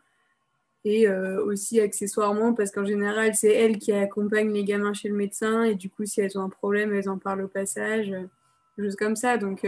et 0.84 1.08
aussi 1.08 1.80
accessoirement 1.80 2.54
parce 2.54 2.70
qu'en 2.70 2.84
général, 2.84 3.34
c'est 3.34 3.52
elles 3.52 3.78
qui 3.78 3.92
accompagnent 3.92 4.52
les 4.52 4.64
gamins 4.64 4.94
chez 4.94 5.08
le 5.08 5.16
médecin 5.16 5.64
et 5.64 5.74
du 5.74 5.90
coup, 5.90 6.06
si 6.06 6.20
elles 6.20 6.38
ont 6.38 6.42
un 6.42 6.48
problème, 6.48 6.94
elles 6.94 7.10
en 7.10 7.18
parlent 7.18 7.42
au 7.42 7.48
passage, 7.48 8.14
choses 8.78 8.96
comme 8.96 9.16
ça. 9.16 9.36
Donc, 9.36 9.66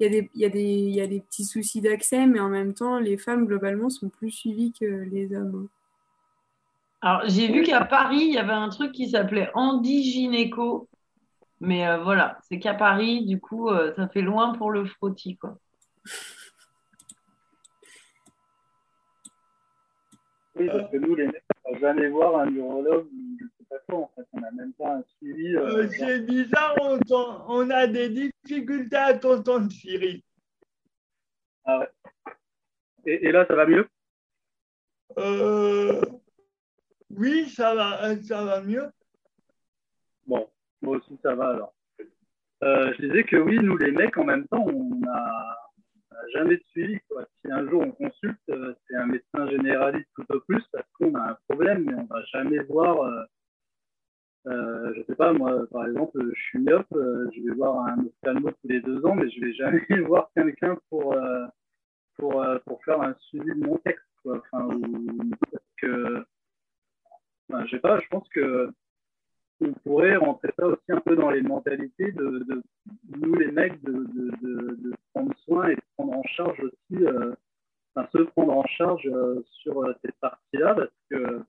il 0.00 0.04
y, 0.04 0.06
a 0.06 0.10
des- 0.10 0.30
il 0.34 0.40
y, 0.40 0.44
a 0.44 0.48
des- 0.48 0.60
il 0.62 0.94
y 0.94 1.00
a 1.00 1.06
des 1.06 1.20
petits 1.20 1.44
soucis 1.44 1.80
d'accès, 1.80 2.26
mais 2.26 2.40
en 2.40 2.48
même 2.48 2.74
temps, 2.74 2.98
les 2.98 3.16
femmes, 3.18 3.46
globalement, 3.46 3.90
sont 3.90 4.08
plus 4.08 4.30
suivies 4.30 4.72
que 4.72 4.84
les 4.84 5.34
hommes. 5.34 5.68
Alors, 7.00 7.22
j'ai 7.26 7.48
vu 7.48 7.62
qu'à 7.62 7.84
Paris, 7.84 8.20
il 8.22 8.34
y 8.34 8.38
avait 8.38 8.52
un 8.52 8.68
truc 8.68 8.92
qui 8.92 9.10
s'appelait 9.10 9.50
Andy 9.54 10.02
Gynéco. 10.02 10.88
Mais 11.60 11.86
euh, 11.88 11.98
voilà, 12.02 12.38
c'est 12.48 12.58
qu'à 12.60 12.74
Paris, 12.74 13.24
du 13.26 13.40
coup, 13.40 13.68
euh, 13.68 13.92
ça 13.96 14.08
fait 14.08 14.22
loin 14.22 14.54
pour 14.54 14.70
le 14.70 14.84
frottis, 14.84 15.36
quoi. 15.36 15.58
Oui, 20.56 20.66
parce 20.66 20.90
que 20.90 20.96
nous, 20.96 21.14
les 21.14 21.26
mecs, 21.26 21.42
on 21.64 21.72
va 21.72 21.78
jamais 21.78 22.08
voir 22.08 22.40
un 22.40 22.48
urologue 22.52 23.08
En 23.70 24.08
fait, 24.14 24.26
on 24.32 24.40
n'a 24.40 24.50
même 24.50 24.72
pas 24.74 24.96
un 24.96 25.02
suivi. 25.16 25.56
euh, 25.56 25.84
Euh, 25.84 25.88
c'est 25.90 26.20
bizarre, 26.20 26.74
on, 27.48 27.70
a 27.70 27.86
des 27.86 28.08
difficultés 28.08 28.96
à 28.96 29.14
t'entendre, 29.14 29.70
Cyril. 29.70 30.22
Ah 31.64 31.80
ouais. 31.80 31.88
Et, 33.06 33.26
et 33.26 33.32
là, 33.32 33.46
ça 33.46 33.54
va 33.54 33.66
mieux? 33.66 33.86
Euh, 35.18 36.00
oui, 37.10 37.48
ça 37.50 37.74
va, 37.74 38.16
ça 38.22 38.44
va 38.44 38.62
mieux. 38.62 38.90
Bon, 40.26 40.48
moi 40.82 40.96
aussi, 40.98 41.18
ça 41.22 41.34
va 41.34 41.50
alors. 41.50 41.74
Euh, 42.62 42.92
je 42.94 43.06
disais 43.06 43.24
que 43.24 43.36
oui, 43.36 43.58
nous, 43.58 43.76
les 43.76 43.92
mecs, 43.92 44.16
en 44.16 44.24
même 44.24 44.46
temps, 44.48 44.64
on 44.66 45.02
a, 45.08 45.58
on 46.10 46.16
a 46.16 46.28
jamais 46.32 46.56
de 46.56 46.64
suivi. 46.70 46.98
Quoi. 47.08 47.26
Si 47.44 47.52
un 47.52 47.68
jour 47.68 47.82
on 47.82 47.92
consulte, 47.92 48.40
c'est 48.46 48.96
un 48.96 49.06
médecin 49.06 49.48
généraliste 49.48 50.08
tout 50.14 50.26
au 50.30 50.40
plus 50.40 50.62
parce 50.72 50.86
qu'on 50.94 51.14
a 51.14 51.30
un 51.30 51.38
problème, 51.48 51.84
mais 51.84 51.94
on 51.94 52.04
va 52.04 52.22
jamais 52.32 52.58
voir. 52.60 53.26
Euh, 54.46 54.92
je 54.94 55.02
sais 55.02 55.14
pas, 55.14 55.32
moi, 55.32 55.66
par 55.70 55.86
exemple, 55.86 56.18
je 56.34 56.40
suis 56.40 56.58
myope, 56.58 56.86
euh, 56.94 57.28
je 57.34 57.42
vais 57.42 57.54
voir 57.54 57.86
un 57.86 58.06
ophtalmo 58.06 58.50
tous 58.50 58.68
les 58.68 58.80
deux 58.80 59.04
ans, 59.04 59.14
mais 59.14 59.28
je 59.30 59.40
vais 59.40 59.52
jamais 59.52 59.84
voir 60.06 60.30
quelqu'un 60.34 60.78
pour, 60.88 61.14
euh, 61.14 61.46
pour, 62.16 62.42
euh, 62.42 62.58
pour 62.64 62.82
faire 62.84 63.00
un 63.02 63.14
suivi 63.20 63.48
de 63.48 63.66
mon 63.66 63.76
texte. 63.78 64.04
Ou, 64.24 64.40
que, 65.80 66.24
je 67.48 67.70
sais 67.70 67.78
pas, 67.78 67.98
je 68.00 68.08
pense 68.08 68.28
que 68.30 68.70
on 69.60 69.72
pourrait 69.72 70.16
rentrer 70.16 70.50
ça 70.58 70.66
aussi 70.66 70.90
un 70.90 71.00
peu 71.00 71.16
dans 71.16 71.30
les 71.30 71.40
mentalités 71.40 72.12
de, 72.12 72.62
nous 73.16 73.34
les 73.34 73.50
mecs 73.50 73.82
de, 73.82 73.92
de, 74.42 74.92
prendre 75.14 75.34
soin 75.44 75.68
et 75.68 75.76
de 75.76 75.80
prendre 75.96 76.16
en 76.16 76.22
charge 76.24 76.60
aussi, 76.60 77.04
enfin, 77.94 78.08
se 78.12 78.18
prendre 78.18 78.56
en 78.56 78.66
charge 78.66 79.10
sur 79.44 79.94
cette 80.02 80.18
partie-là 80.20 80.74
parce 80.74 80.90
que 81.10 81.42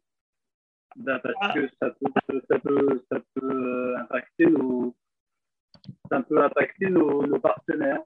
bah, 0.95 1.19
parce 1.19 1.53
que 1.53 1.67
ça 1.81 1.89
peut 1.91 2.41
ça 2.49 2.59
peut 2.59 3.03
ça 3.11 3.19
peut 3.35 3.51
euh, 3.51 3.97
impacter 3.99 4.45
nos 4.47 4.95
ça 6.09 6.21
peut 6.23 6.43
impacter 6.43 6.89
nos, 6.89 7.25
nos 7.25 7.39
partenaires. 7.39 8.01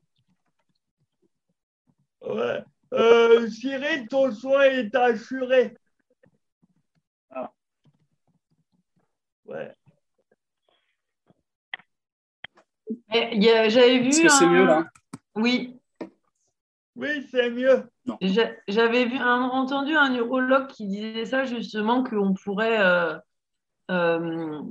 Ouais. 2.21 2.63
Euh, 2.93 3.47
Cyril, 3.49 4.07
ton 4.07 4.31
soin 4.31 4.63
est 4.63 4.93
assuré. 4.95 5.75
Ah. 7.31 7.51
Ouais. 9.45 9.73
Et 13.13 13.35
il 13.35 13.43
y 13.43 13.49
a- 13.49 13.69
J'avais 13.69 13.99
vu. 13.99 14.09
Est-ce 14.09 14.21
que 14.21 14.29
c'est 14.29 14.45
un- 14.45 14.49
mieux 14.51 14.65
là? 14.65 14.85
Oui, 15.35 15.79
Oui, 16.95 17.27
c'est 17.31 17.49
mieux. 17.49 17.89
J'a- 18.21 18.51
J'avais 18.67 19.05
vu 19.05 19.17
un, 19.17 19.41
entendu 19.41 19.95
un 19.95 20.09
neurologue 20.09 20.67
qui 20.67 20.87
disait 20.87 21.25
ça 21.25 21.45
justement 21.45 22.03
qu'on 22.03 22.33
pourrait 22.33 22.79
euh, 22.79 23.17
euh, 23.91 24.61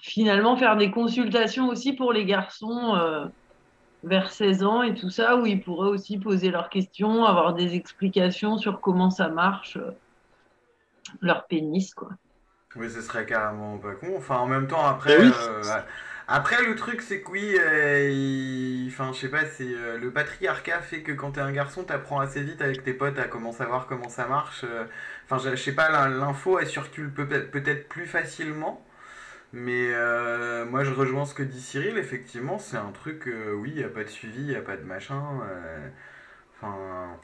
finalement 0.00 0.56
faire 0.56 0.76
des 0.76 0.90
consultations 0.90 1.68
aussi 1.68 1.92
pour 1.92 2.12
les 2.12 2.24
garçons 2.24 2.94
euh, 2.96 3.26
vers 4.02 4.30
16 4.30 4.62
ans 4.62 4.82
et 4.82 4.94
tout 4.94 5.10
ça, 5.10 5.36
où 5.36 5.46
ils 5.46 5.62
pourraient 5.62 5.90
aussi 5.90 6.18
poser 6.18 6.50
leurs 6.50 6.70
questions, 6.70 7.24
avoir 7.24 7.54
des 7.54 7.74
explications 7.74 8.56
sur 8.58 8.80
comment 8.80 9.10
ça 9.10 9.28
marche, 9.28 9.76
euh, 9.76 9.90
leur 11.20 11.46
pénis, 11.46 11.94
quoi. 11.94 12.10
Oui, 12.76 12.90
ce 12.90 13.00
serait 13.00 13.24
carrément 13.24 13.78
pas 13.78 13.94
con. 13.94 14.14
Enfin, 14.16 14.36
en 14.36 14.46
même 14.46 14.66
temps, 14.66 14.84
après, 14.84 15.18
oui. 15.18 15.30
euh, 15.32 15.62
après 16.28 16.62
le 16.64 16.74
truc, 16.76 17.02
c'est 17.02 17.20
que 17.22 17.30
oui, 17.30 17.56
euh, 17.58 18.10
il- 18.10 18.88
enfin, 18.88 19.12
je 19.12 19.18
sais 19.20 19.28
pas, 19.28 19.44
c'est 19.46 19.64
euh, 19.74 19.98
le 19.98 20.10
patriarcat 20.12 20.80
fait 20.82 21.02
que 21.02 21.12
quand 21.12 21.32
t'es 21.32 21.40
un 21.40 21.52
garçon, 21.52 21.84
t'apprends 21.84 22.20
assez 22.20 22.42
vite 22.42 22.60
avec 22.62 22.82
tes 22.84 22.94
potes 22.94 23.18
à 23.18 23.28
comment 23.28 23.52
savoir 23.52 23.86
comment 23.86 24.08
ça 24.08 24.26
marche. 24.26 24.64
euh. 24.64 24.84
Enfin, 25.24 25.38
je 25.38 25.50
je 25.56 25.62
sais 25.62 25.72
pas, 25.74 25.90
l'in- 25.90 26.08
l'info, 26.08 26.58
elle 26.58 26.66
circule 26.68 27.12
peut- 27.12 27.26
peut-être 27.28 27.88
plus 27.88 28.06
facilement. 28.06 28.84
Mais 29.52 29.90
euh, 29.94 30.66
moi, 30.66 30.84
je 30.84 30.92
rejoins 30.92 31.26
ce 31.26 31.34
que 31.34 31.42
dit 31.44 31.60
Cyril. 31.62 31.98
Effectivement, 31.98 32.58
c'est 32.58 32.76
un 32.78 32.92
truc, 32.92 33.28
euh, 33.28 33.52
oui, 33.54 33.70
il 33.72 33.78
n'y 33.78 33.84
a 33.84 33.88
pas 33.90 34.04
de 34.04 34.08
suivi, 34.10 34.40
il 34.42 34.48
n'y 34.48 34.56
a 34.56 34.62
pas 34.62 34.76
de 34.78 34.84
machin. 34.84 35.22
euh, 35.50 35.88
Enfin. 36.62 37.18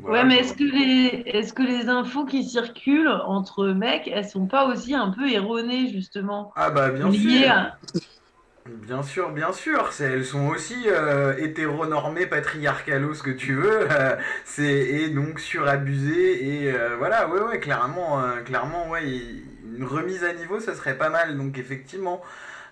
voilà, 0.00 0.22
ouais, 0.22 0.24
mais 0.24 0.36
quoi. 0.36 0.40
est-ce 0.40 0.54
que 0.54 0.64
les 0.64 1.22
est-ce 1.26 1.52
que 1.52 1.62
les 1.62 1.88
infos 1.88 2.24
qui 2.26 2.44
circulent 2.44 3.08
entre 3.08 3.66
mecs, 3.68 4.08
elles 4.08 4.28
sont 4.28 4.46
pas 4.46 4.66
aussi 4.66 4.94
un 4.94 5.10
peu 5.10 5.28
erronées 5.30 5.88
justement, 5.92 6.54
Ah 6.56 6.70
bah 6.70 6.90
bien 6.90 7.12
liées 7.12 7.12
sûr. 7.12 7.46
à 7.46 7.78
Bien 8.66 9.02
sûr, 9.02 9.30
bien 9.32 9.52
sûr, 9.52 9.90
elles 10.00 10.24
sont 10.24 10.48
aussi 10.48 10.84
euh, 10.86 11.36
hétéronormées, 11.36 12.26
patriarcalo, 12.26 13.12
ce 13.12 13.22
que 13.22 13.30
tu 13.30 13.54
veux, 13.54 13.86
euh, 13.90 14.16
c'est 14.46 14.64
et 14.64 15.10
donc 15.10 15.38
surabusées 15.38 16.62
et 16.62 16.72
euh, 16.72 16.96
voilà, 16.96 17.28
ouais, 17.28 17.42
ouais, 17.42 17.60
clairement, 17.60 18.22
clairement, 18.46 18.88
ouais, 18.88 19.04
une 19.76 19.84
remise 19.84 20.24
à 20.24 20.32
niveau, 20.32 20.60
ça 20.60 20.74
serait 20.74 20.96
pas 20.96 21.10
mal. 21.10 21.36
Donc 21.36 21.58
effectivement, 21.58 22.22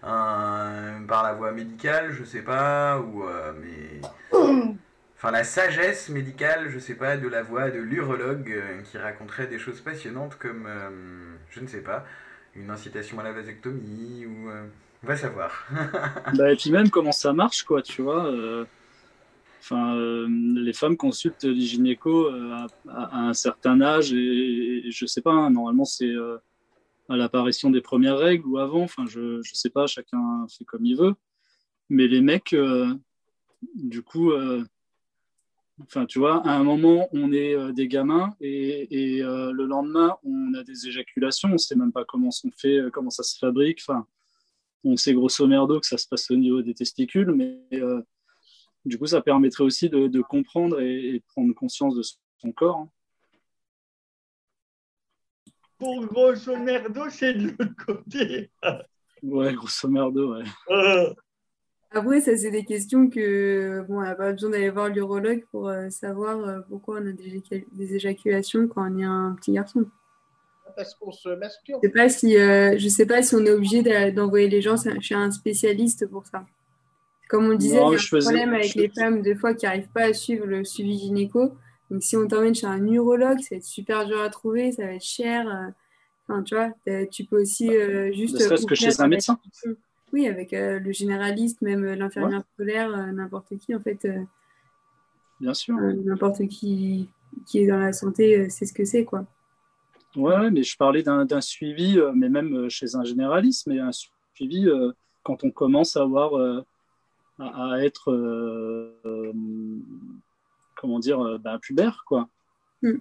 par 0.01 1.23
la 1.23 1.35
voie 1.35 1.53
médicale, 1.53 2.11
je 2.13 2.25
sais 2.25 2.41
pas, 2.43 2.99
ou 2.99 3.25
mais, 3.61 4.01
enfin 5.17 5.31
la 5.31 5.45
sagesse 5.45 6.09
médicale, 6.09 6.71
je 6.71 6.79
sais 6.79 6.95
pas, 6.95 7.19
de 7.19 7.29
la 7.29 7.43
voix 7.43 7.71
de 7.71 7.81
l'urologue 7.81 8.55
qui 8.85 8.97
raconterait 8.97 9.47
des 9.47 9.59
choses 9.59 9.81
passionnantes 9.83 10.39
comme, 10.39 10.67
je 11.51 11.61
ne 11.61 11.67
sais 11.67 11.83
pas, 11.83 12.07
une 12.57 12.71
incitation 12.71 13.21
à 13.21 13.23
la 13.25 13.33
vasectomie 13.33 14.25
ou 14.27 14.49
on 15.03 15.07
va 15.07 15.17
savoir. 15.17 15.67
Bah, 16.37 16.53
et 16.53 16.57
puis 16.57 16.71
même 16.71 16.91
comment 16.91 17.13
ça 17.13 17.33
marche, 17.33 17.65
quoi, 17.65 17.83
tu 17.83 18.03
vois. 18.03 18.27
euh, 18.27 18.65
Enfin, 19.61 19.95
euh, 19.95 20.27
les 20.57 20.73
femmes 20.73 20.97
consultent 20.97 21.45
les 21.45 21.61
gynécos 21.61 22.33
euh, 22.33 22.67
à, 22.89 23.21
un 23.21 23.33
certain 23.33 23.81
âge 23.81 24.13
et, 24.13 24.89
et 24.89 24.91
je 24.91 25.07
sais 25.07 25.21
pas, 25.21 25.31
hein, 25.31 25.51
normalement 25.51 25.85
c'est 25.85 26.13
à 27.09 27.17
l'apparition 27.17 27.71
des 27.71 27.81
premières 27.81 28.19
règles 28.19 28.45
ou 28.47 28.59
avant. 28.59 28.83
Enfin, 28.83 29.05
je, 29.07 29.41
je 29.43 29.55
sais 29.55 29.71
pas, 29.71 29.87
chacun 29.87 30.47
fait 30.49 30.65
comme 30.65 30.85
il 30.85 30.97
veut. 30.97 31.15
Mais 31.91 32.09
les 32.09 32.21
mecs, 32.21 32.57
du 33.77 34.03
coup, 34.03 34.33
enfin, 35.81 36.07
tu 36.07 36.19
vois, 36.19 36.45
à 36.45 36.57
un 36.57 36.65
moment 36.65 37.09
on 37.13 37.33
est 37.33 37.73
des 37.73 37.87
gamins 37.87 38.35
et, 38.41 38.89
le 39.23 39.65
lendemain 39.65 40.17
on 40.25 40.55
a 40.55 40.65
des 40.65 40.89
éjaculations. 40.89 41.51
On 41.53 41.59
sait 41.59 41.77
même 41.77 41.93
pas 41.93 42.05
comment 42.05 42.31
on 42.45 42.51
fait, 42.51 42.81
comment 42.93 43.11
ça 43.11 43.23
se 43.23 43.39
fabrique. 43.39 43.81
Enfin, 43.87 44.07
on 44.85 44.97
sait 44.97 45.15
grosso 45.15 45.47
merdo 45.47 45.81
que 45.81 45.87
ça 45.87 45.99
se 45.99 46.09
passe 46.09 46.31
au 46.31 46.37
niveau 46.37 46.63
des 46.63 46.75
testicules, 46.75 47.33
mais 47.33 47.61
euh, 47.75 48.03
du 48.85 48.99
coup, 48.99 49.07
ça 49.07 49.21
permettrait 49.23 49.65
aussi 49.65 49.89
de, 49.89 50.09
de 50.09 50.21
comprendre 50.23 50.81
et, 50.81 51.09
et 51.09 51.19
de 51.21 51.25
prendre 51.29 51.55
conscience 51.55 51.95
de 51.95 52.03
son 52.39 52.53
corps. 52.53 52.79
hein. 52.79 52.89
Pour 55.79 56.07
grosso 56.07 56.57
merdo, 56.57 57.09
c'est 57.11 57.35
de 57.35 57.49
l'autre 57.49 57.75
côté. 57.87 58.51
Ouais, 59.23 59.53
grosso 59.55 59.89
merdo, 59.89 60.35
ouais. 60.35 60.45
Euh, 60.71 61.13
Après, 61.91 62.21
ça, 62.21 62.37
c'est 62.37 62.51
des 62.51 62.65
questions 62.65 63.11
que, 63.11 63.85
bon, 63.89 63.99
on 63.99 64.03
n'a 64.03 64.15
pas 64.15 64.33
besoin 64.33 64.51
d'aller 64.51 64.71
voir 64.71 64.89
l'urologue 64.89 65.45
pour 65.51 65.69
euh, 65.69 65.91
savoir 65.91 66.39
euh, 66.39 66.61
pourquoi 66.69 67.01
on 67.01 67.07
a 67.07 67.13
des, 67.13 67.37
éjac- 67.39 67.67
des 67.73 67.95
éjaculations 67.95 68.67
quand 68.69 68.91
on 68.91 68.99
est 68.99 69.05
un 69.05 69.35
petit 69.35 69.53
garçon. 69.53 69.85
Parce 70.77 70.95
qu'on 70.95 71.13
se 71.13 71.29
masturbe. 71.31 71.81
Je 71.83 71.89
sais 71.89 71.93
pas 71.93 72.09
si, 72.09 72.37
euh, 72.39 72.77
je 72.79 72.89
sais 72.89 73.07
pas 73.07 73.23
si 73.23 73.35
on 73.35 73.45
est 73.45 73.51
obligé 73.51 73.83
d'envoyer 74.13 74.49
les 74.49 74.61
gens 74.63 74.77
chez 75.01 75.15
un 75.15 75.31
spécialiste 75.31 76.07
pour 76.09 76.27
ça. 76.27 76.45
Comme 77.29 77.47
on 77.51 77.55
disait, 77.55 77.81
Non, 77.81 77.91
il 77.91 77.95
y 77.95 77.97
a 77.97 77.99
un 77.99 78.03
faisais- 78.03 78.21
problème 78.31 78.55
avec 78.55 78.73
je- 78.73 78.79
les 78.79 78.89
femmes, 78.91 79.23
des 79.23 79.35
fois, 79.35 79.55
qui 79.55 79.65
n'arrivent 79.67 79.89
pas 79.95 80.05
à 80.05 80.13
suivre 80.13 80.47
le 80.47 80.65
suivi 80.65 80.99
gynéco. 80.99 81.53
Donc, 81.91 82.03
si 82.03 82.17
on 82.17 82.27
t'emmène 82.27 82.55
chez 82.55 82.67
un 82.67 82.87
urologue, 82.87 83.39
ça 83.41 83.49
va 83.53 83.57
être 83.57 83.65
super 83.65 84.07
dur 84.07 84.21
à 84.21 84.29
trouver, 84.31 84.73
ça 84.73 84.85
va 84.87 84.93
être 84.95 85.03
cher. 85.05 85.49
euh, 85.49 85.71
Enfin, 86.29 86.43
tu 86.45 86.55
vois, 86.55 86.71
tu 87.11 87.25
peux 87.25 87.41
aussi 87.41 87.69
euh, 87.77 88.13
juste. 88.13 88.35
Ne 88.35 88.39
serait-ce 88.41 88.65
que 88.67 88.75
chez 88.77 89.01
un 89.01 89.09
médecin. 89.09 89.39
Oui, 90.13 90.29
avec 90.29 90.53
euh, 90.53 90.79
le 90.79 90.93
généraliste, 90.93 91.61
même 91.63 91.85
l'infirmière 91.85 92.43
scolaire, 92.55 92.91
euh, 92.95 93.11
n'importe 93.13 93.57
qui, 93.59 93.75
en 93.75 93.81
fait, 93.81 94.05
euh, 94.05 94.21
Bien 95.41 95.53
sûr. 95.55 95.77
euh, 95.79 95.93
n'importe 96.05 96.47
qui 96.49 97.09
qui 97.47 97.61
est 97.61 97.67
dans 97.67 97.79
la 97.79 97.93
santé, 97.93 98.39
euh, 98.39 98.47
c'est 98.51 98.67
ce 98.67 98.73
que 98.73 98.85
c'est, 98.85 99.05
quoi. 99.05 99.25
Ouais, 100.17 100.51
mais 100.51 100.63
je 100.63 100.77
parlais 100.77 101.03
d'un 101.03 101.41
suivi, 101.41 101.99
euh, 101.99 102.13
mais 102.15 102.29
même 102.29 102.55
euh, 102.55 102.69
chez 102.69 102.97
un 102.97 103.05
généraliste, 103.05 103.67
mais 103.67 103.79
un 103.79 103.91
suivi 104.35 104.69
euh, 104.69 104.93
quand 105.23 105.45
on 105.45 105.51
commence 105.51 105.97
à 105.97 106.03
avoir, 106.03 106.35
à, 107.39 107.73
à 107.73 107.79
être, 107.79 108.13
comment 110.75 110.99
dire, 110.99 111.39
ben, 111.39 111.59
pubère, 111.59 112.03
quoi. 112.07 112.29
Mm. 112.83 112.99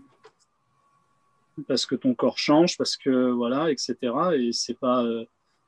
Parce 1.67 1.85
que 1.85 1.95
ton 1.95 2.13
corps 2.13 2.37
change, 2.37 2.77
parce 2.77 2.95
que 2.95 3.31
voilà, 3.31 3.71
etc. 3.71 3.95
Et 4.35 4.51
c'est 4.53 4.79
pas, 4.79 5.03
euh, 5.03 5.25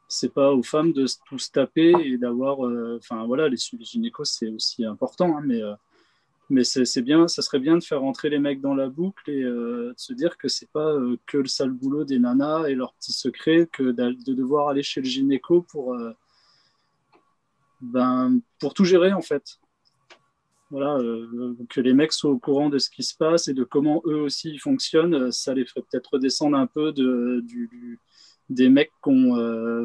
c'est 0.07 0.33
pas 0.33 0.51
aux 0.51 0.63
femmes 0.63 0.93
de 0.93 1.05
tout 1.25 1.39
se 1.39 1.51
taper 1.51 1.93
et 2.03 2.17
d'avoir, 2.17 2.65
euh, 2.65 2.97
enfin 2.99 3.25
voilà, 3.25 3.49
les 3.49 3.57
suivis 3.57 3.85
gynécos 3.85 4.31
c'est 4.31 4.49
aussi 4.49 4.85
important, 4.85 5.37
hein, 5.37 5.41
mais 5.43 5.61
euh, 5.61 5.73
mais 6.53 6.63
c'est 6.63 7.01
bien, 7.01 7.27
ça 7.27 7.41
serait 7.41 7.59
bien 7.59 7.77
de 7.77 7.83
faire 7.83 8.01
rentrer 8.01 8.29
les 8.29 8.39
mecs 8.39 8.61
dans 8.61 8.75
la 8.75 8.87
boucle 8.87 9.29
et 9.29 9.43
euh, 9.43 9.89
de 9.89 9.99
se 9.99 10.13
dire 10.13 10.37
que 10.37 10.47
c'est 10.47 10.69
pas 10.71 10.93
euh, 10.93 11.17
que 11.25 11.37
le 11.37 11.47
sale 11.47 11.71
boulot 11.71 12.05
des 12.05 12.19
nanas 12.19 12.67
et 12.67 12.75
leurs 12.75 12.93
petits 12.93 13.11
secrets 13.11 13.67
que 13.71 13.83
de 13.83 14.33
devoir 14.33 14.69
aller 14.69 14.83
chez 14.83 15.01
le 15.01 15.07
gynéco 15.07 15.63
pour, 15.63 15.95
euh, 15.95 16.11
ben, 17.81 18.39
pour 18.59 18.73
tout 18.73 18.85
gérer 18.85 19.13
en 19.13 19.21
fait. 19.21 19.59
Voilà, 20.69 20.97
que 21.69 21.81
les 21.81 21.93
mecs 21.93 22.13
soient 22.13 22.31
au 22.31 22.39
courant 22.39 22.69
de 22.69 22.79
ce 22.79 22.89
qui 22.89 23.03
se 23.03 23.15
passe 23.15 23.47
et 23.47 23.53
de 23.53 23.63
comment 23.63 24.01
eux 24.07 24.21
aussi 24.21 24.49
ils 24.49 24.59
fonctionnent, 24.59 25.31
ça 25.31 25.53
les 25.53 25.65
ferait 25.65 25.81
peut-être 25.81 26.13
redescendre 26.13 26.57
un 26.57 26.65
peu 26.65 26.91
de, 26.91 27.43
du, 27.45 27.99
des 28.49 28.69
mecs 28.69 28.91
qu'on, 29.01 29.35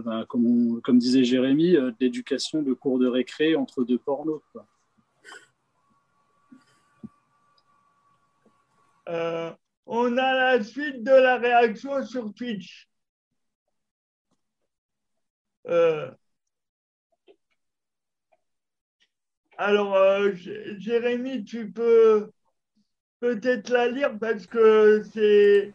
ben, 0.00 0.24
comme, 0.28 0.80
comme 0.82 0.98
disait 0.98 1.24
Jérémy, 1.24 1.76
euh, 1.76 1.90
de 1.90 1.96
l'éducation 2.00 2.62
de 2.62 2.72
cours 2.72 2.98
de 2.98 3.06
récré 3.06 3.54
entre 3.54 3.84
deux 3.84 3.98
pornos. 3.98 4.40
Euh, 9.09 9.52
on 9.86 10.16
a 10.16 10.34
la 10.34 10.62
suite 10.62 11.02
de 11.02 11.12
la 11.12 11.38
réaction 11.38 12.04
sur 12.04 12.32
Twitch. 12.34 12.88
Euh, 15.66 16.11
Alors, 19.61 19.96
euh, 19.96 20.30
Jérémy, 20.78 21.44
tu 21.44 21.68
peux 21.68 22.30
peut-être 23.18 23.70
la 23.70 23.88
lire 23.88 24.16
parce 24.16 24.46
que 24.46 25.02
c'est. 25.12 25.74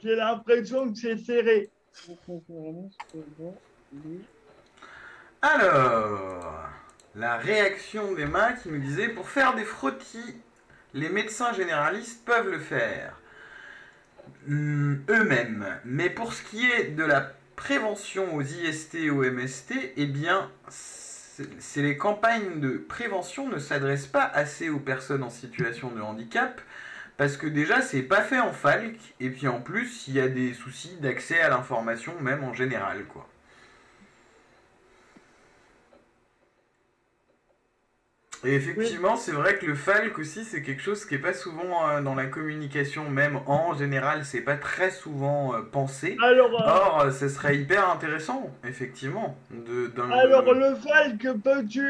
J'ai 0.00 0.14
l'impression 0.14 0.92
que 0.92 0.96
c'est 0.96 1.16
serré. 1.18 1.68
Alors, 5.42 6.68
la 7.16 7.36
réaction 7.38 8.14
d'Emma 8.14 8.52
qui 8.52 8.68
nous 8.68 8.78
disait 8.78 9.08
pour 9.08 9.28
faire 9.28 9.56
des 9.56 9.64
frottis, 9.64 10.36
les 10.94 11.08
médecins 11.08 11.52
généralistes 11.52 12.24
peuvent 12.24 12.50
le 12.50 12.58
faire 12.58 13.20
hmm, 14.46 14.96
eux-mêmes. 15.08 15.66
Mais 15.84 16.10
pour 16.10 16.32
ce 16.32 16.42
qui 16.42 16.70
est 16.70 16.90
de 16.90 17.04
la 17.04 17.32
prévention 17.56 18.34
aux 18.34 18.42
IST 18.42 18.94
et 18.94 19.10
aux 19.10 19.22
MST, 19.22 19.74
eh 19.96 20.06
bien, 20.06 20.50
c'est 20.68 21.82
les 21.82 21.96
campagnes 21.96 22.60
de 22.60 22.78
prévention 22.78 23.48
ne 23.48 23.58
s'adressent 23.58 24.06
pas 24.06 24.24
assez 24.24 24.70
aux 24.70 24.80
personnes 24.80 25.22
en 25.22 25.30
situation 25.30 25.90
de 25.90 26.00
handicap. 26.00 26.60
Parce 27.16 27.36
que 27.36 27.46
déjà, 27.46 27.82
c'est 27.82 28.02
pas 28.02 28.22
fait 28.22 28.40
en 28.40 28.50
FALC, 28.50 28.98
et 29.20 29.28
puis 29.28 29.46
en 29.46 29.60
plus, 29.60 30.08
il 30.08 30.14
y 30.14 30.20
a 30.20 30.28
des 30.28 30.54
soucis 30.54 30.96
d'accès 31.00 31.38
à 31.38 31.50
l'information, 31.50 32.18
même 32.20 32.42
en 32.44 32.54
général, 32.54 33.04
quoi. 33.04 33.28
Et 38.42 38.54
effectivement, 38.54 39.16
c'est 39.16 39.32
vrai 39.32 39.58
que 39.58 39.66
le 39.66 39.74
FALC 39.74 40.18
aussi, 40.18 40.44
c'est 40.44 40.62
quelque 40.62 40.80
chose 40.82 41.04
qui 41.04 41.14
est 41.16 41.18
pas 41.18 41.34
souvent 41.34 41.88
euh, 41.90 42.00
dans 42.00 42.14
la 42.14 42.24
communication, 42.26 43.10
même 43.10 43.38
en 43.46 43.74
général, 43.76 44.24
c'est 44.24 44.40
pas 44.40 44.56
très 44.56 44.90
souvent 44.90 45.54
euh, 45.54 45.60
pensé. 45.60 46.16
Alors, 46.22 46.48
euh, 46.62 46.64
Or, 46.70 47.00
euh, 47.02 47.10
ce 47.10 47.28
serait 47.28 47.56
hyper 47.58 47.90
intéressant, 47.90 48.50
effectivement. 48.66 49.36
De, 49.50 49.88
d'un- 49.88 50.10
alors 50.10 50.52
le 50.54 50.74
FALC, 50.74 51.38
peux-tu. 51.44 51.86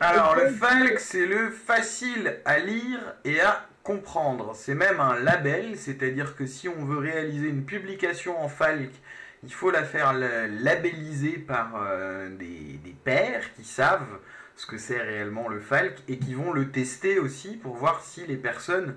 Alors, 0.00 0.34
le 0.34 0.48
FALC, 0.50 0.98
c'est 0.98 1.26
le 1.26 1.50
facile 1.50 2.38
à 2.46 2.58
lire 2.58 3.00
et 3.24 3.40
à 3.42 3.66
comprendre. 3.82 4.52
C'est 4.54 4.74
même 4.74 4.98
un 4.98 5.18
label, 5.20 5.76
c'est-à-dire 5.76 6.36
que 6.36 6.46
si 6.46 6.68
on 6.70 6.84
veut 6.86 6.98
réaliser 6.98 7.48
une 7.48 7.64
publication 7.66 8.40
en 8.42 8.48
FALC, 8.48 8.90
il 9.44 9.52
faut 9.52 9.70
la 9.70 9.84
faire 9.84 10.14
la- 10.14 10.46
labelliser 10.46 11.32
par 11.36 11.68
des, 12.30 12.80
des 12.82 12.96
pairs 13.04 13.52
qui 13.54 13.64
savent 13.64 14.18
ce 14.56 14.66
que 14.66 14.78
c'est 14.78 15.00
réellement 15.00 15.48
le 15.48 15.60
FALC 15.60 16.02
et 16.08 16.18
qui 16.18 16.34
vont 16.34 16.52
le 16.52 16.70
tester 16.70 17.18
aussi 17.18 17.56
pour 17.56 17.74
voir 17.74 18.02
si 18.02 18.26
les 18.26 18.36
personnes 18.36 18.94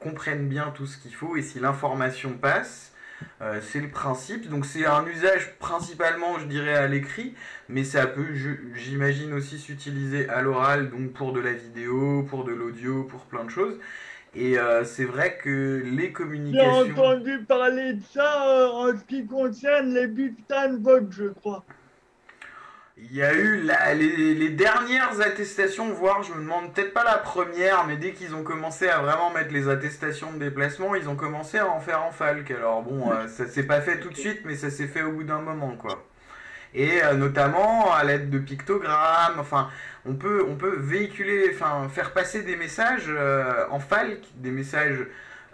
comprennent 0.00 0.48
bien 0.48 0.72
tout 0.74 0.86
ce 0.86 0.98
qu'il 0.98 1.14
faut 1.14 1.36
et 1.36 1.42
si 1.42 1.60
l'information 1.60 2.32
passe. 2.34 2.92
Euh, 3.40 3.60
c'est 3.62 3.80
le 3.80 3.88
principe. 3.88 4.48
Donc 4.48 4.66
c'est 4.66 4.86
un 4.86 5.06
usage 5.06 5.54
principalement, 5.58 6.38
je 6.38 6.46
dirais, 6.46 6.74
à 6.74 6.86
l'écrit, 6.86 7.34
mais 7.68 7.84
ça 7.84 8.06
peut, 8.06 8.34
j'imagine, 8.74 9.32
aussi 9.32 9.58
s'utiliser 9.58 10.28
à 10.28 10.42
l'oral, 10.42 10.90
donc 10.90 11.12
pour 11.12 11.32
de 11.32 11.40
la 11.40 11.52
vidéo, 11.52 12.24
pour 12.28 12.44
de 12.44 12.52
l'audio, 12.52 13.04
pour 13.04 13.20
plein 13.20 13.44
de 13.44 13.50
choses. 13.50 13.78
Et 14.34 14.58
euh, 14.58 14.84
c'est 14.84 15.04
vrai 15.04 15.38
que 15.38 15.82
les 15.84 16.06
J'ai 16.06 16.12
communications... 16.12 16.92
entendu 16.92 17.44
parler 17.44 17.94
de 17.94 18.02
ça 18.12 18.48
euh, 18.48 18.68
en 18.68 18.98
ce 18.98 19.04
qui 19.04 19.26
concerne 19.26 19.94
les 19.94 20.08
bulletins 20.08 20.70
de 20.70 20.82
vote, 20.82 21.06
je 21.10 21.28
crois. 21.28 21.64
Il 22.96 23.12
y 23.12 23.22
a 23.24 23.34
eu 23.34 23.60
la- 23.62 23.92
les, 23.94 24.34
les 24.34 24.50
dernières 24.50 25.20
attestations, 25.20 25.92
voire 25.92 26.22
je 26.22 26.32
me 26.32 26.38
demande 26.38 26.72
peut-être 26.72 26.92
pas 26.94 27.02
la 27.02 27.18
première, 27.18 27.86
mais 27.86 27.96
dès 27.96 28.12
qu'ils 28.12 28.34
ont 28.36 28.44
commencé 28.44 28.88
à 28.88 28.98
vraiment 29.00 29.30
mettre 29.30 29.52
les 29.52 29.68
attestations 29.68 30.32
de 30.32 30.38
déplacement, 30.38 30.94
ils 30.94 31.08
ont 31.08 31.16
commencé 31.16 31.58
à 31.58 31.68
en 31.68 31.80
faire 31.80 32.04
en 32.04 32.12
falque. 32.12 32.52
Alors 32.52 32.82
bon, 32.82 33.10
euh, 33.12 33.26
ça 33.26 33.46
s'est 33.48 33.64
pas 33.64 33.80
fait 33.80 33.98
tout 33.98 34.10
de 34.10 34.16
suite, 34.16 34.42
mais 34.44 34.54
ça 34.54 34.70
s'est 34.70 34.86
fait 34.86 35.02
au 35.02 35.10
bout 35.10 35.24
d'un 35.24 35.40
moment, 35.40 35.76
quoi. 35.76 36.04
Et 36.72 37.02
euh, 37.02 37.14
notamment 37.14 37.92
à 37.92 38.04
l'aide 38.04 38.30
de 38.30 38.38
pictogrammes, 38.38 39.38
enfin, 39.40 39.70
on 40.06 40.14
peut, 40.14 40.44
on 40.48 40.54
peut 40.56 40.76
véhiculer, 40.78 41.50
enfin, 41.52 41.88
faire 41.88 42.12
passer 42.12 42.42
des 42.42 42.56
messages 42.56 43.06
euh, 43.08 43.64
en 43.70 43.80
falque, 43.80 44.24
des 44.36 44.50
messages 44.52 45.04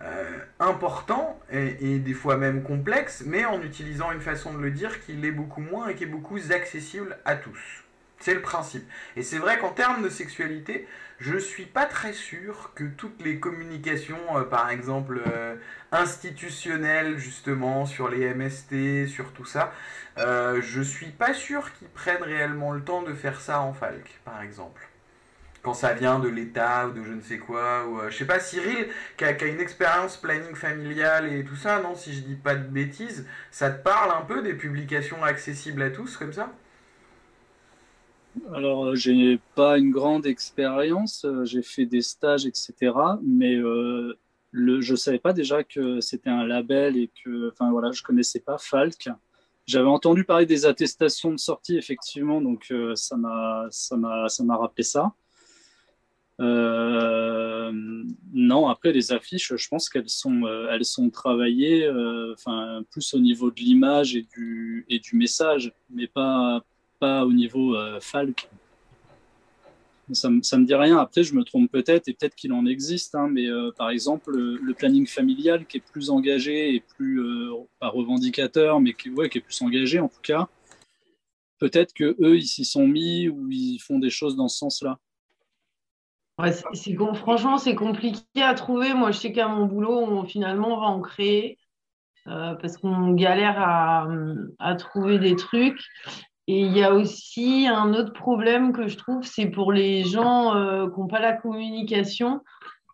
euh, 0.03 0.39
importants 0.61 1.39
et, 1.51 1.99
des 1.99 2.15
fois 2.15 2.39
même 2.39 2.63
complexes, 2.63 3.23
mais 3.27 3.45
en 3.45 3.61
utilisant 3.63 4.13
une 4.13 4.21
façon 4.21 4.55
de 4.55 4.59
le 4.59 4.71
dire 4.71 5.05
qui 5.05 5.13
l'est 5.13 5.31
beaucoup 5.31 5.61
moins 5.61 5.89
et 5.89 5.95
qui 5.95 6.05
est 6.05 6.07
beaucoup 6.07 6.39
accessible 6.53 7.19
à 7.27 7.37
tous. 7.37 7.85
C'est 8.19 8.35
le 8.35 8.41
principe. 8.41 8.89
Et 9.17 9.23
c'est 9.23 9.37
vrai 9.37 9.59
qu'en 9.59 9.73
termes 9.73 10.03
de 10.03 10.09
sexualité, 10.09 10.87
je 11.19 11.37
suis 11.37 11.67
pas 11.67 11.85
très 11.85 12.15
sûr 12.15 12.73
que 12.75 12.85
toutes 12.85 13.23
les 13.23 13.39
communications, 13.41 14.39
euh, 14.39 14.45
par 14.45 14.71
exemple 14.71 15.21
euh, 15.27 15.57
institutionnelles 15.93 17.19
justement 17.19 17.85
sur 17.85 18.09
les 18.09 18.33
MST, 18.33 19.07
sur 19.07 19.33
tout 19.33 19.45
ça, 19.45 19.73
je 20.17 20.81
suis 20.83 21.11
pas 21.11 21.35
sûr 21.35 21.73
qu'ils 21.75 21.89
prennent 21.89 22.23
réellement 22.23 22.73
le 22.73 22.83
temps 22.83 23.03
de 23.03 23.13
faire 23.13 23.41
ça 23.41 23.61
en 23.61 23.73
falque, 23.73 24.21
par 24.25 24.43
exemple. 24.43 24.90
Quand 25.63 25.75
ça 25.75 25.93
vient 25.93 26.19
de 26.19 26.29
l'État 26.29 26.89
ou 26.89 26.93
de 26.93 27.03
je 27.05 27.13
ne 27.13 27.21
sais 27.21 27.39
quoi, 27.39 27.87
ou 27.87 28.01
euh, 28.01 28.11
je 28.11 28.17
sais 28.17 28.27
pas, 28.27 28.41
Cyril, 28.41 28.89
qui 29.17 29.25
a, 29.25 29.45
une 29.45 29.61
expérience 29.61 30.17
planning 30.17 30.55
familial 30.55 31.33
et 31.33 31.45
tout 31.45 31.57
ça, 31.57 31.81
non, 31.83 31.95
si 31.95 32.15
je 32.15 32.21
dis 32.21 32.37
pas 32.37 32.55
de 32.55 32.67
bêtises, 32.67 33.27
ça 33.51 33.71
te 33.71 33.83
parle 33.83 34.11
un 34.11 34.25
peu 34.25 34.43
des 34.43 34.55
publications 34.55 35.23
accessibles 35.23 35.83
à 35.83 35.91
tous 35.91 36.17
comme 36.17 36.33
ça? 36.33 36.53
Alors, 38.55 38.87
euh, 38.87 38.95
j'ai 38.95 39.41
pas 39.55 39.79
une 39.79 39.91
grande 39.91 40.27
expérience, 40.27 41.25
euh, 41.25 41.45
j'ai 41.45 41.63
fait 41.63 41.87
des 41.87 42.01
stages, 42.03 42.47
etc. 42.47 43.19
Mais 43.23 43.57
euh, 43.57 44.19
le, 44.53 44.81
je 44.81 44.95
savais 44.95 45.19
pas 45.19 45.33
déjà 45.33 45.65
que 45.65 46.01
c'était 46.01 46.31
un 46.31 46.47
label 46.47 46.97
et 46.97 47.11
que, 47.23 47.51
enfin 47.51 47.71
voilà, 47.71 47.93
je 47.93 48.03
connaissais 48.03 48.41
pas 48.41 48.59
Falk. 48.59 49.09
J'avais 49.67 49.89
entendu 49.89 50.25
parler 50.25 50.47
des 50.47 50.67
attestations 50.67 51.31
de 51.31 51.39
sortie, 51.39 51.77
effectivement, 51.77 52.41
donc 52.41 52.67
euh, 52.73 52.95
ça 52.97 53.17
m'a 53.17 54.57
rappelé 54.57 54.83
ça. 54.83 55.13
Euh, 56.41 57.71
non, 58.33 58.69
après 58.69 58.93
les 58.93 59.13
affiches, 59.13 59.55
je 59.55 59.69
pense 59.69 59.89
qu'elles 59.91 60.09
sont, 60.09 60.45
euh, 60.45 60.69
elles 60.71 60.85
sont 60.85 61.11
travaillées, 61.11 61.85
euh, 61.85 62.33
enfin 62.33 62.83
plus 62.91 63.13
au 63.15 63.19
niveau 63.19 63.51
de 63.51 63.61
l'image 63.61 64.17
et 64.17 64.27
du 64.35 64.87
et 64.89 64.99
du 64.99 65.17
message, 65.17 65.73
mais 65.91 66.07
pas 66.07 66.65
pas 66.99 67.25
au 67.25 67.33
niveau 67.33 67.77
Falk. 68.01 68.49
Ça, 70.13 70.29
ça 70.43 70.59
me 70.59 70.67
dit 70.67 70.75
rien. 70.75 70.99
Après, 70.99 71.23
je 71.23 71.35
me 71.35 71.45
trompe 71.45 71.71
peut-être 71.71 72.09
et 72.09 72.15
peut-être 72.15 72.35
qu'il 72.35 72.53
en 72.53 72.67
existe, 72.67 73.15
hein, 73.15 73.29
mais 73.31 73.47
par 73.77 73.91
exemple 73.91 74.33
le, 74.37 74.75
planning 74.75 75.07
familial 75.07 75.67
qui 75.67 75.79
est 75.79 75.81
plus 75.93 76.11
engagé 76.11 76.75
et 76.75 76.81
plus 76.81 77.23
pas 77.79 77.89
revendicateur, 77.89 78.81
mais 78.81 78.93
qui 78.95 79.11
ouais, 79.11 79.29
qui 79.31 79.39
est 79.39 79.41
plus 79.43 79.63
engagé 79.63 80.01
en 80.01 80.09
tout 80.09 80.21
cas. 80.23 80.49
Peut-être 81.59 81.93
que 81.95 82.17
eux 82.21 82.37
ils 82.39 82.47
s'y 82.47 82.65
sont 82.65 82.87
mis 82.87 83.29
ou 83.29 83.51
ils 83.51 83.79
font 83.79 83.99
des 83.99 84.11
choses 84.11 84.37
dans 84.37 84.49
ce 84.49 84.59
sens-là. 84.59 84.99
Franchement, 87.15 87.59
c'est 87.59 87.75
compliqué 87.75 88.43
à 88.43 88.55
trouver. 88.55 88.95
Moi, 88.95 89.11
je 89.11 89.19
sais 89.19 89.33
qu'à 89.33 89.49
mon 89.49 89.67
boulot, 89.67 89.99
on- 89.99 90.25
finalement, 90.25 90.77
on 90.77 90.81
va 90.81 90.87
en 90.87 91.01
créer 91.01 91.59
euh, 92.27 92.55
parce 92.55 92.77
qu'on 92.77 93.13
galère 93.13 93.57
à, 93.59 94.75
trouver 94.77 95.19
des 95.19 95.37
trucs. 95.37 95.81
Et 96.47 96.61
il 96.61 96.77
y 96.77 96.83
a 96.83 96.93
aussi 96.93 97.69
un 97.69 97.95
autre 97.95 98.13
problème 98.13 98.73
que 98.73 98.89
je 98.89 98.97
trouve, 98.97 99.23
c'est 99.23 99.47
pour 99.47 99.73
les 99.73 100.05
gens 100.05 100.55
euh, 100.55 100.89
qui 100.91 101.01
n'ont 101.01 101.07
pas 101.07 101.21
la 101.21 101.33
communication 101.33 102.41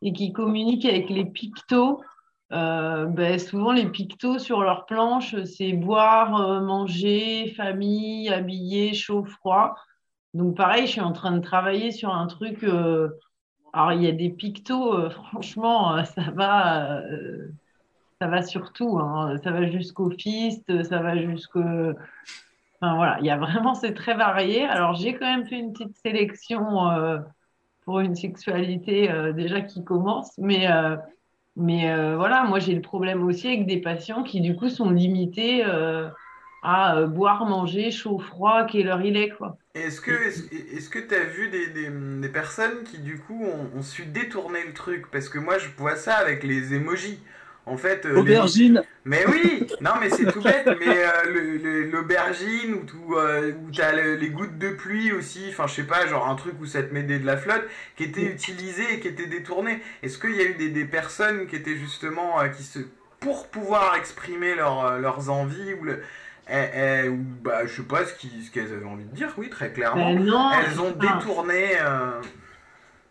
et 0.03 0.13
qui 0.13 0.33
communiquent 0.33 0.85
avec 0.85 1.09
les 1.11 1.25
pictos. 1.25 2.03
Euh, 2.53 3.07
ben, 3.07 3.39
souvent, 3.39 3.73
les 3.73 3.87
pictos 3.87 4.39
sur 4.39 4.61
leur 4.61 4.87
planche, 4.87 5.35
c'est 5.45 5.73
boire, 5.73 6.63
manger, 6.63 7.53
famille, 7.57 8.29
habiller, 8.29 8.95
chaud, 8.95 9.25
froid. 9.25 9.75
Donc, 10.35 10.57
pareil, 10.57 10.87
je 10.87 10.93
suis 10.93 11.01
en 11.01 11.13
train 11.13 11.33
de 11.33 11.41
travailler 11.41 11.93
sur 11.93 12.13
un 12.15 12.27
truc. 12.27 12.65
Alors, 13.77 13.93
il 13.93 14.03
y 14.03 14.07
a 14.09 14.13
des 14.13 14.31
pictos, 14.31 14.95
euh, 14.95 15.11
franchement, 15.11 15.95
euh, 15.97 16.05
ça 16.05 16.23
va, 16.33 17.01
euh, 17.03 17.49
ça 18.19 18.27
va 18.27 18.41
sur 18.41 18.73
tout. 18.73 18.99
hein. 18.99 19.37
Ça 19.45 19.51
va 19.51 19.67
jusqu'au 19.67 20.09
fist, 20.09 20.83
ça 20.85 21.01
va 21.01 21.15
jusqu'au. 21.15 21.61
Enfin, 21.61 22.97
voilà, 22.97 23.19
il 23.21 23.27
y 23.27 23.31
a 23.31 23.37
vraiment, 23.37 23.75
c'est 23.75 23.93
très 23.93 24.15
varié. 24.15 24.65
Alors, 24.65 24.95
j'ai 24.95 25.15
quand 25.15 25.27
même 25.27 25.47
fait 25.47 25.59
une 25.59 25.75
petite 25.75 25.95
sélection 25.99 26.63
pour 27.85 28.01
une 28.01 28.15
sexualité 28.15 29.11
déjà 29.35 29.61
qui 29.61 29.85
commence, 29.85 30.33
mais, 30.39 30.67
mais 31.57 32.15
voilà, 32.17 32.45
moi, 32.45 32.59
j'ai 32.59 32.75
le 32.75 32.81
problème 32.81 33.25
aussi 33.25 33.47
avec 33.47 33.67
des 33.67 33.81
patients 33.83 34.23
qui, 34.23 34.41
du 34.41 34.57
coup, 34.57 34.71
sont 34.71 34.91
limités 34.91 35.65
à 36.67 36.97
euh, 36.99 37.07
boire, 37.07 37.47
manger, 37.47 37.91
chaud, 37.91 38.19
froid, 38.19 38.65
quelle 38.67 38.89
heure 38.89 39.03
il 39.03 39.17
est, 39.17 39.31
quoi. 39.31 39.59
Est-ce 39.75 40.01
que 40.01 40.11
est-ce, 40.11 40.43
est-ce 40.75 40.89
que 40.89 40.99
t'as 40.99 41.25
vu 41.25 41.49
des, 41.51 41.67
des, 41.69 41.91
des 41.91 42.29
personnes 42.31 42.83
qui 42.85 42.99
du 42.99 43.19
coup 43.19 43.45
ont, 43.45 43.71
ont 43.79 43.83
su 43.83 44.07
détourner 44.07 44.65
le 44.65 44.73
truc? 44.73 45.11
Parce 45.11 45.29
que 45.29 45.39
moi 45.39 45.59
je 45.59 45.69
vois 45.77 45.97
ça 45.97 46.15
avec 46.17 46.43
les 46.45 46.73
emojis. 46.75 47.21
En 47.67 47.77
fait, 47.77 48.07
euh, 48.07 48.23
les-. 48.23 48.55
Mais 49.05 49.25
oui, 49.27 49.75
non 49.81 49.93
mais 50.01 50.11
c'est 50.11 50.29
tout 50.29 50.43
bête, 50.43 50.73
mais 50.81 51.05
euh, 51.05 51.25
le- 51.27 51.59
le- 51.59 51.91
l'aubergine 51.91 52.75
ou 52.75 52.85
tout, 52.87 53.15
euh, 53.17 53.53
où 53.67 53.71
t'as 53.73 53.93
le- 53.93 54.17
les 54.17 54.31
gouttes 54.31 54.59
de 54.59 54.71
pluie 54.71 55.13
aussi, 55.13 55.47
enfin 55.51 55.67
je 55.67 55.75
sais 55.75 55.85
pas, 55.87 56.07
genre 56.07 56.29
un 56.29 56.37
truc 56.37 56.55
où 56.61 56.67
ça 56.67 56.83
te 56.83 56.93
met 56.95 57.03
des- 57.05 57.19
de 57.21 57.27
la 57.27 57.37
flotte, 57.37 57.65
qui 57.97 58.05
était 58.05 58.25
utilisé 58.27 58.95
et 58.95 59.01
qui 59.01 59.09
était 59.09 59.27
détourné. 59.27 59.81
Est-ce 60.03 60.19
qu'il 60.19 60.35
y 60.37 60.41
a 60.41 60.45
eu 60.45 60.55
des, 60.55 60.71
des 60.71 60.85
personnes 60.87 61.47
qui 61.49 61.57
étaient 61.57 61.77
justement, 61.77 62.41
euh, 62.41 62.49
qui 62.49 62.63
se, 62.65 62.81
pour 63.21 63.49
pouvoir 63.49 63.97
exprimer 63.97 64.55
leur, 64.55 64.99
leurs 64.99 65.31
envies 65.31 65.75
ou 65.75 65.85
le, 65.85 66.03
elles- 66.47 66.71
elles- 66.75 67.11
ou, 67.11 67.25
bah, 67.43 67.67
je 67.67 67.77
sais 67.77 67.83
pas 67.87 68.05
ce 68.05 68.15
qu'elles 68.51 68.73
avaient 68.73 68.85
envie 68.85 69.05
de 69.05 69.15
dire, 69.15 69.33
oui, 69.39 69.51
très 69.51 69.73
clairement. 69.73 70.13
Ben 70.13 70.25
non, 70.25 70.51
elles 70.61 70.81
ont 70.81 70.91
détourné. 70.93 71.79
euh, 71.81 72.21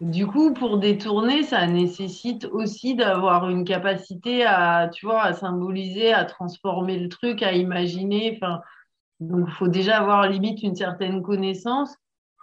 Du 0.01 0.27
coup, 0.27 0.53
pour 0.53 0.77
détourner, 0.77 1.43
ça 1.43 1.65
nécessite 1.67 2.45
aussi 2.45 2.95
d'avoir 2.95 3.49
une 3.49 3.63
capacité 3.63 4.43
à, 4.45 4.89
tu 4.93 5.05
vois, 5.05 5.23
à 5.23 5.33
symboliser, 5.33 6.11
à 6.13 6.25
transformer 6.25 6.99
le 6.99 7.07
truc, 7.07 7.41
à 7.41 7.53
imaginer. 7.53 8.37
Enfin, 8.41 8.59
donc, 9.21 9.45
il 9.49 9.53
faut 9.55 9.67
déjà 9.69 9.99
avoir 9.99 10.29
limite 10.29 10.63
une 10.63 10.75
certaine 10.75 11.23
connaissance. 11.23 11.95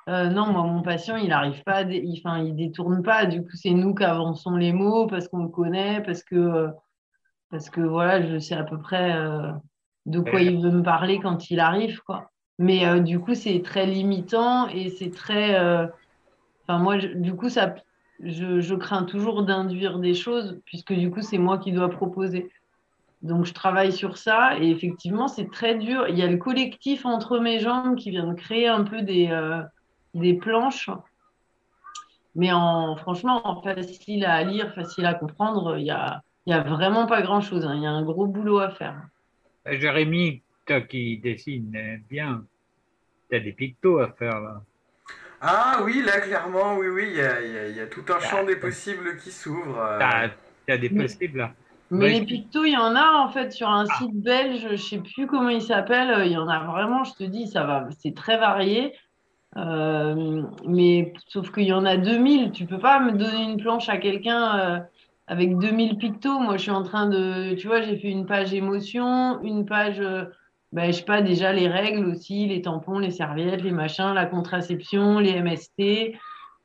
Euh, 0.08 0.28
non, 0.30 0.46
moi, 0.52 0.64
mon 0.64 0.82
patient, 0.82 1.16
il 1.16 1.28
n'arrive 1.30 1.62
pas, 1.64 1.82
il, 1.82 2.20
enfin, 2.24 2.38
il 2.44 2.56
détourne 2.56 3.02
pas. 3.02 3.26
Du 3.26 3.42
coup, 3.42 3.56
c'est 3.56 3.70
nous 3.72 3.94
qui 3.94 4.04
avançons 4.04 4.56
les 4.56 4.72
mots 4.72 5.06
parce 5.08 5.28
qu'on 5.28 5.44
le 5.44 5.50
connaît, 5.50 6.02
parce 6.02 6.24
que, 6.24 6.36
euh, 6.36 6.68
parce 7.50 7.70
que 7.70 7.80
voilà, 7.80 8.22
je 8.26 8.38
sais 8.38 8.54
à 8.54 8.64
peu 8.64 8.78
près 8.78 9.12
euh, 9.16 9.52
de 10.06 10.20
quoi 10.20 10.40
Ouais. 10.40 10.46
il 10.46 10.62
veut 10.62 10.70
me 10.70 10.82
parler 10.82 11.20
quand 11.20 11.50
il 11.50 11.60
arrive, 11.60 12.00
quoi. 12.02 12.30
Mais 12.58 12.86
euh, 12.86 13.00
du 13.00 13.20
coup, 13.20 13.34
c'est 13.34 13.62
très 13.62 13.86
limitant 13.86 14.68
et 14.68 14.90
c'est 14.90 15.10
très. 15.10 15.58
euh, 15.58 15.86
Enfin, 16.68 16.78
moi, 16.78 16.98
je- 16.98 17.08
du 17.08 17.34
coup, 17.34 17.48
ça, 17.48 17.74
je, 18.20 18.60
je 18.60 18.74
crains 18.74 19.04
toujours 19.04 19.42
d'induire 19.44 19.98
des 19.98 20.14
choses, 20.14 20.60
puisque 20.64 20.92
du 20.92 21.10
coup, 21.10 21.20
c'est 21.22 21.38
moi 21.38 21.58
qui 21.58 21.72
dois 21.72 21.90
proposer. 21.90 22.50
Donc, 23.22 23.46
je 23.46 23.54
travaille 23.54 23.92
sur 23.92 24.18
ça, 24.18 24.58
et 24.58 24.70
effectivement, 24.70 25.28
c'est 25.28 25.50
très 25.50 25.76
dur. 25.76 26.08
Il 26.08 26.18
y 26.18 26.22
a 26.22 26.28
le 26.28 26.38
collectif 26.38 27.06
Entre 27.06 27.38
mes 27.40 27.60
jambes 27.60 27.96
qui 27.96 28.10
vient 28.10 28.26
de 28.28 28.34
créer 28.34 28.68
un 28.68 28.84
peu 28.84 29.02
des, 29.02 29.28
euh, 29.30 29.62
des 30.14 30.34
planches, 30.34 30.90
mais 32.34 32.52
en, 32.52 32.96
franchement, 32.96 33.46
en 33.46 33.60
facile 33.62 34.24
à 34.24 34.42
lire, 34.44 34.74
facile 34.74 35.06
à 35.06 35.14
comprendre, 35.14 35.76
il 35.78 35.86
y 35.86 35.90
a, 35.90 36.22
y 36.46 36.52
a 36.52 36.62
vraiment 36.62 37.06
pas 37.06 37.22
grand-chose. 37.22 37.64
hein. 37.66 37.74
Il 37.76 37.82
y 37.82 37.86
a 37.86 37.90
un 37.90 38.02
gros 38.02 38.26
boulot 38.26 38.58
à 38.58 38.70
faire. 38.70 39.02
Euh, 39.66 39.78
Jérémy, 39.78 40.42
toi 40.66 40.80
qui 40.80 41.18
dessines 41.18 42.00
bien, 42.08 42.44
tu 43.30 43.36
as 43.36 43.40
des 43.40 43.52
pictos 43.52 43.98
à 43.98 44.08
faire 44.12 44.40
là. 44.40 44.62
Ah 45.40 45.80
oui, 45.84 46.02
là, 46.04 46.20
clairement, 46.20 46.76
oui, 46.76 46.86
oui, 46.88 47.04
il 47.10 47.16
y 47.16 47.20
a, 47.20 47.42
il 47.42 47.52
y 47.52 47.58
a- 47.58 47.68
il 47.68 47.76
y 47.76 47.80
a 47.80 47.86
tout 47.86 48.04
un 48.12 48.20
champ 48.20 48.44
des 48.44 48.56
possibles 48.56 49.16
qui 49.16 49.30
s'ouvre. 49.30 49.78
euh. 49.78 49.98
T'as 49.98 50.74
as 50.74 50.78
des 50.78 50.88
Mais- 50.88 51.02
possibles 51.02 51.38
là. 51.38 51.52
Mais 51.90 52.08
les 52.20 52.24
pictos, 52.24 52.64
il 52.64 52.72
y 52.72 52.76
en 52.76 52.94
a 52.96 53.16
en 53.18 53.28
fait 53.28 53.52
sur 53.52 53.68
un 53.68 53.84
site 53.84 54.14
belge, 54.14 54.66
je 54.70 54.76
sais 54.76 54.98
plus 54.98 55.26
comment 55.26 55.50
il 55.50 55.60
s'appelle. 55.60 56.10
euh, 56.10 56.24
Il 56.24 56.32
y 56.32 56.38
en 56.38 56.48
a 56.48 56.60
vraiment, 56.64 57.04
je 57.04 57.12
te 57.12 57.24
dis, 57.24 57.46
ça 57.48 57.64
va, 57.64 57.86
c'est 57.98 58.14
très 58.14 58.38
varié. 58.38 58.94
Euh, 59.58 60.42
mais 60.66 61.12
sauf 61.28 61.52
qu'il 61.52 61.64
y 61.64 61.72
en 61.74 61.84
a 61.84 61.98
2000. 61.98 62.52
Tu 62.52 62.64
peux 62.64 62.78
pas 62.78 62.98
me 63.00 63.12
donner 63.12 63.42
une 63.42 63.60
planche 63.60 63.90
à 63.90 63.98
quelqu'un 63.98 64.58
euh, 64.58 64.78
avec 65.32 65.56
2000 65.56 65.96
pictos. 65.96 66.38
Moi, 66.38 66.58
je 66.58 66.62
suis 66.62 66.70
en 66.70 66.82
train 66.82 67.08
de, 67.08 67.54
tu 67.54 67.66
vois, 67.66 67.80
j'ai 67.80 67.96
fait 67.96 68.10
une 68.10 68.26
page 68.26 68.52
émotion, 68.52 69.40
une 69.42 69.64
page, 69.64 69.98
euh, 69.98 70.26
ben, 70.72 70.92
je 70.92 70.98
sais 70.98 71.04
pas, 71.04 71.22
déjà 71.22 71.54
les 71.54 71.68
règles 71.68 72.06
aussi, 72.06 72.46
les 72.46 72.60
tampons, 72.60 72.98
les 72.98 73.10
serviettes, 73.10 73.62
les 73.62 73.70
machins, 73.70 74.12
la 74.12 74.26
contraception, 74.26 75.18
les 75.20 75.40
MST. 75.40 76.18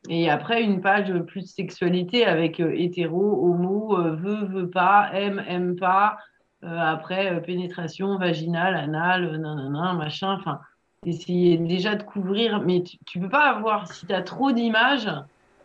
Et 0.09 0.29
après, 0.29 0.63
une 0.63 0.81
page 0.81 1.13
plus 1.27 1.43
de 1.43 1.47
sexualité 1.47 2.25
avec 2.25 2.59
euh, 2.59 2.73
hétéro, 2.75 3.45
homo, 3.45 3.97
euh, 3.97 4.15
veut, 4.15 4.45
veut 4.47 4.69
pas, 4.69 5.11
aime, 5.13 5.41
aime 5.47 5.77
pas. 5.77 6.17
Euh, 6.65 6.77
après, 6.77 7.33
euh, 7.33 7.39
pénétration 7.39 8.17
vaginale, 8.17 8.75
anale, 8.75 9.23
euh, 9.23 9.37
nanana, 9.37 9.93
machin. 9.93 10.33
Enfin, 10.33 10.59
essayer 11.05 11.57
déjà 11.57 11.95
de 11.95 12.03
couvrir. 12.03 12.61
Mais 12.63 12.83
tu, 12.83 12.97
tu 13.05 13.21
peux 13.21 13.29
pas 13.29 13.49
avoir, 13.49 13.87
si 13.93 14.05
tu 14.05 14.13
as 14.13 14.23
trop 14.23 14.51
d'images, 14.51 15.09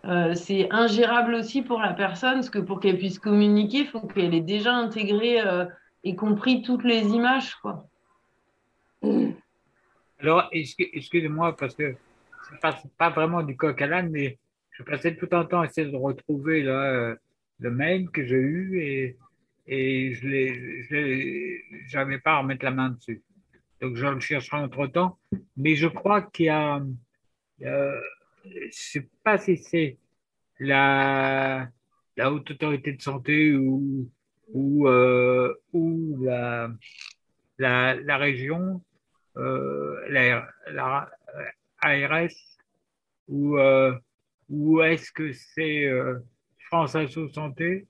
euh, 0.04 0.34
c'est 0.34 0.70
ingérable 0.72 1.34
aussi 1.34 1.62
pour 1.62 1.80
la 1.80 1.92
personne, 1.92 2.34
parce 2.34 2.50
que 2.50 2.58
pour 2.58 2.80
qu'elle 2.80 2.98
puisse 2.98 3.18
communiquer, 3.18 3.78
il 3.78 3.86
faut 3.86 4.06
qu'elle 4.06 4.34
ait 4.34 4.40
déjà 4.40 4.74
intégré 4.74 5.40
euh, 5.40 5.64
et 6.04 6.16
compris 6.16 6.62
toutes 6.62 6.84
les 6.84 7.06
images, 7.08 7.54
quoi. 7.56 7.86
Alors, 10.20 10.48
excu- 10.52 10.90
excusez-moi, 10.92 11.56
parce 11.56 11.74
que 11.74 11.94
c'est 12.48 12.60
pas, 12.60 12.72
c'est 12.80 12.92
pas 12.96 13.10
vraiment 13.10 13.42
du 13.42 13.56
coq 13.56 13.80
à 13.82 13.86
l'âne, 13.86 14.10
mais 14.10 14.38
je 14.70 14.82
passais 14.82 15.16
tout 15.16 15.28
un 15.32 15.44
temps 15.44 15.60
à 15.60 15.66
essayer 15.66 15.90
de 15.90 15.96
retrouver 15.96 16.62
là, 16.62 16.82
euh, 16.92 17.16
le 17.58 17.70
mail 17.70 18.08
que 18.10 18.24
j'ai 18.24 18.36
eu 18.36 18.80
et, 18.80 19.16
et 19.66 20.14
je 20.14 21.58
j'avais 21.88 22.18
pas 22.18 22.32
à 22.32 22.38
remettre 22.38 22.64
la 22.64 22.70
main 22.70 22.90
dessus. 22.90 23.22
Donc, 23.80 23.96
je 23.96 24.06
le 24.06 24.20
chercherai 24.20 24.58
entre 24.58 24.86
temps. 24.86 25.18
Mais 25.56 25.74
je 25.74 25.88
crois 25.88 26.22
qu'il 26.22 26.46
y 26.46 26.48
a, 26.48 26.80
euh, 27.62 28.00
je 28.44 28.68
sais 28.70 29.08
pas 29.22 29.38
si 29.38 29.56
c'est 29.56 29.96
la, 30.58 31.68
la 32.16 32.32
haute 32.32 32.50
autorité 32.50 32.92
de 32.92 33.02
santé 33.02 33.54
ou, 33.54 34.08
ou, 34.52 34.88
euh, 34.88 35.54
la, 37.58 37.94
la, 37.94 38.16
région 38.16 38.82
euh, 39.36 39.96
la, 40.08 41.10
ARS 41.80 42.28
ou, 43.28 43.58
euh, 43.58 43.94
ou 44.50 44.82
est-ce 44.82 45.10
que 45.12 45.32
c'est 45.32 45.86
euh, 45.86 46.18
France 46.66 46.94
Asso 46.94 47.28
Santé? 47.28 47.86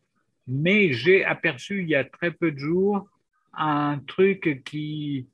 Mais 0.46 0.92
j'ai 0.92 1.24
aperçu 1.24 1.82
il 1.82 1.88
y 1.88 1.94
a 1.94 2.04
très 2.04 2.30
peu 2.30 2.50
de 2.52 2.58
jours 2.58 3.08
un 3.54 3.98
truc 4.06 4.62
qui, 4.64 5.28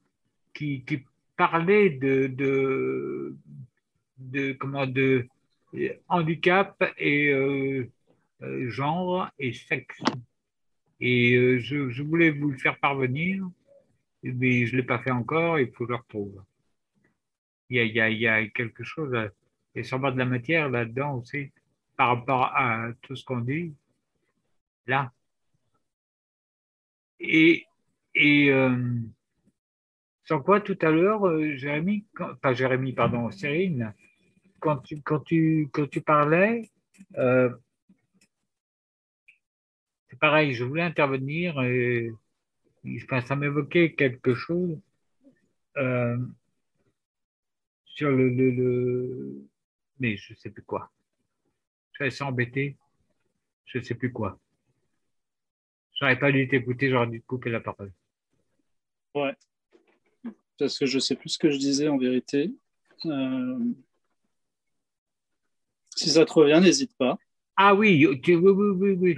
qui, 0.54 0.84
qui 0.84 1.04
parlait 1.36 1.90
de, 1.90 3.34
de, 4.18 4.52
comment, 4.52 4.86
de 4.86 5.26
euh, 5.74 5.92
handicap 6.08 6.82
et 6.96 7.30
euh, 7.32 7.90
euh, 8.42 8.70
genre 8.70 9.28
et 9.38 9.52
sexe. 9.52 10.00
Et 11.00 11.60
je, 11.60 12.02
voulais 12.02 12.30
vous 12.30 12.50
le 12.50 12.58
faire 12.58 12.78
parvenir 12.78 13.48
mais 14.24 14.66
je 14.66 14.72
ne 14.72 14.80
l'ai 14.80 14.86
pas 14.86 14.98
fait 14.98 15.12
encore, 15.12 15.60
il 15.60 15.70
faut 15.70 15.86
le 15.86 15.94
retrouve. 15.94 16.42
Il 17.70 17.76
y 17.76 18.00
a, 18.00 18.08
il 18.08 18.18
y 18.18 18.26
a, 18.26 18.46
quelque 18.48 18.82
chose, 18.82 19.12
il 19.74 19.78
y 19.78 19.80
a 19.80 19.84
sûrement 19.84 20.10
de 20.10 20.18
la 20.18 20.24
matière 20.24 20.68
là-dedans 20.68 21.18
aussi, 21.18 21.52
par 21.96 22.08
rapport 22.08 22.46
à 22.46 22.88
tout 23.02 23.14
ce 23.14 23.24
qu'on 23.24 23.38
dit, 23.38 23.74
là. 24.88 25.12
Et, 27.20 27.64
et 28.16 28.50
sans 30.24 30.40
quoi 30.40 30.60
tout 30.60 30.78
à 30.82 30.90
l'heure, 30.90 31.22
Jérémy, 31.56 32.06
pas 32.42 32.54
Jérémy, 32.54 32.92
pardon, 32.92 33.30
Cyrine, 33.30 33.94
quand 34.60 34.78
tu, 34.78 35.00
quand 35.02 35.20
tu, 35.20 35.68
quand 35.72 35.88
tu 35.88 36.00
parlais, 36.00 36.70
euh, 37.16 37.50
c'est 40.10 40.18
pareil, 40.18 40.54
je 40.54 40.64
voulais 40.64 40.82
intervenir 40.82 41.60
et 41.62 42.10
enfin, 43.04 43.20
ça 43.20 43.36
m'évoquait 43.36 43.94
quelque 43.94 44.34
chose 44.34 44.78
euh, 45.76 46.16
sur 47.84 48.10
le, 48.10 48.28
le, 48.30 48.50
le- 48.50 49.48
Mais 49.98 50.16
je 50.16 50.34
sais 50.34 50.50
plus 50.50 50.62
quoi. 50.62 50.90
Je 51.92 52.04
assez 52.04 52.22
embêté. 52.22 52.76
Je 53.66 53.80
sais 53.80 53.94
plus 53.94 54.12
quoi. 54.12 54.38
J'aurais 55.98 56.18
pas 56.18 56.30
dû 56.30 56.46
t'écouter, 56.48 56.90
j'aurais 56.90 57.08
dû 57.08 57.20
te 57.20 57.26
couper 57.26 57.50
la 57.50 57.60
parole. 57.60 57.92
Ouais. 59.14 59.34
Parce 60.58 60.78
que 60.78 60.86
je 60.86 60.98
sais 60.98 61.16
plus 61.16 61.30
ce 61.30 61.38
que 61.38 61.50
je 61.50 61.58
disais 61.58 61.88
en 61.88 61.98
vérité. 61.98 62.52
Euh, 63.06 63.58
Si 65.98 66.10
ça 66.10 66.24
te 66.24 66.32
revient, 66.32 66.60
n'hésite 66.62 66.96
pas. 66.96 67.18
Ah 67.56 67.74
oui, 67.74 68.06
tu- 68.22 68.36
oui, 68.36 68.50
oui, 68.52 68.94
oui, 68.96 69.16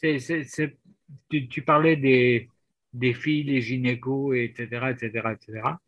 oui. 0.00 0.70
Tu, 1.28 1.46
tu 1.48 1.62
parlais 1.62 1.96
des, 1.96 2.48
des 2.94 3.12
filles, 3.12 3.44
des 3.44 3.60
gynécos, 3.60 4.34
etc., 4.34 4.90
etc., 4.92 5.32
etc. 5.32 5.78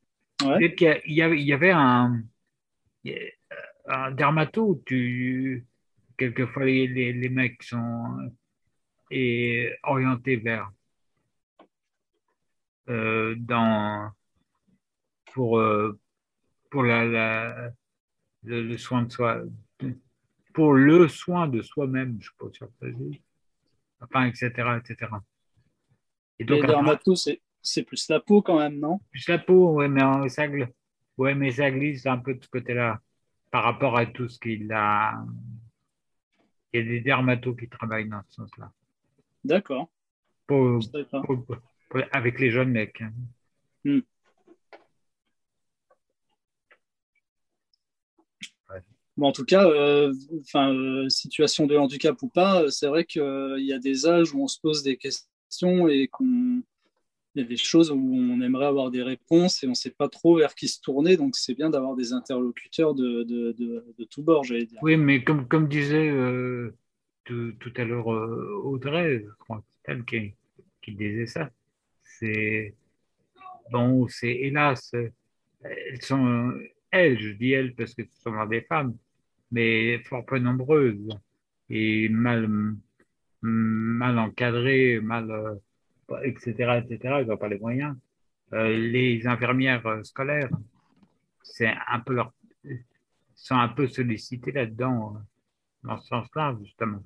Ouais. 0.42 0.58
Peut-être 0.58 0.76
qu'il 0.76 0.86
y 0.86 0.90
a- 0.90 1.00
il 1.06 1.14
y 1.14 1.22
avait, 1.22 1.40
il 1.40 1.46
y 1.46 1.52
avait 1.54 1.70
un, 1.70 2.22
un 3.86 4.10
dermato 4.10 4.62
où 4.70 4.82
tu, 4.84 5.66
quelquefois 6.18 6.64
les, 6.64 6.86
les, 6.86 7.12
les 7.12 7.28
mecs 7.28 7.62
sont 7.62 8.30
et 9.10 9.70
orientés 9.84 10.36
vers 10.36 10.70
euh, 12.88 13.34
dans 13.38 14.12
pour 15.32 15.58
euh, 15.58 15.98
pour 16.70 16.82
la, 16.82 17.04
la 17.04 17.70
le, 18.44 18.62
le 18.62 18.78
soin 18.78 19.02
de 19.02 19.12
soi 19.12 19.42
pour 20.54 20.72
le 20.72 21.08
soin 21.08 21.48
de 21.48 21.60
soi-même 21.60 22.16
je 22.20 22.30
sûr 22.52 22.68
que 22.68 22.72
ça 22.80 22.86
se 22.86 22.96
dit. 22.96 23.20
enfin 24.00 24.24
etc 24.26 24.48
etc 24.78 25.12
et 26.38 26.44
Les 26.44 26.46
donc 26.46 26.66
dermatos, 26.66 27.24
c'est 27.24 27.40
c'est 27.60 27.82
plus 27.82 28.08
la 28.08 28.20
peau 28.20 28.42
quand 28.42 28.58
même, 28.58 28.78
non? 28.78 29.00
Plus 29.10 29.28
la 29.28 29.38
peau 29.38 29.72
ouais 29.74 29.88
mais 29.88 30.28
ça 30.28 30.46
ouais 31.18 31.34
mais 31.34 31.50
ça 31.50 31.70
glisse 31.70 32.06
un 32.06 32.18
peu 32.18 32.34
de 32.34 32.42
ce 32.42 32.48
côté-là 32.48 33.00
par 33.50 33.64
rapport 33.64 33.96
à 33.96 34.06
tout 34.06 34.28
ce 34.28 34.38
qu'il 34.38 34.70
a 34.72 35.24
il 36.72 36.80
y 36.80 36.82
a 36.82 36.86
des 36.86 37.00
dermatos 37.00 37.56
qui 37.56 37.68
travaillent 37.68 38.08
dans 38.08 38.22
ce 38.28 38.34
sens-là 38.34 38.70
D'accord. 39.44 39.88
pour, 40.46 40.80
pas. 41.46 42.00
avec 42.12 42.38
les 42.40 42.50
jeunes 42.50 42.70
mecs 42.70 43.00
hein. 43.00 43.12
Bon, 49.16 49.28
en 49.28 49.32
tout 49.32 49.44
cas, 49.44 49.64
euh, 49.64 50.12
enfin, 50.40 50.74
euh, 50.74 51.08
situation 51.08 51.66
de 51.66 51.76
handicap 51.76 52.20
ou 52.22 52.28
pas, 52.28 52.64
euh, 52.64 52.68
c'est 52.68 52.88
vrai 52.88 53.04
qu'il 53.04 53.22
y 53.58 53.72
a 53.72 53.78
des 53.78 54.06
âges 54.06 54.34
où 54.34 54.42
on 54.42 54.48
se 54.48 54.60
pose 54.60 54.82
des 54.82 54.96
questions 54.96 55.86
et 55.86 56.08
qu'on 56.08 56.62
y 57.36 57.40
a 57.40 57.44
des 57.44 57.56
choses 57.56 57.92
où 57.92 57.96
on 57.96 58.40
aimerait 58.40 58.66
avoir 58.66 58.90
des 58.90 59.02
réponses 59.02 59.62
et 59.62 59.66
on 59.66 59.70
ne 59.70 59.74
sait 59.74 59.90
pas 59.90 60.08
trop 60.08 60.38
vers 60.38 60.56
qui 60.56 60.66
se 60.66 60.80
tourner. 60.80 61.16
Donc, 61.16 61.36
c'est 61.36 61.54
bien 61.54 61.70
d'avoir 61.70 61.94
des 61.94 62.12
interlocuteurs 62.12 62.94
de, 62.94 63.22
de, 63.22 63.52
de, 63.52 64.42
j'allais 64.42 64.66
dire. 64.66 64.80
Oui, 64.82 64.96
mais 64.96 65.22
comme, 65.22 65.46
comme 65.46 65.68
disait 65.68 66.08
euh, 66.08 66.74
tout, 67.22 67.52
tout 67.60 67.72
à 67.76 67.84
l'heure 67.84 68.12
euh, 68.12 68.60
Audrey, 68.64 69.24
je 69.24 69.34
crois 69.38 69.62
elle 69.84 70.04
qui, 70.04 70.34
qui 70.82 70.92
disait 70.92 71.26
ça. 71.26 71.50
C'est 72.02 72.74
bon, 73.70 74.08
c'est 74.08 74.30
hélas, 74.32 74.92
elles 76.90 77.20
je 77.20 77.30
dis 77.30 77.52
elles 77.52 77.74
parce 77.74 77.94
que 77.94 78.02
ce 78.02 78.22
sont 78.22 78.46
des 78.46 78.62
femmes, 78.62 78.96
mais 79.54 80.00
fort 80.00 80.26
peu 80.26 80.38
nombreuses 80.38 81.08
et 81.70 82.08
mal 82.08 82.48
mal 83.40 84.18
encadrées, 84.18 85.00
mal 85.00 85.30
euh, 85.30 86.20
etc., 86.24 86.82
etc., 86.82 87.18
ils 87.20 87.26
n'ont 87.26 87.36
pas 87.36 87.48
les 87.48 87.58
moyens. 87.58 87.96
Euh, 88.52 88.76
les 88.76 89.26
infirmières 89.26 89.86
euh, 89.86 90.02
scolaires, 90.02 90.50
c'est 91.42 91.72
un 91.88 92.00
peu 92.00 92.14
leur, 92.14 92.32
sont 93.34 93.56
un 93.56 93.68
peu 93.68 93.86
sollicitées 93.86 94.52
là-dedans, 94.52 95.18
dans 95.82 95.98
ce 95.98 96.08
sens-là, 96.08 96.56
justement. 96.62 97.02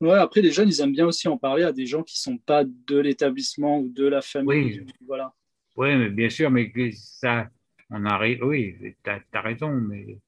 Ouais, 0.00 0.18
après, 0.18 0.42
les 0.42 0.50
jeunes, 0.52 0.68
ils 0.68 0.80
aiment 0.80 0.92
bien 0.92 1.06
aussi 1.06 1.28
en 1.28 1.38
parler 1.38 1.64
à 1.64 1.72
des 1.72 1.86
gens 1.86 2.02
qui 2.02 2.20
sont 2.20 2.38
pas 2.38 2.64
de 2.64 2.98
l'établissement 2.98 3.80
ou 3.80 3.88
de 3.88 4.06
la 4.06 4.20
famille. 4.22 4.80
Oui. 4.80 4.86
Voilà. 5.06 5.32
Oui, 5.76 5.96
mais 5.96 6.10
bien 6.10 6.30
sûr, 6.30 6.50
mais 6.50 6.72
ça, 6.92 7.50
on 7.90 8.04
arrive, 8.04 8.44
oui, 8.44 8.94
tu 9.02 9.10
as, 9.10 9.40
raison, 9.40 9.72
mais 9.72 10.18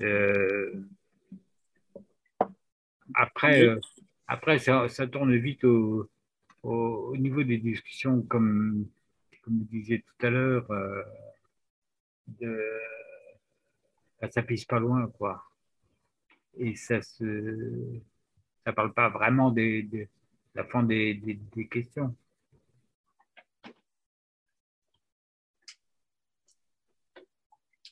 euh, 0.00 0.82
après, 3.14 3.62
euh, 3.62 3.80
après 4.26 4.58
ça, 4.58 4.88
ça, 4.88 5.06
tourne 5.06 5.36
vite 5.36 5.64
au, 5.64 6.10
au, 6.62 7.10
au, 7.12 7.16
niveau 7.16 7.42
des 7.44 7.58
discussions, 7.58 8.22
comme, 8.22 8.86
comme 9.42 9.58
vous 9.58 9.68
disiez 9.70 10.02
tout 10.02 10.26
à 10.26 10.30
l'heure, 10.30 10.70
euh, 10.70 11.02
de, 12.40 12.60
ça 14.30 14.42
pisse 14.42 14.64
pas 14.64 14.80
loin, 14.80 15.06
quoi. 15.18 15.44
Et 16.56 16.74
ça 16.74 17.00
se, 17.00 18.00
ça 18.64 18.72
parle 18.72 18.92
pas 18.92 19.08
vraiment 19.08 19.50
des, 19.52 19.82
des 19.84 20.08
la 20.54 20.64
fin 20.64 20.82
des, 20.82 21.14
des, 21.14 21.34
des 21.54 21.68
questions. 21.68 22.14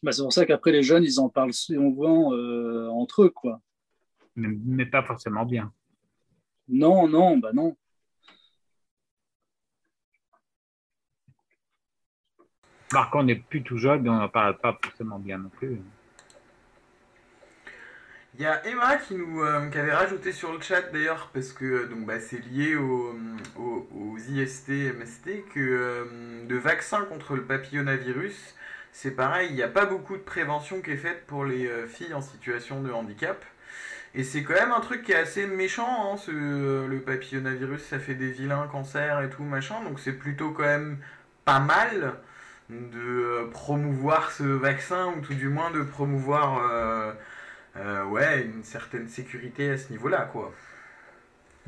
Bah, 0.02 0.12
c'est 0.12 0.22
pour 0.22 0.32
ça 0.32 0.44
qu'après 0.46 0.72
les 0.72 0.82
jeunes, 0.82 1.04
ils 1.04 1.20
en 1.20 1.28
parlent 1.28 1.52
souvent 1.52 2.32
euh, 2.34 2.88
entre 2.88 3.24
eux, 3.24 3.30
quoi. 3.30 3.60
Mais, 4.34 4.48
mais, 4.64 4.86
pas 4.86 5.02
forcément 5.02 5.46
bien. 5.46 5.72
Non, 6.68 7.08
non, 7.08 7.38
bah 7.38 7.52
non. 7.54 7.76
Par 12.90 13.10
contre, 13.10 13.24
on 13.24 13.26
n'est 13.26 13.36
plus 13.36 13.62
tout 13.62 13.78
jeune, 13.78 14.08
on 14.08 14.16
n'en 14.16 14.28
parle 14.28 14.58
pas 14.58 14.78
forcément 14.82 15.18
bien 15.18 15.38
non 15.38 15.48
plus. 15.48 15.80
Il 18.38 18.42
y 18.42 18.46
a 18.46 18.66
Emma 18.66 18.98
qui 18.98 19.14
nous 19.14 19.40
euh, 19.42 19.70
qui 19.70 19.78
avait 19.78 19.94
rajouté 19.94 20.30
sur 20.30 20.52
le 20.52 20.60
chat 20.60 20.82
d'ailleurs 20.92 21.30
parce 21.32 21.54
que 21.54 21.86
donc 21.86 22.04
bah, 22.04 22.20
c'est 22.20 22.44
lié 22.44 22.76
au, 22.76 23.16
au, 23.58 23.88
aux 23.94 24.18
IST 24.18 24.68
MST 24.68 25.46
que 25.54 25.58
euh, 25.58 26.04
le 26.46 26.58
vaccin 26.58 27.06
contre 27.06 27.34
le 27.34 27.44
papillomavirus 27.44 28.54
c'est 28.98 29.10
pareil, 29.10 29.48
il 29.50 29.56
n'y 29.56 29.62
a 29.62 29.68
pas 29.68 29.84
beaucoup 29.84 30.16
de 30.16 30.22
prévention 30.22 30.80
qui 30.80 30.92
est 30.92 30.96
faite 30.96 31.26
pour 31.26 31.44
les 31.44 31.66
euh, 31.66 31.86
filles 31.86 32.14
en 32.14 32.22
situation 32.22 32.80
de 32.80 32.90
handicap. 32.90 33.44
Et 34.14 34.24
c'est 34.24 34.42
quand 34.42 34.54
même 34.54 34.72
un 34.72 34.80
truc 34.80 35.02
qui 35.02 35.12
est 35.12 35.16
assez 35.16 35.46
méchant, 35.46 36.14
hein, 36.14 36.16
ce, 36.16 36.30
le 36.86 37.00
papillomavirus, 37.00 37.84
ça 37.84 37.98
fait 37.98 38.14
des 38.14 38.30
vilains 38.30 38.66
cancers 38.72 39.20
et 39.20 39.28
tout, 39.28 39.42
machin, 39.42 39.82
donc 39.84 40.00
c'est 40.00 40.14
plutôt 40.14 40.50
quand 40.52 40.62
même 40.62 40.96
pas 41.44 41.60
mal 41.60 42.14
de 42.70 42.98
euh, 42.98 43.50
promouvoir 43.50 44.32
ce 44.32 44.44
vaccin, 44.44 45.08
ou 45.08 45.20
tout 45.20 45.34
du 45.34 45.50
moins 45.50 45.70
de 45.72 45.82
promouvoir 45.82 46.62
euh, 46.70 47.12
euh, 47.76 48.42
une 48.42 48.64
certaine 48.64 49.08
sécurité 49.08 49.72
à 49.72 49.76
ce 49.76 49.92
niveau-là, 49.92 50.30
quoi. 50.32 50.54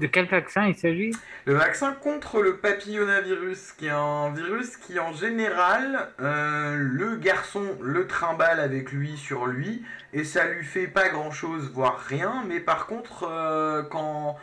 De 0.01 0.07
quel 0.07 0.27
vaccin 0.27 0.67
il 0.67 0.77
s'agit? 0.77 1.13
Le 1.45 1.55
vaccin 1.55 1.93
contre 1.93 2.41
le 2.41 2.57
papillomavirus, 2.57 3.73
qui 3.73 3.87
est 3.87 3.91
un 3.91 4.31
virus 4.33 4.77
qui 4.77 4.99
en 4.99 5.13
général, 5.13 6.09
euh, 6.21 6.77
le 6.77 7.17
garçon 7.17 7.65
le 7.81 8.07
trimballe 8.07 8.61
avec 8.61 8.93
lui 8.93 9.17
sur 9.17 9.47
lui, 9.47 9.83
et 10.13 10.25
ça 10.25 10.47
lui 10.47 10.65
fait 10.65 10.87
pas 10.87 11.09
grand-chose, 11.09 11.71
voire 11.73 11.99
rien, 11.99 12.45
mais 12.47 12.61
par 12.61 12.87
contre, 12.87 13.29
euh, 13.29 13.83
quand, 13.83 14.37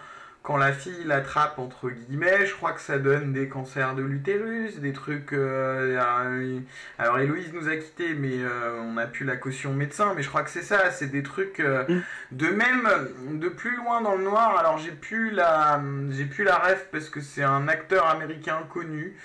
quand 0.46 0.58
la 0.58 0.72
fille 0.72 1.04
l'attrape, 1.06 1.58
entre 1.58 1.90
guillemets, 1.90 2.46
je 2.46 2.54
crois 2.54 2.74
que 2.74 2.80
ça 2.80 3.00
donne 3.00 3.34
des 3.34 3.50
cancers 3.50 3.96
de 3.96 4.04
l'utérus, 4.04 4.78
des 4.78 4.94
trucs... 4.94 5.34
Euh, 5.34 6.60
alors 7.00 7.18
Héloïse 7.18 7.52
nous 7.52 7.68
a 7.68 7.76
quittés, 7.76 8.14
mais 8.14 8.38
euh, 8.38 8.80
on 8.80 8.96
a 8.98 9.08
pu 9.08 9.24
la 9.24 9.38
caution 9.38 9.74
médecin, 9.74 10.14
mais 10.16 10.22
je 10.22 10.30
crois 10.30 10.44
que 10.44 10.52
c'est 10.52 10.62
ça, 10.62 10.92
c'est 10.92 11.08
des 11.08 11.24
trucs 11.24 11.60
euh, 11.60 11.84
de 12.32 12.48
même, 12.50 12.88
de 13.40 13.50
plus 13.50 13.76
loin 13.76 14.02
dans 14.02 14.14
le 14.14 14.24
noir, 14.24 14.56
alors 14.60 14.78
j'ai 14.78 14.92
plus 14.92 15.32
la, 15.32 15.82
j'ai 16.12 16.26
plus 16.26 16.44
la 16.44 16.58
ref 16.58 16.90
parce 16.92 17.10
que 17.10 17.22
c'est 17.22 17.44
un 17.44 17.68
acteur 17.68 18.06
américain 18.06 18.60
connu, 18.72 19.16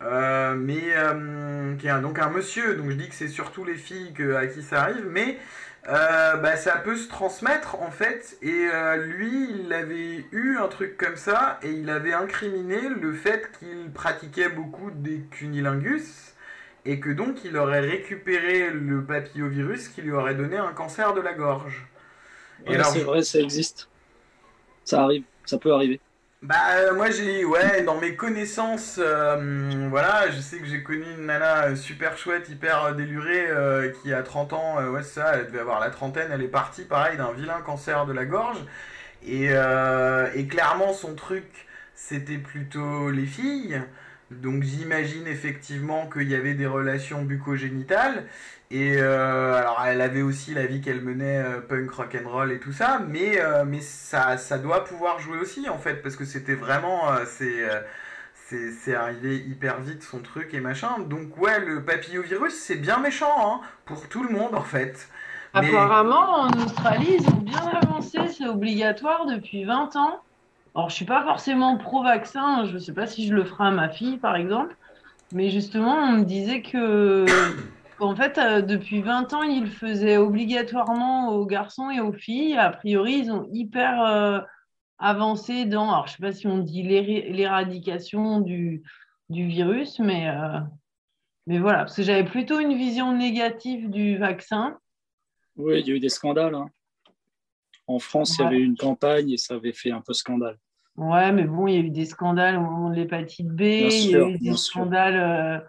mais 0.00 0.92
qui 1.78 1.86
est 1.86 2.00
donc 2.02 2.18
un 2.18 2.30
monsieur, 2.30 2.74
donc 2.74 2.90
je 2.90 2.96
dis 2.96 3.08
que 3.08 3.14
c'est 3.14 3.28
surtout 3.28 3.64
les 3.64 3.76
filles 3.76 4.12
que, 4.12 4.34
à 4.34 4.48
qui 4.48 4.64
ça 4.64 4.82
arrive, 4.82 5.06
mais 5.08 5.38
euh, 5.88 6.36
bah, 6.36 6.56
ça 6.56 6.76
peut 6.76 6.96
se 6.96 7.08
transmettre 7.08 7.80
en 7.82 7.90
fait. 7.90 8.38
Et 8.42 8.68
euh, 8.72 8.96
lui, 8.96 9.48
il 9.50 9.72
avait 9.72 10.24
eu 10.32 10.56
un 10.56 10.68
truc 10.68 10.96
comme 10.96 11.16
ça 11.16 11.58
et 11.62 11.70
il 11.70 11.90
avait 11.90 12.14
incriminé 12.14 12.88
le 12.88 13.12
fait 13.12 13.50
qu'il 13.58 13.90
pratiquait 13.92 14.48
beaucoup 14.48 14.90
des 14.90 15.20
cunilingus 15.30 16.32
et 16.86 17.00
que 17.00 17.10
donc 17.10 17.44
il 17.44 17.56
aurait 17.56 17.80
récupéré 17.80 18.70
le 18.70 19.04
papillovirus 19.04 19.88
qui 19.88 20.02
lui 20.02 20.12
aurait 20.12 20.34
donné 20.34 20.56
un 20.56 20.72
cancer 20.72 21.12
de 21.14 21.20
la 21.20 21.34
gorge. 21.34 21.86
Ouais, 22.66 22.82
c'est 22.84 23.00
vrai, 23.00 23.22
ça 23.22 23.40
existe. 23.40 23.88
Ça 24.84 25.02
arrive, 25.02 25.24
ça 25.44 25.58
peut 25.58 25.72
arriver. 25.72 26.00
Bah 26.44 26.56
euh, 26.76 26.94
moi 26.94 27.10
j'ai 27.10 27.42
ouais 27.46 27.84
dans 27.84 27.98
mes 27.98 28.16
connaissances 28.16 29.00
euh, 29.02 29.86
voilà 29.88 30.30
je 30.30 30.40
sais 30.42 30.58
que 30.58 30.66
j'ai 30.66 30.82
connu 30.82 31.04
une 31.16 31.24
nana 31.24 31.74
super 31.74 32.18
chouette 32.18 32.50
hyper 32.50 32.94
délurée 32.94 33.46
euh, 33.48 33.90
qui 34.02 34.12
a 34.12 34.22
30 34.22 34.52
ans 34.52 34.84
ouais 34.90 35.02
ça 35.02 35.36
elle 35.36 35.46
devait 35.46 35.60
avoir 35.60 35.80
la 35.80 35.88
trentaine 35.88 36.30
elle 36.30 36.42
est 36.42 36.48
partie 36.48 36.84
pareil 36.84 37.16
d'un 37.16 37.32
vilain 37.32 37.62
cancer 37.62 38.04
de 38.04 38.12
la 38.12 38.26
gorge. 38.26 38.58
Et, 39.26 39.44
et 39.46 40.46
clairement 40.46 40.92
son 40.92 41.14
truc 41.14 41.66
c'était 41.94 42.36
plutôt 42.36 43.10
les 43.10 43.24
filles. 43.24 43.80
Donc 44.30 44.64
j'imagine 44.64 45.26
effectivement 45.26 46.10
qu'il 46.10 46.28
y 46.28 46.34
avait 46.34 46.54
des 46.54 46.66
relations 46.66 47.22
bucogénitales 47.22 48.24
et 48.70 48.96
euh, 48.96 49.54
alors 49.54 49.82
elle 49.86 50.00
avait 50.00 50.22
aussi 50.22 50.54
la 50.54 50.66
vie 50.66 50.80
qu'elle 50.80 51.00
menait 51.00 51.38
euh, 51.38 51.60
punk 51.60 51.90
rock'n'roll 51.90 52.52
et 52.52 52.58
tout 52.58 52.72
ça, 52.72 53.00
mais 53.06 53.40
euh, 53.40 53.64
mais 53.66 53.80
ça 53.80 54.36
ça 54.36 54.58
doit 54.58 54.84
pouvoir 54.84 55.18
jouer 55.20 55.38
aussi 55.38 55.68
en 55.68 55.78
fait 55.78 56.02
parce 56.02 56.16
que 56.16 56.24
c'était 56.24 56.54
vraiment 56.54 57.02
c'est 57.26 57.64
c'est 58.80 58.94
arrivé 58.94 59.36
hyper 59.36 59.80
vite 59.80 60.02
son 60.02 60.20
truc 60.20 60.54
et 60.54 60.60
machin. 60.60 60.98
Donc 61.00 61.36
ouais 61.38 61.60
le 61.60 61.84
papillovirus 61.84 62.54
c'est 62.54 62.76
bien 62.76 62.98
méchant 62.98 63.34
hein, 63.38 63.60
pour 63.84 64.08
tout 64.08 64.22
le 64.22 64.30
monde 64.30 64.54
en 64.54 64.62
fait. 64.62 65.08
Apparemment 65.52 66.40
en 66.40 66.50
Australie 66.50 67.18
ils 67.20 67.28
ont 67.28 67.38
bien 67.38 67.66
avancé, 67.82 68.18
c'est 68.28 68.46
obligatoire 68.46 69.26
depuis 69.26 69.64
20 69.64 69.96
ans. 69.96 70.20
Alors, 70.74 70.90
je 70.90 70.96
suis 70.96 71.04
pas 71.04 71.22
forcément 71.22 71.76
pro-vaccin, 71.76 72.64
je 72.64 72.74
ne 72.74 72.78
sais 72.78 72.92
pas 72.92 73.06
si 73.06 73.28
je 73.28 73.34
le 73.34 73.44
ferai 73.44 73.68
à 73.68 73.70
ma 73.70 73.88
fille, 73.88 74.16
par 74.16 74.34
exemple, 74.34 74.74
mais 75.32 75.48
justement, 75.50 75.94
on 75.94 76.12
me 76.18 76.24
disait 76.24 76.62
que, 76.62 77.24
qu'en 77.96 78.14
fait, 78.14 78.38
euh, 78.38 78.62
depuis 78.62 79.00
20 79.00 79.32
ans, 79.32 79.42
ils 79.42 79.64
le 79.64 79.70
faisaient 79.70 80.16
obligatoirement 80.16 81.30
aux 81.30 81.46
garçons 81.46 81.90
et 81.90 82.00
aux 82.00 82.12
filles. 82.12 82.56
A 82.56 82.70
priori, 82.70 83.18
ils 83.18 83.30
ont 83.30 83.48
hyper 83.52 84.02
euh, 84.02 84.40
avancé 84.98 85.64
dans, 85.64 85.90
alors 85.90 86.06
je 86.06 86.12
ne 86.12 86.16
sais 86.16 86.22
pas 86.22 86.32
si 86.32 86.46
on 86.46 86.58
dit 86.58 86.82
l'éradication 86.82 88.40
du, 88.40 88.82
du 89.28 89.46
virus, 89.46 89.98
mais, 89.98 90.28
euh, 90.28 90.60
mais 91.46 91.58
voilà, 91.58 91.78
parce 91.78 91.96
que 91.96 92.02
j'avais 92.02 92.24
plutôt 92.24 92.60
une 92.60 92.76
vision 92.76 93.16
négative 93.16 93.90
du 93.90 94.18
vaccin. 94.18 94.78
Oui, 95.56 95.80
il 95.80 95.86
y 95.86 95.92
a 95.92 95.94
eu 95.94 96.00
des 96.00 96.08
scandales. 96.08 96.54
Hein. 96.54 96.66
En 97.86 97.98
France, 97.98 98.30
ouais. 98.30 98.36
il 98.38 98.44
y 98.44 98.46
avait 98.46 98.64
une 98.64 98.76
campagne 98.76 99.30
et 99.30 99.36
ça 99.36 99.54
avait 99.54 99.72
fait 99.72 99.90
un 99.90 100.00
peu 100.00 100.14
scandale. 100.14 100.58
Ouais, 100.96 101.32
mais 101.32 101.44
bon, 101.44 101.66
il 101.66 101.74
y 101.74 101.76
a 101.76 101.80
eu 101.80 101.90
des 101.90 102.06
scandales 102.06 102.56
au 102.56 102.60
moment 102.60 102.88
de 102.88 102.94
l'hépatite 102.94 103.48
B, 103.48 103.62
il 103.62 104.10
y 104.10 104.16
a 104.16 104.28
eu 104.28 104.38
des 104.38 104.56
scandales 104.56 105.66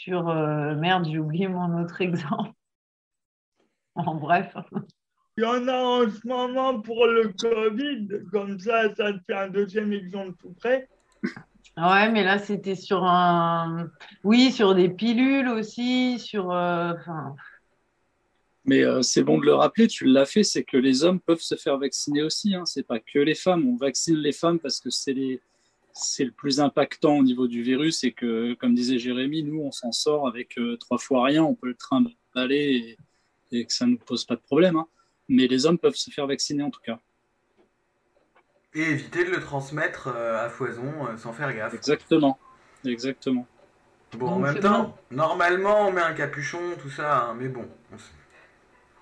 sur. 0.00 0.28
Euh, 0.28 0.74
merde, 0.76 1.06
j'ai 1.10 1.18
oublié 1.18 1.48
mon 1.48 1.82
autre 1.82 2.00
exemple. 2.00 2.52
En 3.94 4.14
bref. 4.14 4.54
Il 5.36 5.44
y 5.44 5.46
en 5.46 5.68
a 5.68 5.76
en 5.76 6.10
ce 6.10 6.26
moment 6.26 6.80
pour 6.80 7.06
le 7.06 7.32
Covid, 7.38 8.08
comme 8.30 8.58
ça, 8.58 8.94
ça 8.94 9.12
te 9.12 9.18
fait 9.26 9.34
un 9.34 9.48
deuxième 9.48 9.92
exemple 9.92 10.34
tout 10.40 10.54
près. 10.54 10.88
Ouais, 11.76 12.10
mais 12.10 12.24
là, 12.24 12.38
c'était 12.38 12.74
sur 12.74 13.04
un. 13.04 13.90
Oui, 14.24 14.52
sur 14.52 14.74
des 14.74 14.88
pilules 14.88 15.48
aussi, 15.48 16.18
sur. 16.18 16.50
Euh, 16.50 16.92
Mais 18.64 18.82
euh, 18.84 19.02
c'est 19.02 19.22
bon 19.22 19.38
de 19.38 19.46
le 19.46 19.54
rappeler, 19.54 19.86
tu 19.86 20.04
l'as 20.06 20.26
fait, 20.26 20.44
c'est 20.44 20.64
que 20.64 20.76
les 20.76 21.04
hommes 21.04 21.20
peuvent 21.20 21.40
se 21.40 21.56
faire 21.56 21.78
vacciner 21.78 22.22
aussi. 22.22 22.54
Hein. 22.54 22.64
C'est 22.64 22.86
pas 22.86 23.00
que 23.00 23.18
les 23.18 23.34
femmes. 23.34 23.66
On 23.66 23.76
vaccine 23.76 24.16
les 24.16 24.32
femmes 24.32 24.58
parce 24.58 24.80
que 24.80 24.90
c'est 24.90 25.12
les, 25.12 25.40
c'est 26.00 26.24
le 26.24 26.32
plus 26.32 26.60
impactant 26.60 27.18
au 27.18 27.22
niveau 27.22 27.46
du 27.46 27.62
virus 27.62 28.04
et 28.04 28.12
que, 28.12 28.54
comme 28.54 28.74
disait 28.74 28.98
Jérémy, 28.98 29.42
nous, 29.42 29.60
on 29.60 29.70
s'en 29.70 29.92
sort 29.92 30.26
avec 30.26 30.58
euh, 30.58 30.76
trois 30.76 30.98
fois 30.98 31.24
rien. 31.24 31.44
On 31.44 31.54
peut 31.54 31.68
le 31.68 31.76
trimballer 31.76 32.96
et, 33.52 33.58
et 33.58 33.66
que 33.66 33.72
ça 33.72 33.86
ne 33.86 33.92
nous 33.92 33.98
pose 33.98 34.24
pas 34.24 34.36
de 34.36 34.40
problème. 34.40 34.76
hein. 34.76 34.86
Mais 35.28 35.46
les 35.46 35.66
hommes 35.66 35.78
peuvent 35.78 35.94
se 35.94 36.10
faire 36.10 36.26
vacciner 36.26 36.62
en 36.62 36.70
tout 36.70 36.80
cas. 36.80 36.98
Et 38.74 38.82
éviter 38.82 39.24
de 39.24 39.30
le 39.30 39.40
transmettre 39.40 40.08
euh, 40.08 40.44
à 40.44 40.48
foison 40.48 41.06
euh, 41.06 41.16
sans 41.16 41.32
faire 41.32 41.54
gaffe. 41.54 41.74
Exactement. 41.74 42.38
Exactement. 42.84 43.46
Bon, 44.16 44.28
en 44.28 44.38
même 44.40 44.58
temps, 44.58 44.96
normalement, 45.10 45.86
on 45.86 45.92
met 45.92 46.00
un 46.00 46.14
capuchon, 46.14 46.58
tout 46.82 46.90
ça, 46.90 47.26
hein, 47.26 47.34
mais 47.38 47.48
bon. 47.48 47.68
on 47.92 47.96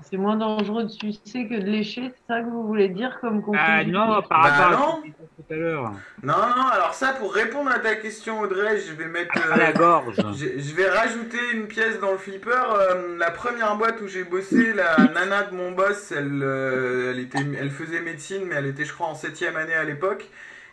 C'est 0.03 0.17
moins 0.17 0.37
dangereux 0.37 0.85
de 0.85 0.89
sucer 0.89 1.49
que 1.49 1.55
de 1.55 1.67
lécher, 1.67 2.11
c'est 2.15 2.33
ça 2.33 2.41
que 2.41 2.47
vous 2.49 2.67
voulez 2.67 2.89
dire 2.89 3.19
comme 3.21 3.43
conclusion 3.43 3.67
Ah 3.69 3.85
non, 3.85 4.23
par 4.23 4.43
Bah 4.43 4.49
rapport 4.51 4.67
à 4.67 4.71
non. 4.71 4.97
ce 4.97 5.01
que 5.01 5.07
tu 5.07 5.11
disais 5.11 5.29
tout 5.37 5.53
à 5.53 5.57
l'heure. 5.57 5.93
Non, 6.23 6.35
non, 6.57 6.67
alors 6.73 6.95
ça, 6.95 7.13
pour 7.15 7.35
répondre 7.35 7.71
à 7.71 7.79
ta 7.81 7.97
question, 7.97 8.41
Audrey, 8.41 8.79
je 8.79 8.93
vais 8.95 9.07
mettre. 9.07 9.35
À 9.53 9.57
la 9.57 9.71
euh, 9.71 9.73
gorge. 9.73 10.15
Je 10.17 10.61
je 10.61 10.75
vais 10.75 10.89
rajouter 10.89 11.39
une 11.53 11.67
pièce 11.67 11.99
dans 12.01 12.13
le 12.13 12.19
flipper. 12.19 12.51
Euh, 12.51 13.19
la 13.19 13.31
première 13.33 13.77
boîte 13.77 14.01
où 14.01 14.07
j'ai 14.09 14.25
bossé, 14.25 14.73
la 14.73 14.97
nana 15.13 15.43
de 15.43 15.55
mon 15.55 15.73
boss, 15.73 16.13
elle, 16.13 16.43
euh, 16.43 17.11
elle, 17.13 17.19
était, 17.19 17.39
elle 17.61 17.71
faisait 17.71 18.01
médecine, 18.01 18.45
mais 18.47 18.55
elle 18.55 18.67
était, 18.67 18.85
je 18.85 18.95
crois, 18.95 19.09
en 19.09 19.15
septième 19.15 19.57
année 19.57 19.75
à 19.75 19.85
l'époque. 19.85 20.27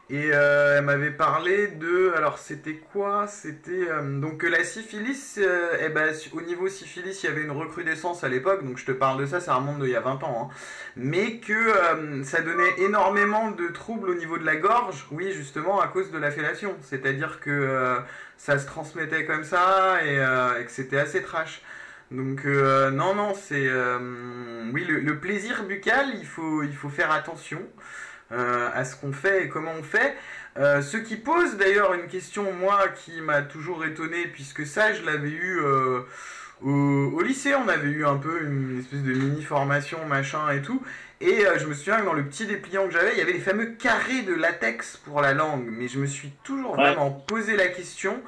Et 0.09 0.29
euh, 0.33 0.77
elle 0.77 0.83
m'avait 0.85 1.09
parlé 1.11 1.67
de. 1.67 2.13
Alors, 2.15 2.37
c'était 2.37 2.75
quoi? 2.75 3.25
C'était. 3.27 3.89
euh, 3.89 4.19
donc, 4.19 4.37
que 4.41 4.45
la 4.47 4.63
syphilis, 4.63 5.39
euh, 5.39 5.77
eh 5.81 5.89
ben, 5.89 6.13
au 6.33 6.41
niveau 6.41 6.67
syphilis, 6.69 7.23
il 7.23 7.25
y 7.25 7.29
avait 7.29 7.41
une 7.41 7.49
recrudescence 7.51 8.23
à 8.23 8.29
l'époque. 8.29 8.63
Donc, 8.63 8.77
je 8.77 8.85
te 8.85 8.91
parle 8.91 9.19
de 9.19 9.25
ça, 9.25 9.39
ça 9.39 9.55
remonte 9.55 9.79
d'il 9.81 9.89
y 9.89 9.95
a 9.95 10.01
20 10.01 10.23
ans. 10.23 10.49
hein. 10.51 10.55
Mais 10.95 11.39
que 11.39 11.53
euh, 11.53 12.23
ça 12.23 12.41
donnait 12.41 12.79
énormément 12.79 13.49
de 13.49 13.67
troubles 13.69 14.09
au 14.11 14.15
niveau 14.15 14.37
de 14.37 14.45
la 14.45 14.55
gorge. 14.57 15.07
Oui, 15.11 15.31
justement, 15.31 15.81
à 15.81 15.87
cause 15.87 16.11
de 16.11 16.19
la 16.19 16.29
fellation. 16.31 16.75
C'est-à-dire 16.81 17.39
que. 17.39 17.49
euh, 17.49 17.97
ça 18.37 18.59
se 18.59 18.65
transmettait 18.67 19.25
comme 19.25 19.43
ça 19.45 20.03
et, 20.03 20.19
euh, 20.19 20.61
que 20.63 20.69
c'était 20.71 20.97
assez 20.99 21.21
trash. 21.21 21.61
Donc 22.11 22.45
euh, 22.45 22.91
non, 22.91 23.15
non, 23.15 23.33
c'est... 23.33 23.67
euh, 23.67 24.69
oui, 24.73 24.83
le, 24.85 24.99
le 24.99 25.19
plaisir 25.19 25.63
buccal, 25.63 26.07
il 26.19 26.25
faut, 26.25 26.61
il 26.63 26.75
faut 26.75 26.89
faire 26.89 27.11
attention 27.11 27.61
euh, 28.31 28.69
à 28.73 28.85
ce 28.85 28.95
qu'on 28.95 29.11
fait 29.13 29.45
et 29.45 29.49
comment 29.49 29.73
on 29.79 29.83
fait. 29.83 30.15
Euh, 30.57 30.81
ce 30.81 30.97
qui 30.97 31.15
pose 31.17 31.57
d'ailleurs 31.57 31.93
une 31.93 32.07
question, 32.07 32.51
moi, 32.53 32.87
qui 32.89 33.19
m'a 33.21 33.41
toujours 33.41 33.85
étonné, 33.85 34.27
puisque 34.27 34.65
ça, 34.65 34.93
je 34.93 35.03
l'avais 35.03 35.29
eu 35.29 35.59
euh, 35.61 36.01
au, 36.61 36.69
au 37.13 37.21
lycée, 37.21 37.53
on 37.55 37.67
avait 37.67 37.89
eu 37.89 38.05
un 38.05 38.15
peu 38.17 38.43
une 38.43 38.79
espèce 38.79 39.03
de 39.03 39.13
mini-formation, 39.13 40.05
machin 40.05 40.49
et 40.51 40.61
tout. 40.61 40.81
Et 41.21 41.43
je 41.57 41.65
me 41.65 41.73
souviens 41.73 41.99
que 42.01 42.05
dans 42.05 42.13
le 42.13 42.25
petit 42.25 42.45
dépliant 42.45 42.85
que 42.87 42.91
j'avais, 42.93 43.13
il 43.13 43.17
y 43.17 43.21
avait 43.21 43.31
les 43.33 43.39
fameux 43.39 43.67
carrés 43.67 44.21
de 44.23 44.33
latex 44.33 44.97
pour 44.97 45.21
la 45.21 45.33
langue. 45.33 45.65
Mais 45.69 45.87
je 45.87 45.97
me 45.99 46.05
suis 46.05 46.31
toujours 46.43 46.71
Ouais. 46.71 46.77
vraiment 46.77 47.09
posé 47.11 47.55
la 47.55 47.67
question, 47.67 48.21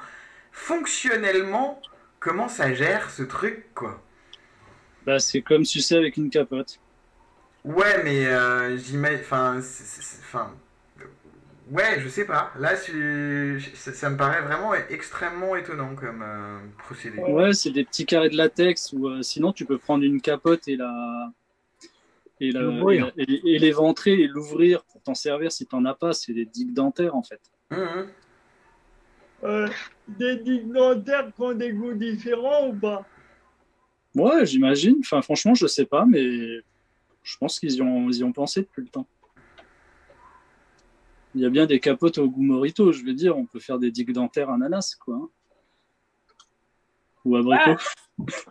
fonctionnellement, 0.52 1.80
comment 2.20 2.48
ça 2.48 2.72
gère 2.74 3.10
ce 3.10 3.22
truc, 3.22 3.64
quoi? 3.74 4.02
Bah, 5.06 5.18
c'est 5.18 5.42
comme 5.42 5.64
sucer 5.64 5.96
avec 5.96 6.16
une 6.16 6.30
capote. 6.30 6.78
Ouais, 7.64 8.02
mais 8.04 8.26
euh, 8.26 8.76
j'imagine... 8.76 9.20
Enfin, 9.20 9.60
Ouais, 11.70 12.00
je 12.00 12.08
sais 12.08 12.24
pas. 12.24 12.50
Là, 12.58 12.76
ça, 12.76 13.92
ça 13.92 14.10
me 14.10 14.16
paraît 14.16 14.40
vraiment 14.40 14.72
extrêmement 14.74 15.54
étonnant 15.54 15.94
comme 15.94 16.22
euh, 16.22 16.58
procédé. 16.78 17.18
Ouais, 17.18 17.52
c'est 17.52 17.70
des 17.70 17.84
petits 17.84 18.06
carrés 18.06 18.30
de 18.30 18.36
latex 18.36 18.92
ou 18.94 19.08
euh, 19.08 19.22
sinon 19.22 19.52
tu 19.52 19.66
peux 19.66 19.76
prendre 19.76 20.02
une 20.02 20.20
capote 20.20 20.66
et 20.66 20.76
la 20.76 21.30
et, 22.40 22.52
la, 22.52 22.62
et, 23.18 23.54
et- 23.54 23.58
l'éventrer 23.58 24.28
l'ouvrir 24.28 24.82
pour 24.84 25.02
t'en 25.02 25.14
servir 25.14 25.52
si 25.52 25.66
t'en 25.66 25.84
as 25.84 25.94
pas. 25.94 26.12
C'est 26.14 26.32
des 26.32 26.46
digues 26.46 26.72
dentaires 26.72 27.14
en 27.14 27.22
fait. 27.22 27.40
Mhm. 27.70 28.08
Euh, 29.44 29.68
des 30.08 30.36
digues 30.36 30.72
dentaires 30.72 31.30
qui 31.34 31.42
ont 31.42 31.52
des 31.52 31.72
goûts 31.72 31.92
différents 31.92 32.68
ou 32.68 32.72
pas? 32.72 33.04
Ouais, 34.14 34.46
j'imagine. 34.46 34.96
Enfin, 35.00 35.20
franchement, 35.20 35.54
je 35.54 35.66
sais 35.66 35.84
pas, 35.84 36.06
mais 36.06 36.60
je 37.28 37.36
pense 37.36 37.60
qu'ils 37.60 37.74
y 37.74 37.82
ont, 37.82 38.08
ils 38.08 38.16
y 38.18 38.24
ont 38.24 38.32
pensé 38.32 38.62
depuis 38.62 38.80
le 38.82 38.88
temps. 38.88 39.06
Il 41.34 41.42
y 41.42 41.44
a 41.44 41.50
bien 41.50 41.66
des 41.66 41.78
capotes 41.78 42.16
au 42.16 42.28
goût 42.28 42.42
morito, 42.42 42.90
je 42.90 43.04
veux 43.04 43.12
dire. 43.12 43.36
On 43.36 43.44
peut 43.44 43.60
faire 43.60 43.78
des 43.78 43.90
digues 43.90 44.12
dentaires 44.12 44.48
ananas, 44.48 44.96
quoi. 44.98 45.28
Ou 47.26 47.36
abricot. 47.36 47.76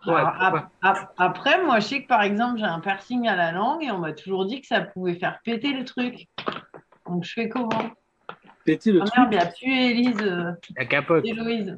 Ap- 0.06 1.14
après, 1.18 1.64
moi, 1.66 1.80
je 1.80 1.88
sais 1.88 2.04
que 2.04 2.08
par 2.08 2.22
exemple, 2.22 2.60
j'ai 2.60 2.66
un 2.66 2.80
piercing 2.80 3.28
à 3.28 3.36
la 3.36 3.52
langue 3.52 3.84
et 3.84 3.90
on 3.92 3.98
m'a 3.98 4.14
toujours 4.14 4.46
dit 4.46 4.62
que 4.62 4.68
ça 4.68 4.82
pouvait 4.82 5.16
faire 5.16 5.40
péter 5.44 5.74
le 5.74 5.84
truc. 5.86 6.28
Donc, 7.08 7.24
je 7.24 7.34
fais 7.34 7.50
comment? 7.50 7.70
Péter 8.64 8.92
le 8.92 9.02
Ah 9.02 9.06
truc. 9.06 9.18
merde, 9.18 9.34
il 9.34 9.40
a 9.40 9.48
tué 9.48 9.90
Élise, 9.90 10.22
euh, 10.22 10.52
La 10.76 10.86
capote. 10.86 11.26
Héloïse. 11.26 11.78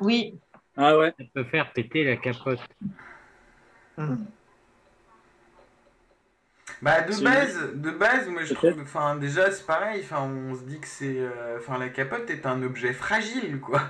Oui, 0.00 0.38
Ah 0.76 0.96
ouais. 0.96 1.12
Ça 1.18 1.24
peut 1.34 1.44
faire 1.44 1.72
péter 1.72 2.04
la 2.04 2.16
capote. 2.16 2.60
Bah 6.82 7.02
de 7.02 7.22
base, 7.22 7.74
de 7.74 7.90
base, 7.90 8.28
moi 8.28 8.42
je 8.44 8.54
trouve, 8.54 8.80
enfin 8.82 9.16
déjà 9.16 9.50
c'est 9.50 9.66
pareil, 9.66 10.00
enfin 10.02 10.22
on 10.22 10.54
se 10.54 10.62
dit 10.62 10.80
que 10.80 10.86
c'est, 10.86 11.18
euh, 11.18 11.58
enfin 11.58 11.78
la 11.78 11.90
capote 11.90 12.30
est 12.30 12.46
un 12.46 12.62
objet 12.62 12.92
fragile 12.92 13.60
quoi. 13.60 13.82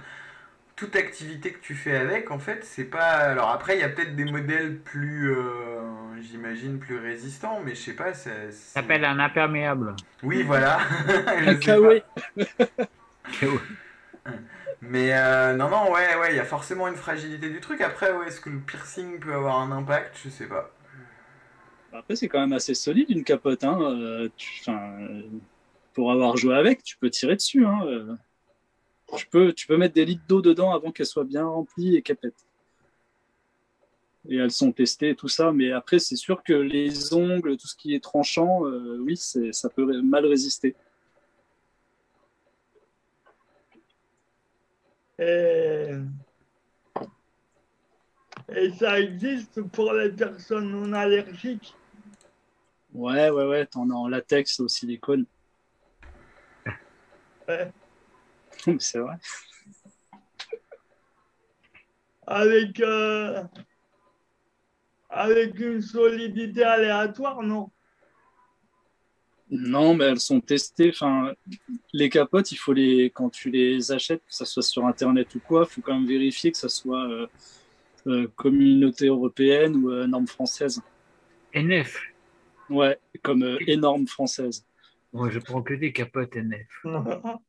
Toute 0.74 0.96
activité 0.96 1.52
que 1.52 1.60
tu 1.60 1.74
fais 1.74 1.94
avec, 1.94 2.30
en 2.30 2.38
fait, 2.38 2.64
c'est 2.64 2.84
pas. 2.84 3.02
Alors 3.02 3.50
après, 3.50 3.76
il 3.76 3.80
y 3.80 3.84
a 3.84 3.90
peut-être 3.90 4.16
des 4.16 4.24
modèles 4.24 4.78
plus, 4.78 5.30
euh, 5.30 5.78
j'imagine, 6.22 6.78
plus 6.78 6.98
résistants, 6.98 7.60
mais 7.62 7.74
je 7.74 7.80
sais 7.82 7.92
pas. 7.92 8.14
Ça 8.14 8.30
s'appelle 8.50 9.04
un 9.04 9.18
imperméable. 9.18 9.94
Oui, 10.22 10.42
voilà. 10.42 10.78
Un 11.26 11.54
kawaii. 11.56 12.02
pas. 12.16 13.46
Mais 14.80 15.12
euh, 15.12 15.54
non, 15.54 15.68
non, 15.68 15.92
ouais, 15.92 16.16
ouais, 16.16 16.30
il 16.30 16.36
y 16.36 16.40
a 16.40 16.44
forcément 16.44 16.88
une 16.88 16.96
fragilité 16.96 17.50
du 17.50 17.60
truc. 17.60 17.82
Après, 17.82 18.10
ouais, 18.12 18.28
est-ce 18.28 18.40
que 18.40 18.48
le 18.48 18.58
piercing 18.58 19.20
peut 19.20 19.34
avoir 19.34 19.60
un 19.60 19.70
impact? 19.72 20.18
Je 20.24 20.30
sais 20.30 20.46
pas. 20.46 20.70
Après, 21.92 22.14
c'est 22.14 22.28
quand 22.28 22.40
même 22.40 22.52
assez 22.52 22.74
solide 22.74 23.10
une 23.10 23.24
capote. 23.24 23.64
Hein. 23.64 23.78
Euh, 23.80 24.28
euh, 24.68 25.22
pour 25.92 26.12
avoir 26.12 26.36
joué 26.36 26.54
avec, 26.54 26.82
tu 26.82 26.96
peux 26.96 27.10
tirer 27.10 27.36
dessus. 27.36 27.66
Hein. 27.66 27.80
Euh, 27.86 28.14
Tu, 29.16 29.26
peux, 29.26 29.52
tu 29.52 29.66
peux 29.66 29.76
mettre 29.76 29.94
des 29.94 30.04
litres 30.04 30.24
d'eau 30.28 30.40
dedans 30.40 30.72
avant 30.72 30.92
qu'elle 30.92 31.06
soit 31.06 31.24
bien 31.24 31.44
remplie 31.44 31.96
et 31.96 32.02
qu'elle 32.02 32.16
pète. 32.16 32.46
Et 34.28 34.36
elles 34.36 34.52
sont 34.52 34.70
testées 34.70 35.16
tout 35.16 35.28
ça. 35.28 35.50
Mais 35.52 35.72
après, 35.72 35.98
c'est 35.98 36.16
sûr 36.16 36.42
que 36.44 36.52
les 36.52 37.12
ongles, 37.14 37.56
tout 37.56 37.66
ce 37.66 37.74
qui 37.74 37.94
est 37.94 38.00
tranchant, 38.00 38.60
oui, 39.00 39.16
ça 39.16 39.68
peut 39.68 40.00
mal 40.02 40.26
résister. 40.26 40.76
Et 45.18 45.90
ça 48.78 49.00
existe 49.00 49.62
pour 49.62 49.92
les 49.92 50.10
personnes 50.10 50.70
non 50.70 50.92
allergiques. 50.92 51.74
Ouais, 52.92 53.30
ouais, 53.30 53.46
ouais. 53.46 53.66
T'en 53.66 53.90
as 53.90 53.94
en 53.94 54.08
latex, 54.08 54.60
au 54.60 54.68
silicone. 54.68 55.26
Ouais. 57.48 57.72
c'est 58.78 58.98
vrai. 58.98 59.16
Avec, 62.26 62.80
euh, 62.80 63.42
avec 65.08 65.58
une 65.58 65.82
solidité 65.82 66.62
aléatoire, 66.62 67.42
non? 67.42 67.70
Non, 69.50 69.94
mais 69.94 70.04
elles 70.04 70.20
sont 70.20 70.40
testées. 70.40 70.90
Enfin, 70.90 71.32
les 71.92 72.08
capotes, 72.08 72.52
il 72.52 72.56
faut 72.56 72.72
les 72.72 73.10
quand 73.10 73.30
tu 73.30 73.50
les 73.50 73.90
achètes, 73.90 74.20
que 74.20 74.34
ça 74.34 74.44
soit 74.44 74.62
sur 74.62 74.86
internet 74.86 75.34
ou 75.34 75.40
quoi, 75.40 75.66
il 75.68 75.74
faut 75.74 75.80
quand 75.80 75.94
même 75.94 76.06
vérifier 76.06 76.52
que 76.52 76.58
ça 76.58 76.68
soit 76.68 77.08
euh, 77.08 77.26
euh, 78.06 78.28
communauté 78.36 79.06
européenne 79.06 79.76
ou 79.76 79.90
euh, 79.90 80.06
norme 80.06 80.28
française. 80.28 80.80
NF. 81.52 82.09
Ouais, 82.70 82.98
comme 83.22 83.42
euh, 83.42 83.58
énorme 83.66 84.06
française. 84.06 84.64
Moi, 85.12 85.28
je 85.30 85.38
prends 85.40 85.62
que 85.62 85.74
des 85.74 85.92
capotes 85.92 86.36
NF. 86.36 86.84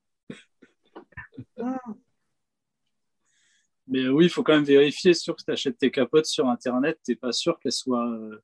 Mais 3.88 4.00
euh, 4.06 4.10
oui, 4.12 4.26
il 4.26 4.30
faut 4.30 4.44
quand 4.44 4.54
même 4.54 4.64
vérifier 4.64 5.14
sûr 5.14 5.36
que 5.36 5.44
tu 5.44 5.52
achètes 5.52 5.78
tes 5.78 5.92
capotes 5.92 6.26
sur 6.26 6.48
internet, 6.48 7.00
t'es 7.04 7.16
pas 7.16 7.32
sûr 7.32 7.60
qu'elles 7.60 7.72
soient 7.72 8.10
euh, 8.10 8.42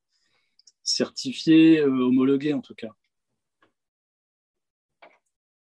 certifiées, 0.84 1.80
euh, 1.82 1.88
homologuées 1.90 2.54
en 2.54 2.62
tout 2.62 2.76
cas. 2.76 2.90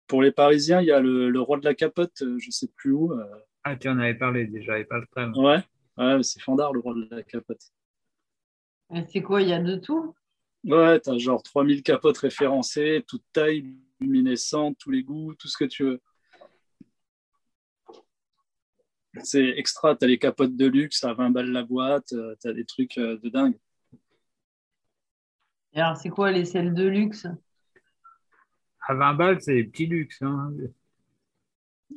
Pour 0.06 0.22
les 0.22 0.32
Parisiens, 0.32 0.80
il 0.80 0.86
y 0.88 0.92
a 0.92 1.00
le, 1.00 1.30
le 1.30 1.40
roi 1.40 1.58
de 1.58 1.64
la 1.64 1.74
capote, 1.74 2.22
je 2.38 2.50
sais 2.50 2.68
plus 2.76 2.92
où. 2.92 3.12
euh, 3.12 3.24
Ah, 3.62 3.76
tu 3.76 3.88
en 3.88 3.98
avais 3.98 4.14
parlé 4.14 4.46
déjà, 4.46 4.78
et 4.78 4.84
pas 4.84 4.98
le. 4.98 5.38
Ouais, 5.38 5.62
ouais 5.96 6.22
c'est 6.22 6.40
Fandard, 6.40 6.72
le 6.72 6.80
roi 6.80 6.94
de 6.94 7.06
la 7.10 7.22
capote. 7.22 7.62
Et 8.92 9.04
c'est 9.06 9.22
quoi, 9.22 9.40
il 9.40 9.48
y 9.48 9.52
a 9.52 9.62
de 9.62 9.76
tout? 9.76 10.14
Ouais, 10.64 11.00
t'as 11.00 11.16
genre 11.18 11.42
3000 11.42 11.82
capotes 11.82 12.18
référencées, 12.18 13.02
toute 13.08 13.24
taille, 13.32 13.74
luminescente, 13.98 14.76
tous 14.78 14.90
les 14.90 15.02
goûts, 15.02 15.34
tout 15.34 15.48
ce 15.48 15.56
que 15.56 15.64
tu 15.64 15.84
veux. 15.84 16.00
C'est 19.22 19.48
extra, 19.58 19.96
t'as 19.96 20.06
les 20.06 20.18
capotes 20.18 20.56
de 20.56 20.66
luxe 20.66 21.02
à 21.02 21.14
20 21.14 21.30
balles 21.30 21.50
la 21.50 21.64
boîte, 21.64 22.12
euh, 22.12 22.36
t'as 22.40 22.52
des 22.52 22.64
trucs 22.64 22.96
euh, 22.98 23.18
de 23.18 23.28
dingue. 23.28 23.58
Et 25.72 25.80
alors, 25.80 25.96
c'est 25.96 26.10
quoi 26.10 26.30
les 26.30 26.44
selles 26.44 26.74
de 26.74 26.86
luxe? 26.86 27.26
À 28.86 28.94
20 28.94 29.14
balles, 29.14 29.40
c'est 29.40 29.54
des 29.54 29.64
petits 29.64 29.86
luxes. 29.86 30.22
Hein. 30.22 30.52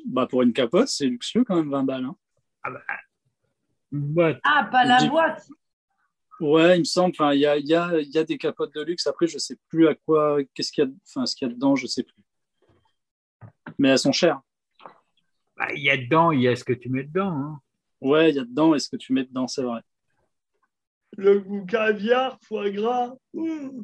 Bah, 0.05 0.26
pour 0.28 0.41
une 0.41 0.53
capote, 0.53 0.88
c'est 0.88 1.05
luxueux 1.05 1.43
quand 1.43 1.55
même, 1.55 1.70
20 1.70 1.84
balles. 1.84 2.05
hein. 2.05 2.16
Une 3.91 4.14
boîte. 4.14 4.39
Ah, 4.43 4.68
pas 4.72 4.86
la 4.86 5.05
boîte 5.07 5.47
Ouais, 6.40 6.78
il 6.78 6.80
me 6.80 6.84
semble. 6.84 7.14
Enfin, 7.18 7.34
il 7.34 7.40
y 7.42 7.46
a, 7.46 7.58
il 7.58 7.66
y, 7.68 7.76
a, 7.76 8.00
il 8.00 8.10
y 8.10 8.18
a 8.18 8.24
des 8.24 8.38
capotes 8.38 8.74
de 8.74 8.82
luxe. 8.82 9.08
Après, 9.08 9.28
je 9.28 9.38
sais 9.38 9.58
plus 9.70 9.88
à 9.88 9.96
quoi, 9.96 10.38
qu'est-ce 10.54 10.72
qu'il 10.72 10.84
y 10.84 10.88
a, 10.88 10.92
enfin, 11.08 11.26
ce 11.26 11.36
qu'il 11.36 11.48
y 11.48 11.52
a 11.52 11.54
dedans, 11.54 11.76
je 11.76 11.88
sais 11.88 12.04
plus. 12.04 12.22
Mais 13.78 13.90
elles 13.90 14.00
sont 14.00 14.12
chères. 14.12 14.42
Bah, 15.56 15.68
Il 15.74 15.84
y 15.84 15.90
a 15.90 15.98
dedans, 15.98 16.32
il 16.32 16.42
y 16.42 16.48
a 16.48 16.56
ce 16.56 16.64
que 16.64 16.74
tu 16.74 16.90
mets 16.90 17.04
dedans. 17.04 17.30
hein. 17.32 17.60
Ouais, 18.02 18.30
il 18.32 18.36
y 18.36 18.40
a 18.40 18.44
dedans. 18.44 18.76
Et 18.76 18.80
ce 18.80 18.90
que 18.90 18.98
tu 18.98 19.14
mets 19.14 19.24
dedans, 19.24 19.48
c'est 19.48 19.64
vrai. 19.64 19.82
Le 21.18 21.40
goût 21.40 21.66
caviar, 21.66 22.40
foie 22.42 22.70
gras. 22.72 23.14
mmh. 23.34 23.84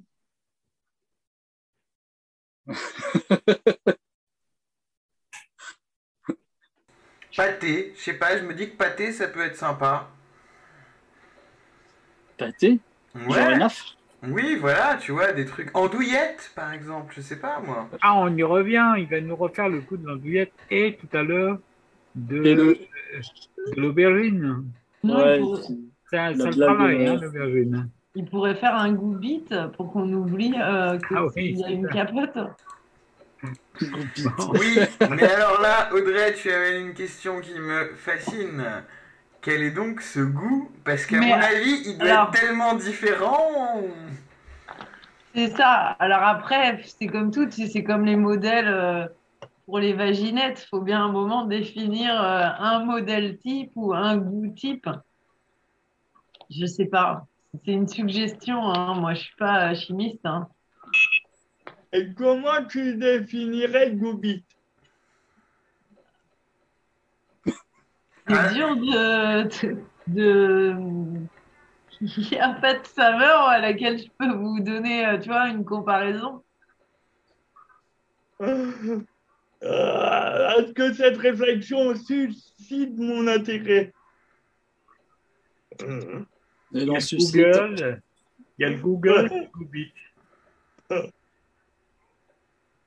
Pâté, 7.35 7.93
je 7.95 8.01
sais 8.01 8.13
pas, 8.13 8.37
je 8.37 8.43
me 8.43 8.53
dis 8.53 8.69
que 8.69 8.75
pâté, 8.75 9.11
ça 9.11 9.27
peut 9.27 9.41
être 9.45 9.55
sympa. 9.55 10.09
Pâté 12.39 12.79
Genre 13.15 13.27
Ouais. 13.27 13.53
Enaf 13.55 13.83
Oui, 14.23 14.55
voilà, 14.59 14.97
tu 14.99 15.11
vois, 15.11 15.31
des 15.31 15.45
trucs. 15.45 15.69
Andouillettes, 15.75 16.51
par 16.55 16.73
exemple, 16.73 17.13
je 17.15 17.21
sais 17.21 17.37
pas 17.39 17.59
moi. 17.59 17.87
Ah, 18.01 18.15
on 18.17 18.35
y 18.35 18.43
revient. 18.43 18.93
Il 18.97 19.07
va 19.07 19.21
nous 19.21 19.35
refaire 19.35 19.69
le 19.69 19.81
coup 19.81 19.97
de 19.97 20.05
l'andouillette 20.07 20.53
et 20.69 20.97
tout 20.99 21.15
à 21.17 21.23
l'heure 21.23 21.59
de, 22.15 22.37
le- 22.37 22.77
de 23.75 23.81
l'aubergine. 23.81 24.63
Ouais, 25.03 25.41
C'est 26.09 26.17
un 26.17 26.35
sale 26.35 26.55
travail, 26.57 27.07
hein, 27.07 27.19
l'aubergine. 27.21 27.89
il 28.15 28.25
pourrait 28.29 28.55
faire 28.55 28.75
un 28.75 28.91
goût 28.93 29.15
bite 29.15 29.53
pour 29.77 29.91
qu'on 29.91 30.11
oublie 30.11 30.53
euh, 30.59 30.97
qu'il 30.97 31.17
Ah 31.17 31.25
oui, 31.35 31.53
y 31.57 31.63
a 31.63 31.67
c'est 31.67 31.73
une 31.73 31.87
ça. 31.87 31.93
capote. 31.93 32.37
Oui, 34.59 34.79
mais 35.09 35.23
alors 35.23 35.61
là, 35.61 35.89
Audrey, 35.93 36.33
tu 36.33 36.51
avais 36.51 36.81
une 36.81 36.93
question 36.93 37.39
qui 37.39 37.57
me 37.57 37.93
fascine. 37.95 38.63
Quel 39.41 39.61
est 39.63 39.71
donc 39.71 40.01
ce 40.01 40.19
goût? 40.19 40.69
Parce 40.83 41.05
qu'à 41.05 41.19
mon 41.21 41.31
avis, 41.33 41.81
il 41.85 41.97
doit 41.97 42.09
alors- 42.09 42.29
être 42.33 42.41
tellement 42.41 42.73
différent. 42.75 43.81
C'est 45.33 45.49
ça. 45.55 45.95
Alors 45.99 46.23
après, 46.23 46.81
c'est 46.83 47.07
comme 47.07 47.31
tout, 47.31 47.49
c'est 47.51 47.83
comme 47.83 48.03
les 48.05 48.15
modèles 48.15 48.67
euh, 48.67 49.05
pour 49.65 49.79
les 49.79 49.93
vaginettes. 49.93 50.63
Il 50.65 50.67
faut 50.67 50.81
bien 50.81 51.05
un 51.05 51.11
moment 51.11 51.45
définir 51.45 52.11
euh, 52.21 52.47
un 52.59 52.83
modèle 52.83 53.37
type 53.37 53.71
ou 53.75 53.93
un 53.93 54.17
goût 54.17 54.47
type. 54.55 54.89
Je 56.49 56.65
sais 56.65 56.85
pas. 56.87 57.25
C'est 57.63 57.71
une 57.71 57.87
suggestion. 57.87 58.61
hein. 58.73 58.95
Moi, 58.95 59.13
je 59.13 59.19
suis 59.21 59.35
pas 59.37 59.71
euh, 59.71 59.75
chimiste. 59.75 60.25
hein. 60.25 60.47
Et 61.93 62.13
comment 62.15 62.65
tu 62.67 62.95
définirais 62.97 63.91
Goubit 63.91 64.43
C'est 68.29 68.53
dur 68.53 68.75
de, 68.75 69.43
de, 69.43 69.77
de- 70.07 70.75
Il 72.01 72.27
n'y 72.31 72.37
a 72.39 72.53
pas 72.53 72.75
de 72.75 72.85
saveur 72.85 73.41
à 73.41 73.59
laquelle 73.59 73.97
je 73.97 74.07
peux 74.17 74.31
vous 74.31 74.59
donner, 74.59 75.05
euh, 75.05 75.17
tu 75.17 75.29
vois, 75.29 75.49
une 75.49 75.65
comparaison. 75.65 76.43
Euh, 79.61 80.49
Est-ce 80.57 80.71
que 80.71 80.93
cette 80.93 81.17
réflexion 81.17 81.93
suscite 81.93 82.97
mon 82.97 83.27
intérêt? 83.27 83.93
Euh, 85.81 86.23
Il 86.71 86.87
y 86.87 86.95
a 86.95 86.99
Google? 87.17 88.01
Il 88.57 88.61
y 88.61 88.65
a 88.65 88.69
le 88.69 88.77
Google? 88.77 89.29
Google. 89.53 89.91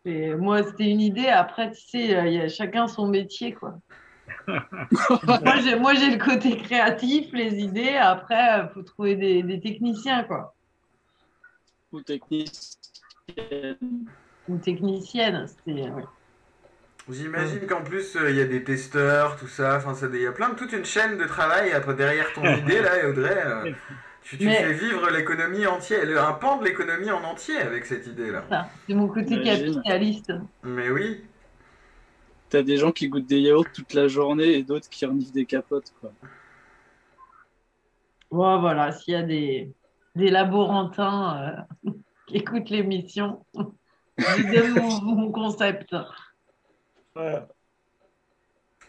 Et 0.07 0.35
moi, 0.35 0.63
c'était 0.63 0.89
une 0.91 1.03
idée. 1.03 1.27
Après, 1.29 1.71
tu 1.73 1.83
sais, 1.83 2.17
euh, 2.17 2.27
il 2.27 2.33
y 2.33 2.41
a 2.41 2.49
chacun 2.49 2.87
son 2.87 3.07
métier, 3.07 3.53
quoi. 3.53 3.79
moi, 5.27 5.57
j'ai, 5.63 5.77
moi, 5.79 5.95
j'ai 5.95 6.11
le 6.11 6.23
côté 6.25 6.57
créatif, 6.59 7.33
les 7.33 7.55
idées. 7.61 7.97
Après, 7.97 8.61
il 8.65 8.69
faut 8.75 8.83
trouver 8.83 9.17
des, 9.17 9.43
des 9.43 9.61
techniciens, 9.61 10.25
quoi. 10.25 10.55
ou 11.93 12.01
technique. 12.01 12.53
Ou 14.49 14.57
techniciennes. 14.59 15.47
C'était, 15.47 15.89
ouais. 15.89 16.05
J'imagine 17.11 17.67
qu'en 17.67 17.83
plus, 17.83 18.17
euh, 18.17 18.31
il 18.31 18.37
y 18.37 18.41
a 18.41 18.45
des 18.47 18.63
testeurs, 18.63 19.37
tout 19.37 19.49
ça. 19.49 19.77
Enfin, 19.77 19.95
il 20.13 20.21
y 20.21 20.27
a 20.27 20.33
plein 20.33 20.51
de 20.51 20.55
toute 20.55 20.73
une 20.73 20.85
chaîne 20.85 21.19
de 21.19 21.25
travail 21.25 21.73
après 21.73 21.95
derrière 21.95 22.33
ton 22.33 22.45
idée, 22.57 22.81
là, 22.81 23.03
et 23.03 23.07
Audrey. 23.07 23.43
euh, 23.45 23.73
tu 24.23 24.39
tu 24.39 24.47
Mais- 24.47 24.63
fais 24.63 24.73
vivre 24.73 25.11
l'économie 25.11 25.67
entière, 25.67 26.07
le- 26.07 26.21
un 26.21 26.33
pan 26.33 26.59
de 26.59 26.65
l'économie 26.65 27.11
en 27.11 27.25
entier 27.25 27.57
avec 27.59 27.87
cette 27.87 28.07
idée-là. 28.07 28.69
C'est 28.89 28.95
mon 28.95 29.09
côté 29.09 29.43
capitaliste. 29.43 30.33
Mais 30.63 30.91
oui. 30.91 31.25
T'as 32.53 32.63
des 32.63 32.77
gens 32.77 32.93
qui 32.93 33.09
goûtent 33.09 33.25
des 33.25 33.41
yaourts 33.41 33.73
toute 33.73 33.95
la 33.95 34.09
journée 34.09 34.53
et 34.53 34.63
d'autres 34.63 34.91
qui 34.91 35.07
reniflent 35.07 35.33
des 35.33 35.47
capotes. 35.47 35.91
Quoi. 35.99 36.13
Bon, 38.31 38.61
voilà, 38.61 38.93
s'il 38.93 39.15
y 39.15 39.17
a 39.17 39.23
des, 39.23 39.73
des 40.15 40.29
laborantins 40.29 41.65
euh, 41.87 41.91
qui 42.27 42.37
écoutent 42.37 42.69
l'émission, 42.69 43.43
je 44.19 44.53
donne 44.53 44.83
mon, 44.83 45.01
mon 45.01 45.33
concept. 45.33 45.97
voilà. 47.15 47.49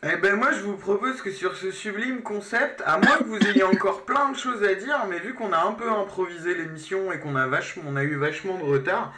Eh 0.06 0.18
ben 0.18 0.36
moi 0.36 0.52
je 0.52 0.60
vous 0.60 0.76
propose 0.76 1.22
que 1.22 1.32
sur 1.32 1.56
ce 1.56 1.72
sublime 1.72 2.22
concept, 2.22 2.84
à 2.86 2.98
moins 2.98 3.20
que 3.20 3.24
vous 3.24 3.40
ayez 3.48 3.64
encore 3.64 4.02
plein 4.06 4.30
de 4.34 4.36
choses 4.36 4.62
à 4.62 4.76
dire, 4.76 5.06
mais 5.10 5.20
vu 5.20 5.36
qu'on 5.36 5.54
a 5.54 5.66
un 5.66 5.72
peu 5.72 5.90
improvisé 5.90 6.54
l'émission 6.54 7.14
et 7.14 7.20
qu'on 7.22 7.38
a 7.38 7.48
vachement, 7.48 7.84
on 7.88 7.96
a 7.96 8.04
eu 8.04 8.18
vachement 8.18 8.58
de 8.58 8.64
retard, 8.64 9.14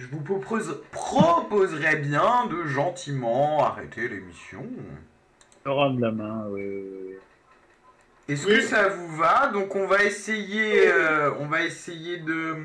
je 0.00 0.06
vous 0.06 0.20
propose, 0.20 0.82
proposerais 0.90 1.96
bien 1.96 2.46
de 2.46 2.64
gentiment 2.64 3.64
arrêter 3.64 4.08
l'émission. 4.08 4.64
Rendre 5.64 6.00
la 6.00 6.10
main, 6.10 6.46
oui, 6.50 6.62
oui, 6.64 6.84
oui. 7.08 7.14
Est-ce 8.28 8.46
Oui. 8.46 8.54
que 8.56 8.62
ça 8.62 8.88
vous 8.88 9.16
va? 9.16 9.48
Donc 9.48 9.76
on 9.76 9.86
va 9.86 10.04
essayer, 10.04 10.88
euh, 10.88 11.32
on 11.40 11.46
va 11.46 11.62
essayer 11.64 12.16
de 12.18 12.56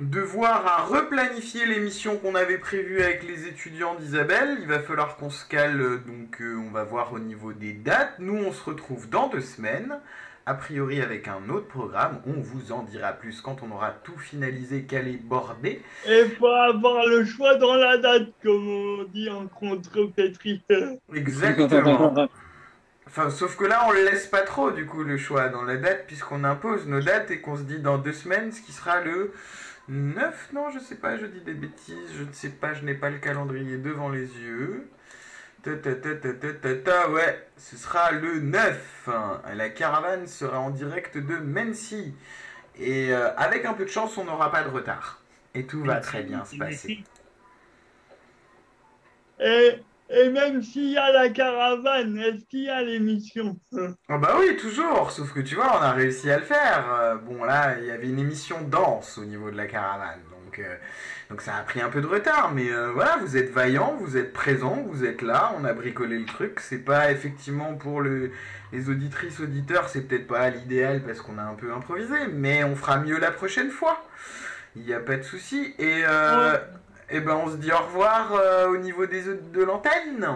de 0.00 0.20
voir 0.20 0.66
à 0.66 0.82
replanifier 0.84 1.64
l'émission 1.64 2.18
qu'on 2.18 2.34
avait 2.34 2.58
prévue 2.58 3.00
avec 3.00 3.22
les 3.26 3.46
étudiants 3.46 3.94
d'Isabelle. 3.94 4.58
Il 4.60 4.66
va 4.68 4.80
falloir 4.80 5.16
qu'on 5.16 5.30
se 5.30 5.46
cale, 5.48 5.80
euh, 5.80 5.96
donc 6.06 6.42
euh, 6.42 6.56
on 6.66 6.70
va 6.70 6.84
voir 6.84 7.14
au 7.14 7.18
niveau 7.18 7.54
des 7.54 7.72
dates. 7.72 8.18
Nous, 8.18 8.36
on 8.36 8.52
se 8.52 8.62
retrouve 8.62 9.08
dans 9.08 9.28
deux 9.28 9.40
semaines, 9.40 9.98
a 10.46 10.54
priori 10.54 11.02
avec 11.02 11.26
un 11.26 11.48
autre 11.50 11.66
programme. 11.66 12.20
On 12.26 12.40
vous 12.40 12.72
en 12.72 12.84
dira 12.84 13.12
plus 13.12 13.40
quand 13.40 13.62
on 13.62 13.70
aura 13.72 13.90
tout 13.90 14.16
finalisé, 14.16 14.84
calé, 14.84 15.18
bordé. 15.22 15.82
Et 16.06 16.20
il 16.20 16.30
faut 16.36 16.46
avoir 16.46 17.04
le 17.06 17.24
choix 17.24 17.56
dans 17.56 17.74
la 17.74 17.98
date, 17.98 18.28
comme 18.42 18.68
on 18.68 19.04
dit 19.04 19.28
en 19.28 19.48
contre-pétri. 19.48 20.62
Exactement. 21.12 22.28
Enfin, 23.08 23.30
sauf 23.30 23.56
que 23.56 23.64
là, 23.64 23.86
on 23.88 23.92
le 23.92 24.04
laisse 24.04 24.26
pas 24.26 24.42
trop, 24.42 24.70
du 24.70 24.86
coup, 24.86 25.02
le 25.02 25.16
choix 25.16 25.48
dans 25.48 25.62
la 25.62 25.76
date, 25.76 26.06
puisqu'on 26.06 26.44
impose 26.44 26.86
nos 26.86 27.00
dates 27.00 27.30
et 27.30 27.40
qu'on 27.40 27.56
se 27.56 27.62
dit 27.62 27.78
dans 27.78 27.98
deux 27.98 28.12
semaines, 28.12 28.52
ce 28.52 28.60
qui 28.60 28.72
sera 28.72 29.00
le 29.00 29.32
9, 29.88 30.50
non, 30.52 30.70
je 30.70 30.78
sais 30.80 30.96
pas, 30.96 31.16
je 31.16 31.26
dis 31.26 31.40
des 31.40 31.54
bêtises, 31.54 32.12
je 32.16 32.24
ne 32.24 32.32
sais 32.32 32.50
pas, 32.50 32.74
je 32.74 32.84
n'ai 32.84 32.94
pas 32.94 33.10
le 33.10 33.18
calendrier 33.18 33.78
devant 33.78 34.08
les 34.08 34.26
yeux. 34.38 34.88
Ouais, 37.10 37.48
ce 37.56 37.76
sera 37.76 38.12
le 38.12 38.40
9. 38.40 39.08
La 39.54 39.68
caravane 39.70 40.26
sera 40.26 40.60
en 40.60 40.70
direct 40.70 41.16
de 41.18 41.36
Mency. 41.36 42.14
Et 42.78 43.12
euh, 43.12 43.34
avec 43.36 43.64
un 43.64 43.74
peu 43.74 43.84
de 43.84 43.90
chance, 43.90 44.16
on 44.18 44.24
n'aura 44.24 44.50
pas 44.50 44.62
de 44.62 44.68
retard. 44.68 45.22
Et 45.54 45.66
tout 45.66 45.82
va 45.84 46.00
très 46.00 46.22
bien 46.22 46.44
se 46.44 46.56
passer. 46.56 47.04
Et, 49.40 49.78
et 50.10 50.28
même 50.30 50.62
s'il 50.62 50.90
y 50.90 50.96
a 50.98 51.10
la 51.12 51.30
caravane, 51.30 52.18
est-ce 52.18 52.44
qu'il 52.46 52.64
y 52.64 52.70
a 52.70 52.82
l'émission? 52.82 53.58
Ah 54.08 54.18
bah 54.18 54.36
oui, 54.38 54.56
toujours, 54.56 55.10
sauf 55.10 55.32
que 55.32 55.40
tu 55.40 55.56
vois, 55.56 55.78
on 55.78 55.82
a 55.82 55.92
réussi 55.92 56.30
à 56.30 56.38
le 56.38 56.44
faire. 56.44 56.86
Euh, 56.92 57.16
bon 57.16 57.44
là, 57.44 57.78
il 57.78 57.86
y 57.86 57.90
avait 57.90 58.08
une 58.08 58.18
émission 58.18 58.62
danse 58.62 59.18
au 59.18 59.24
niveau 59.24 59.50
de 59.50 59.56
la 59.56 59.66
caravane, 59.66 60.22
donc, 60.30 60.58
euh, 60.58 60.76
donc 61.30 61.40
ça 61.40 61.56
a 61.56 61.62
pris 61.62 61.80
un 61.80 61.88
peu 61.88 62.00
de 62.00 62.06
retard, 62.06 62.52
mais 62.54 62.70
euh, 62.70 62.92
voilà, 62.92 63.16
vous 63.20 63.36
êtes 63.36 63.50
vaillants, 63.50 63.96
vous 63.98 64.16
êtes 64.16 64.32
présents, 64.32 64.84
vous 64.88 65.04
êtes 65.04 65.22
là, 65.22 65.52
on 65.58 65.64
a 65.64 65.72
bricolé 65.72 66.18
le 66.18 66.24
truc. 66.24 66.60
C'est 66.60 66.78
pas 66.78 67.10
effectivement 67.10 67.74
pour 67.74 68.00
le, 68.00 68.30
les 68.72 68.88
auditrices, 68.88 69.40
auditeurs, 69.40 69.88
c'est 69.88 70.02
peut-être 70.02 70.28
pas 70.28 70.48
l'idéal 70.50 71.02
parce 71.02 71.20
qu'on 71.20 71.38
a 71.38 71.42
un 71.42 71.54
peu 71.54 71.72
improvisé, 71.72 72.28
mais 72.32 72.62
on 72.62 72.76
fera 72.76 72.98
mieux 72.98 73.18
la 73.18 73.32
prochaine 73.32 73.70
fois. 73.70 74.04
Il 74.76 74.82
n'y 74.82 74.94
a 74.94 75.00
pas 75.00 75.16
de 75.16 75.22
souci. 75.22 75.74
Et, 75.78 76.02
euh, 76.06 76.58
et 77.10 77.20
ben 77.20 77.34
on 77.44 77.50
se 77.50 77.56
dit 77.56 77.72
au 77.72 77.78
revoir 77.78 78.32
euh, 78.34 78.68
au 78.68 78.76
niveau 78.76 79.06
des, 79.06 79.22
de 79.22 79.64
l'antenne. 79.64 80.28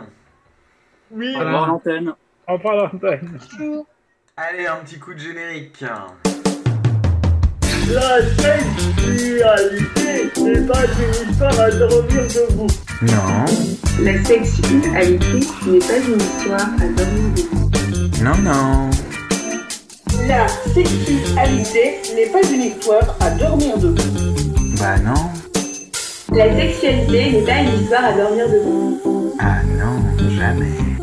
Oui, 1.13 1.35
Au 1.37 1.41
revoir 1.41 1.69
l'antenne. 1.69 2.15
On 2.49 2.59
parle 2.59 2.79
l'antenne. 2.79 3.39
Allez, 4.37 4.67
un 4.67 4.77
petit 4.77 4.99
coup 4.99 5.15
de 5.15 5.19
générique. 5.19 5.85
La 7.91 8.21
sexualité 8.39 10.31
n'est 10.43 10.67
pas 10.67 10.85
une 10.85 11.31
histoire 11.31 11.61
à 11.61 11.71
dormir 11.71 12.23
debout. 12.29 12.67
Non. 13.03 13.45
La 14.03 14.13
sexualité 14.25 14.89
n'est 14.89 15.79
pas 15.81 15.99
une 15.99 16.21
histoire 16.21 16.69
à 16.79 16.87
dormir 16.97 17.29
debout. 17.37 17.71
Non, 18.23 18.37
non. 18.43 18.91
La 20.29 20.47
sexualité 20.49 21.85
n'est 22.15 22.27
pas 22.27 22.43
une 22.53 22.63
histoire 22.63 23.17
à 23.21 23.31
dormir 23.31 23.79
debout. 23.79 23.99
Bah 24.79 24.99
non. 24.99 25.31
La 26.37 26.47
sexualité 26.55 27.31
n'est 27.33 27.43
pas 27.45 27.61
une 27.61 27.83
histoire 27.83 28.05
à 28.05 28.13
dormir 28.13 28.47
debout. 28.49 29.35
Ah 29.41 29.63
non, 29.79 29.95
jamais. 30.37 31.00